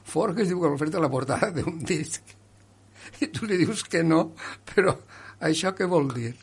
Forges 0.03 0.47
diu 0.47 0.61
que 0.61 0.67
vol 0.67 0.79
fer-te 0.79 0.97
la 0.97 1.11
portada 1.11 1.51
d'un 1.51 1.77
disc. 1.85 2.36
I 3.23 3.29
tu 3.33 3.47
li 3.49 3.59
dius 3.61 3.83
que 3.87 4.03
no, 4.03 4.31
però 4.73 4.95
això 5.39 5.73
què 5.77 5.87
vol 5.89 6.11
dir? 6.13 6.33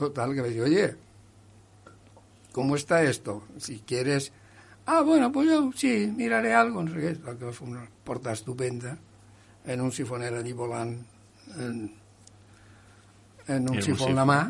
Total, 0.00 0.34
que 0.34 0.44
vaig 0.44 0.56
dir, 0.56 0.64
oye, 0.64 0.86
¿cómo 2.52 2.76
está 2.76 3.02
esto? 3.02 3.42
Si 3.58 3.80
quieres... 3.80 4.32
Ah, 4.86 5.02
bueno, 5.02 5.30
pues 5.30 5.48
yo 5.48 5.70
sí, 5.76 6.12
miraré 6.16 6.54
algo, 6.54 6.82
no 6.82 6.90
sé 6.90 7.02
què. 7.02 7.12
Que 7.20 7.44
va 7.44 7.52
fer 7.54 7.68
una 7.68 7.84
portada 8.04 8.34
estupenda 8.34 8.96
en 9.66 9.80
un 9.84 9.92
sifoner 9.92 10.32
allí 10.34 10.54
volant 10.56 10.96
en, 11.60 11.76
en 13.46 13.70
un 13.70 13.82
sifó 13.82 14.08
en 14.08 14.16
la 14.16 14.24
mà 14.26 14.40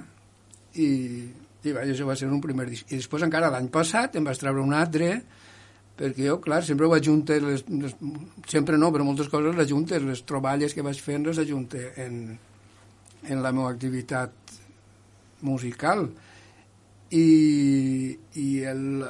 i, 0.78 0.86
i 0.86 1.74
vaja, 1.74 1.90
això 1.90 2.06
va 2.08 2.16
ser 2.16 2.30
un 2.30 2.40
primer 2.40 2.68
disc. 2.70 2.86
I 2.88 3.00
després 3.00 3.26
encara 3.26 3.50
l'any 3.52 3.68
passat 3.74 4.16
em 4.16 4.24
vaig 4.24 4.38
treure 4.40 4.62
un 4.62 4.72
altre 4.76 5.10
perquè 5.98 6.28
jo, 6.28 6.38
clar, 6.40 6.62
sempre 6.64 6.86
ho 6.86 6.94
ajunte, 6.96 7.38
les, 7.44 7.64
les, 7.68 7.96
sempre 8.48 8.78
no, 8.80 8.90
però 8.92 9.04
moltes 9.04 9.28
coses 9.32 9.54
les 9.54 9.66
ajunte, 9.66 10.00
les 10.00 10.24
troballes 10.28 10.74
que 10.74 10.84
vaig 10.86 11.00
fent 11.02 11.26
les 11.28 11.40
ajunte 11.42 11.90
en, 12.00 12.22
en 13.28 13.42
la 13.42 13.52
meva 13.52 13.70
activitat 13.72 14.32
musical. 15.46 16.08
I, 17.10 17.26
i 18.38 18.46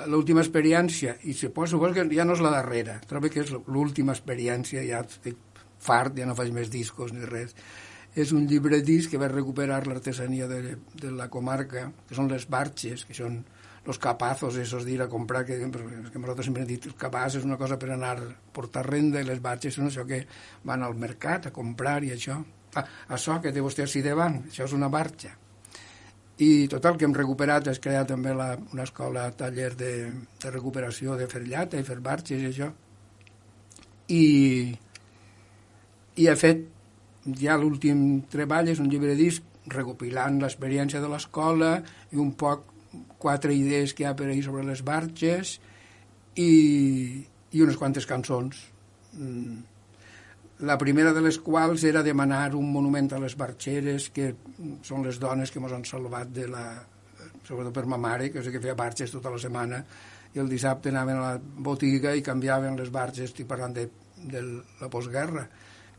l'última 0.09 0.41
experiència, 0.41 1.19
i 1.29 1.35
se 1.37 1.51
posa, 1.53 1.77
que 1.93 2.07
ja 2.15 2.25
no 2.25 2.33
és 2.33 2.41
la 2.41 2.55
darrera, 2.55 2.97
trobo 3.07 3.29
que 3.29 3.45
és 3.45 3.53
l'última 3.69 4.15
experiència, 4.17 4.87
ja 4.89 5.03
estic 5.05 5.37
fart, 5.81 6.17
ja 6.17 6.29
no 6.29 6.37
faig 6.37 6.53
més 6.57 6.73
discos 6.73 7.13
ni 7.13 7.29
res, 7.29 7.53
és 8.17 8.33
un 8.33 8.47
llibre 8.51 8.81
disc 8.83 9.13
que 9.13 9.21
va 9.21 9.29
recuperar 9.31 9.85
l'artesania 9.87 10.49
de, 10.51 10.77
de 10.97 11.13
la 11.15 11.29
comarca, 11.31 11.91
que 12.09 12.17
són 12.17 12.31
les 12.33 12.49
barxes, 12.51 13.05
que 13.07 13.15
són 13.15 13.43
los 13.91 13.99
capazos, 13.99 14.57
esos 14.57 14.85
de 14.85 14.93
ir 14.93 15.03
a 15.03 15.09
comprar, 15.09 15.45
que, 15.45 15.59
que 15.59 16.19
nosaltres 16.21 16.47
sempre 16.47 16.63
hem 16.63 16.69
dit, 16.69 16.85
el 16.87 16.95
capaz 16.95 17.35
és 17.35 17.43
una 17.43 17.57
cosa 17.59 17.75
per 17.75 17.89
anar 17.91 18.13
a 18.23 18.29
portar 18.55 18.85
renda 18.87 19.19
i 19.19 19.27
les 19.27 19.41
barxes 19.43 19.75
són 19.75 19.89
això 19.89 20.05
que 20.07 20.21
van 20.63 20.85
al 20.87 20.95
mercat 20.95 21.49
a 21.49 21.51
comprar 21.51 21.97
i 22.07 22.13
això. 22.15 22.37
Ah, 22.79 22.85
això 23.17 23.41
que 23.43 23.51
té 23.51 23.59
vostè 23.59 23.83
així 23.83 24.05
davant, 24.07 24.45
això 24.47 24.69
és 24.69 24.77
una 24.79 24.87
barxa. 24.95 25.33
I 26.39 26.69
total, 26.71 26.95
que 26.95 27.09
hem 27.09 27.19
recuperat, 27.19 27.67
es 27.75 27.83
creat 27.83 28.15
també 28.15 28.31
la, 28.31 28.53
una 28.71 28.87
escola 28.87 29.27
taller 29.35 29.75
de, 29.75 29.93
de 30.39 30.55
recuperació 30.55 31.19
de 31.19 31.27
fer 31.27 31.43
llata 31.51 31.83
i 31.83 31.91
fer 31.91 31.99
barxes 31.99 32.47
i 32.47 32.53
això. 32.53 32.71
I, 34.15 34.25
i 36.15 36.31
he 36.31 36.39
fet 36.39 36.63
ja 37.43 37.59
l'últim 37.59 38.21
treball 38.31 38.71
és 38.71 38.79
un 38.79 38.87
llibre 38.87 39.19
disc 39.19 39.43
recopilant 39.75 40.39
l'experiència 40.39 41.03
de 41.03 41.11
l'escola 41.11 41.81
i 42.15 42.23
un 42.23 42.37
poc 42.39 42.71
quatre 43.21 43.55
idees 43.55 43.95
que 43.95 44.05
hi 44.05 44.09
ha 44.09 44.17
per 44.17 44.31
ahir 44.31 44.45
sobre 44.47 44.65
les 44.67 44.83
barges 44.87 45.59
i, 46.41 46.53
i 47.53 47.63
unes 47.63 47.79
quantes 47.81 48.09
cançons. 48.09 48.63
Mm. 49.13 49.61
La 50.61 50.77
primera 50.77 51.15
de 51.17 51.23
les 51.25 51.39
quals 51.41 51.87
era 51.89 52.03
demanar 52.05 52.51
un 52.57 52.69
monument 52.73 53.09
a 53.17 53.21
les 53.23 53.37
barxeres, 53.41 54.11
que 54.13 54.35
són 54.85 55.07
les 55.07 55.21
dones 55.21 55.53
que 55.53 55.61
ens 55.63 55.77
han 55.77 55.87
salvat 55.89 56.33
de 56.37 56.49
la... 56.53 56.65
sobretot 57.47 57.73
per 57.75 57.87
ma 57.89 57.97
mare, 57.97 58.29
que 58.31 58.43
sé 58.45 58.53
que 58.53 58.61
feia 58.61 58.77
barxes 58.77 59.15
tota 59.15 59.33
la 59.33 59.41
setmana, 59.41 59.81
i 60.35 60.39
el 60.39 60.51
dissabte 60.53 60.93
anaven 60.93 61.17
a 61.17 61.33
la 61.33 61.41
botiga 61.41 62.13
i 62.15 62.23
canviaven 62.23 62.77
les 62.79 62.93
barxes, 62.93 63.33
estic 63.33 63.49
parlant 63.49 63.75
de, 63.75 63.89
de 64.21 64.43
la 64.83 64.91
postguerra, 64.93 65.47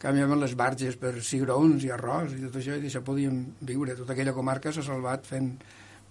canviaven 0.02 0.40
les 0.42 0.54
barxes 0.58 0.96
per 1.02 1.16
cigrons 1.26 1.84
i 1.86 1.92
arròs 1.94 2.38
i 2.38 2.46
tot 2.46 2.62
això, 2.62 2.78
i 2.78 2.86
d'això 2.86 3.02
podíem 3.06 3.42
viure. 3.66 3.98
Tota 3.98 4.14
aquella 4.14 4.38
comarca 4.38 4.74
s'ha 4.74 4.86
salvat 4.86 5.28
fent 5.30 5.52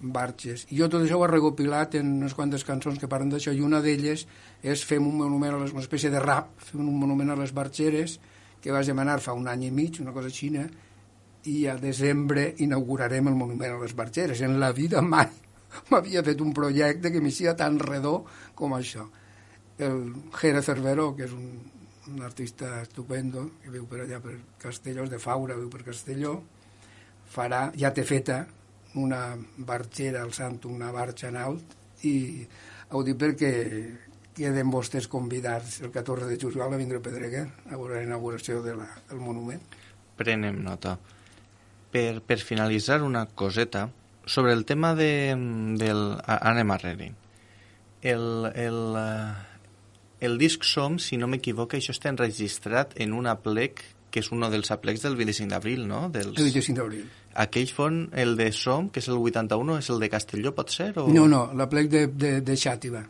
barges. 0.01 0.67
I 0.73 0.79
jo 0.81 0.89
tot 0.89 1.05
això 1.05 1.19
ho 1.21 1.25
he 1.27 1.31
recopilat 1.31 1.95
en 2.01 2.17
unes 2.19 2.35
quantes 2.35 2.65
cançons 2.65 2.99
que 2.99 3.09
parlen 3.09 3.31
d'això, 3.33 3.53
i 3.53 3.63
una 3.65 3.83
d'elles 3.85 4.27
és 4.63 4.85
fer 4.85 4.99
un 4.99 5.13
monument, 5.17 5.55
a 5.55 5.63
les, 5.63 5.75
una 5.77 5.85
espècie 5.85 6.11
de 6.11 6.21
rap, 6.23 6.53
fer 6.65 6.81
un 6.81 6.89
monument 6.97 7.31
a 7.31 7.39
les 7.41 7.53
barxeres, 7.57 8.19
que 8.61 8.73
vas 8.73 8.89
demanar 8.89 9.21
fa 9.25 9.37
un 9.37 9.49
any 9.49 9.69
i 9.69 9.71
mig, 9.71 10.01
una 10.01 10.13
cosa 10.17 10.33
xina, 10.33 10.67
i 11.49 11.65
a 11.69 11.77
desembre 11.81 12.51
inaugurarem 12.61 13.31
el 13.31 13.37
monument 13.37 13.77
a 13.77 13.81
les 13.81 13.95
barxeres. 13.97 14.41
En 14.45 14.59
la 14.61 14.73
vida 14.77 15.01
mai 15.01 15.29
m'havia 15.91 16.25
fet 16.25 16.41
un 16.45 16.53
projecte 16.57 17.13
que 17.13 17.21
m'hi 17.21 17.55
tan 17.57 17.79
redó 17.79 18.25
com 18.55 18.75
això. 18.77 19.09
El 19.81 20.13
Jere 20.37 20.61
Cervero, 20.63 21.15
que 21.17 21.25
és 21.25 21.33
un, 21.33 21.47
un 22.13 22.23
artista 22.23 22.83
estupendo, 22.83 23.51
que 23.63 23.71
viu 23.73 23.87
per 23.89 24.03
allà 24.03 24.21
per 24.21 24.37
Castelló, 24.61 25.05
és 25.05 25.11
de 25.11 25.19
Faura, 25.19 25.57
viu 25.57 25.71
per 25.73 25.83
Castelló, 25.87 26.43
farà, 27.31 27.71
ja 27.77 27.93
té 27.95 28.05
feta, 28.05 28.43
una 28.99 29.37
barxera 29.57 30.23
al 30.23 30.33
sant, 30.35 30.65
una 30.67 30.91
barxa 30.95 31.29
en 31.29 31.39
alt, 31.39 31.77
i 32.07 32.15
ho 32.91 33.03
dic 33.07 33.19
perquè 33.21 33.53
queden 34.35 34.71
vostès 34.73 35.07
convidats 35.11 35.81
el 35.85 35.93
14 35.93 36.27
de 36.31 36.39
juliol 36.41 36.73
a 36.73 36.81
vindre 36.81 36.99
a 36.99 37.05
Pedreguer 37.05 37.47
a 37.69 37.77
veure 37.77 37.99
la 37.99 38.07
inauguració 38.09 38.63
de 38.65 38.75
la, 38.79 38.89
del 39.11 39.21
monument. 39.23 39.63
Prenem 40.17 40.63
nota. 40.65 40.97
Per, 41.91 42.21
per 42.23 42.39
finalitzar 42.39 43.03
una 43.03 43.27
coseta, 43.27 43.89
sobre 44.31 44.53
el 44.53 44.65
tema 44.65 44.95
de, 44.95 45.35
del... 45.79 46.03
Anem 46.27 46.71
arrere. 46.71 47.13
El, 48.01 48.51
el, 48.55 48.81
eh, 48.97 49.33
el 50.21 50.39
disc 50.39 50.65
Som, 50.65 50.99
si 51.03 51.19
no 51.19 51.29
m'equivoco, 51.29 51.77
això 51.77 51.93
està 51.97 52.13
enregistrat 52.13 52.95
en 53.03 53.17
una 53.17 53.35
plec 53.43 53.83
que 54.11 54.23
és 54.23 54.31
un 54.35 54.47
dels 54.51 54.71
aplecs 54.75 55.03
del 55.07 55.17
25 55.19 55.51
d'abril, 55.51 55.83
no? 55.89 56.07
Dels... 56.15 56.33
El 56.37 56.51
25 56.51 56.79
d'abril. 56.79 57.09
Aquell 57.35 57.71
fon, 57.71 58.09
el 58.19 58.35
de 58.37 58.51
Som, 58.51 58.89
que 58.91 58.99
és 58.99 59.09
el 59.09 59.19
81, 59.21 59.79
és 59.79 59.89
el 59.93 60.03
de 60.03 60.09
Castelló, 60.11 60.51
pot 60.55 60.73
ser? 60.75 60.91
O... 60.99 61.07
No, 61.15 61.29
no, 61.31 61.45
la 61.55 61.69
plec 61.71 61.91
de, 61.93 62.07
de, 62.11 62.33
de 62.43 62.57
Xàtiva. 62.59 63.05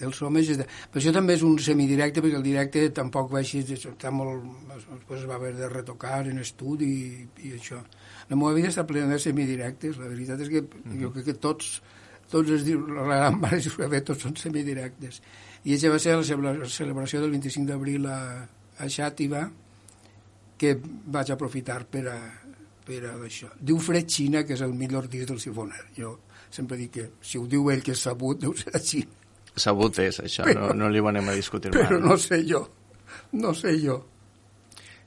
El 0.00 0.14
Som 0.14 0.36
és... 0.40 0.52
De... 0.56 0.64
Però 0.64 1.02
això 1.02 1.12
també 1.12 1.34
és 1.36 1.44
un 1.44 1.58
semidirecte, 1.60 2.22
perquè 2.24 2.38
el 2.38 2.46
directe 2.46 2.86
tampoc 2.96 3.28
va 3.34 3.42
així, 3.42 3.60
està 3.76 4.12
molt... 4.14 4.46
Després 4.78 5.20
es 5.20 5.28
va 5.28 5.36
haver 5.36 5.52
de 5.58 5.68
retocar 5.68 6.22
en 6.30 6.40
estudi 6.40 6.88
i, 6.88 7.28
i 7.50 7.52
això. 7.58 7.82
La 8.30 8.38
meva 8.38 8.54
vida 8.56 8.72
està 8.72 8.86
plena 8.88 9.12
de 9.12 9.20
semidirectes, 9.20 10.00
la 10.00 10.08
veritat 10.08 10.40
és 10.46 10.52
que 10.54 10.62
mm 10.62 10.82
-hmm. 10.84 11.02
jo 11.02 11.12
crec 11.12 11.24
que 11.24 11.34
tots, 11.34 11.82
tots 12.30 12.50
els, 12.50 12.64
la 12.64 13.16
gran 13.16 13.40
part 13.40 13.90
de 13.90 14.00
tots 14.00 14.22
són 14.22 14.36
semidirectes. 14.36 15.20
I 15.64 15.74
això 15.74 15.90
va 15.90 15.98
ser 15.98 16.16
la 16.16 16.68
celebració 16.68 17.20
del 17.20 17.30
25 17.30 17.66
d'abril 17.66 18.06
a, 18.06 18.48
a 18.78 18.86
Xàtiva, 18.86 19.50
que 20.56 20.78
vaig 21.06 21.30
aprofitar 21.30 21.84
per 21.84 22.06
a, 22.08 22.18
per 22.88 23.02
a 23.10 23.12
això. 23.28 23.52
Diu 23.60 23.78
Fred 23.84 24.08
Xina, 24.08 24.42
que 24.48 24.56
és 24.56 24.64
el 24.64 24.72
millor 24.74 25.06
disc 25.12 25.28
del 25.28 25.40
sifoner. 25.42 25.84
Jo 25.98 26.16
sempre 26.50 26.78
dic 26.80 26.92
que 26.96 27.06
si 27.20 27.38
ho 27.38 27.46
diu 27.46 27.70
ell 27.72 27.82
que 27.84 27.92
és 27.92 28.02
sabut, 28.02 28.38
deu 28.40 28.54
ser 28.56 28.72
així. 28.78 29.02
Sabut 29.58 29.98
és, 30.00 30.20
això, 30.22 30.46
però, 30.46 30.68
no, 30.70 30.84
no 30.84 30.90
li 30.92 31.00
ho 31.02 31.08
anem 31.10 31.28
a 31.28 31.34
discutir 31.36 31.72
però 31.74 31.84
mal. 31.84 31.90
Però 31.92 32.12
no 32.12 32.16
sé 32.22 32.40
jo, 32.46 32.62
no 33.36 33.52
sé 33.56 33.74
jo. 33.82 33.98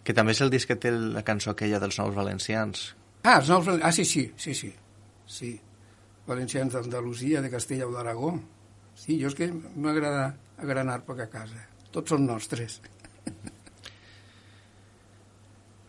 Que 0.03 0.13
també 0.17 0.35
és 0.35 0.41
el 0.43 0.51
disc 0.53 0.69
que 0.69 0.77
té 0.81 0.91
la 0.91 1.23
cançó 1.25 1.53
aquella 1.53 1.79
dels 1.81 1.99
nous 2.01 2.15
valencians. 2.15 2.91
Ah, 3.23 3.37
els 3.39 3.51
nous 3.53 3.69
Ah, 3.79 3.91
sí, 3.93 4.05
sí, 4.05 4.25
sí, 4.37 4.53
sí. 4.57 4.71
sí. 5.25 5.51
Valencians 6.27 6.73
d'Andalusia, 6.73 7.41
de 7.41 7.51
Castella 7.53 7.87
o 7.87 7.93
d'Aragó. 7.93 8.33
Sí, 8.97 9.17
jo 9.21 9.29
és 9.29 9.37
que 9.37 9.49
m'agrada 9.51 10.31
agranar 10.61 11.01
poc 11.05 11.21
a 11.23 11.29
casa. 11.31 11.67
Tots 11.93 12.13
són 12.13 12.25
nostres. 12.27 12.79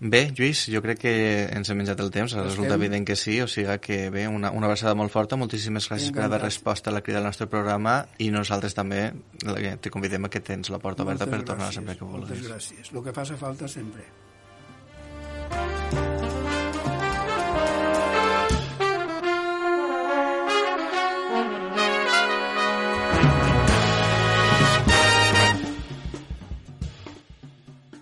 Bé, 0.03 0.33
Lluís, 0.35 0.65
jo 0.67 0.81
crec 0.83 0.99
que 1.05 1.11
ens 1.55 1.69
hem 1.71 1.79
menjat 1.79 2.01
el 2.03 2.09
temps, 2.11 2.33
Estem... 2.33 2.49
resulta 2.49 2.75
evident 2.75 3.05
que 3.07 3.15
sí, 3.15 3.37
o 3.39 3.47
sigui 3.47 3.77
que 3.85 3.99
bé, 4.11 4.25
una, 4.27 4.51
una 4.51 4.67
abraçada 4.67 4.97
molt 4.99 5.15
forta, 5.15 5.39
moltíssimes 5.39 5.87
gràcies 5.87 6.11
per 6.17 6.25
haver 6.25 6.41
resposta 6.43 6.91
a 6.91 6.97
la 6.97 7.05
crida 7.07 7.21
del 7.21 7.29
nostre 7.31 7.47
programa 7.47 8.01
i 8.19 8.33
nosaltres 8.35 8.75
també 8.75 9.05
te 9.39 9.95
convidem 9.95 10.27
a 10.27 10.33
que 10.33 10.43
tens 10.43 10.75
la 10.75 10.83
porta 10.83 11.07
oberta 11.07 11.31
per 11.31 11.45
tornar 11.47 11.71
sempre 11.71 11.95
que 11.95 12.03
vulguis. 12.03 12.35
Moltes 12.35 12.51
gràcies, 12.51 12.91
el 12.91 13.07
que 13.07 13.15
faci 13.15 13.39
falta 13.39 13.71
sempre. 13.71 14.09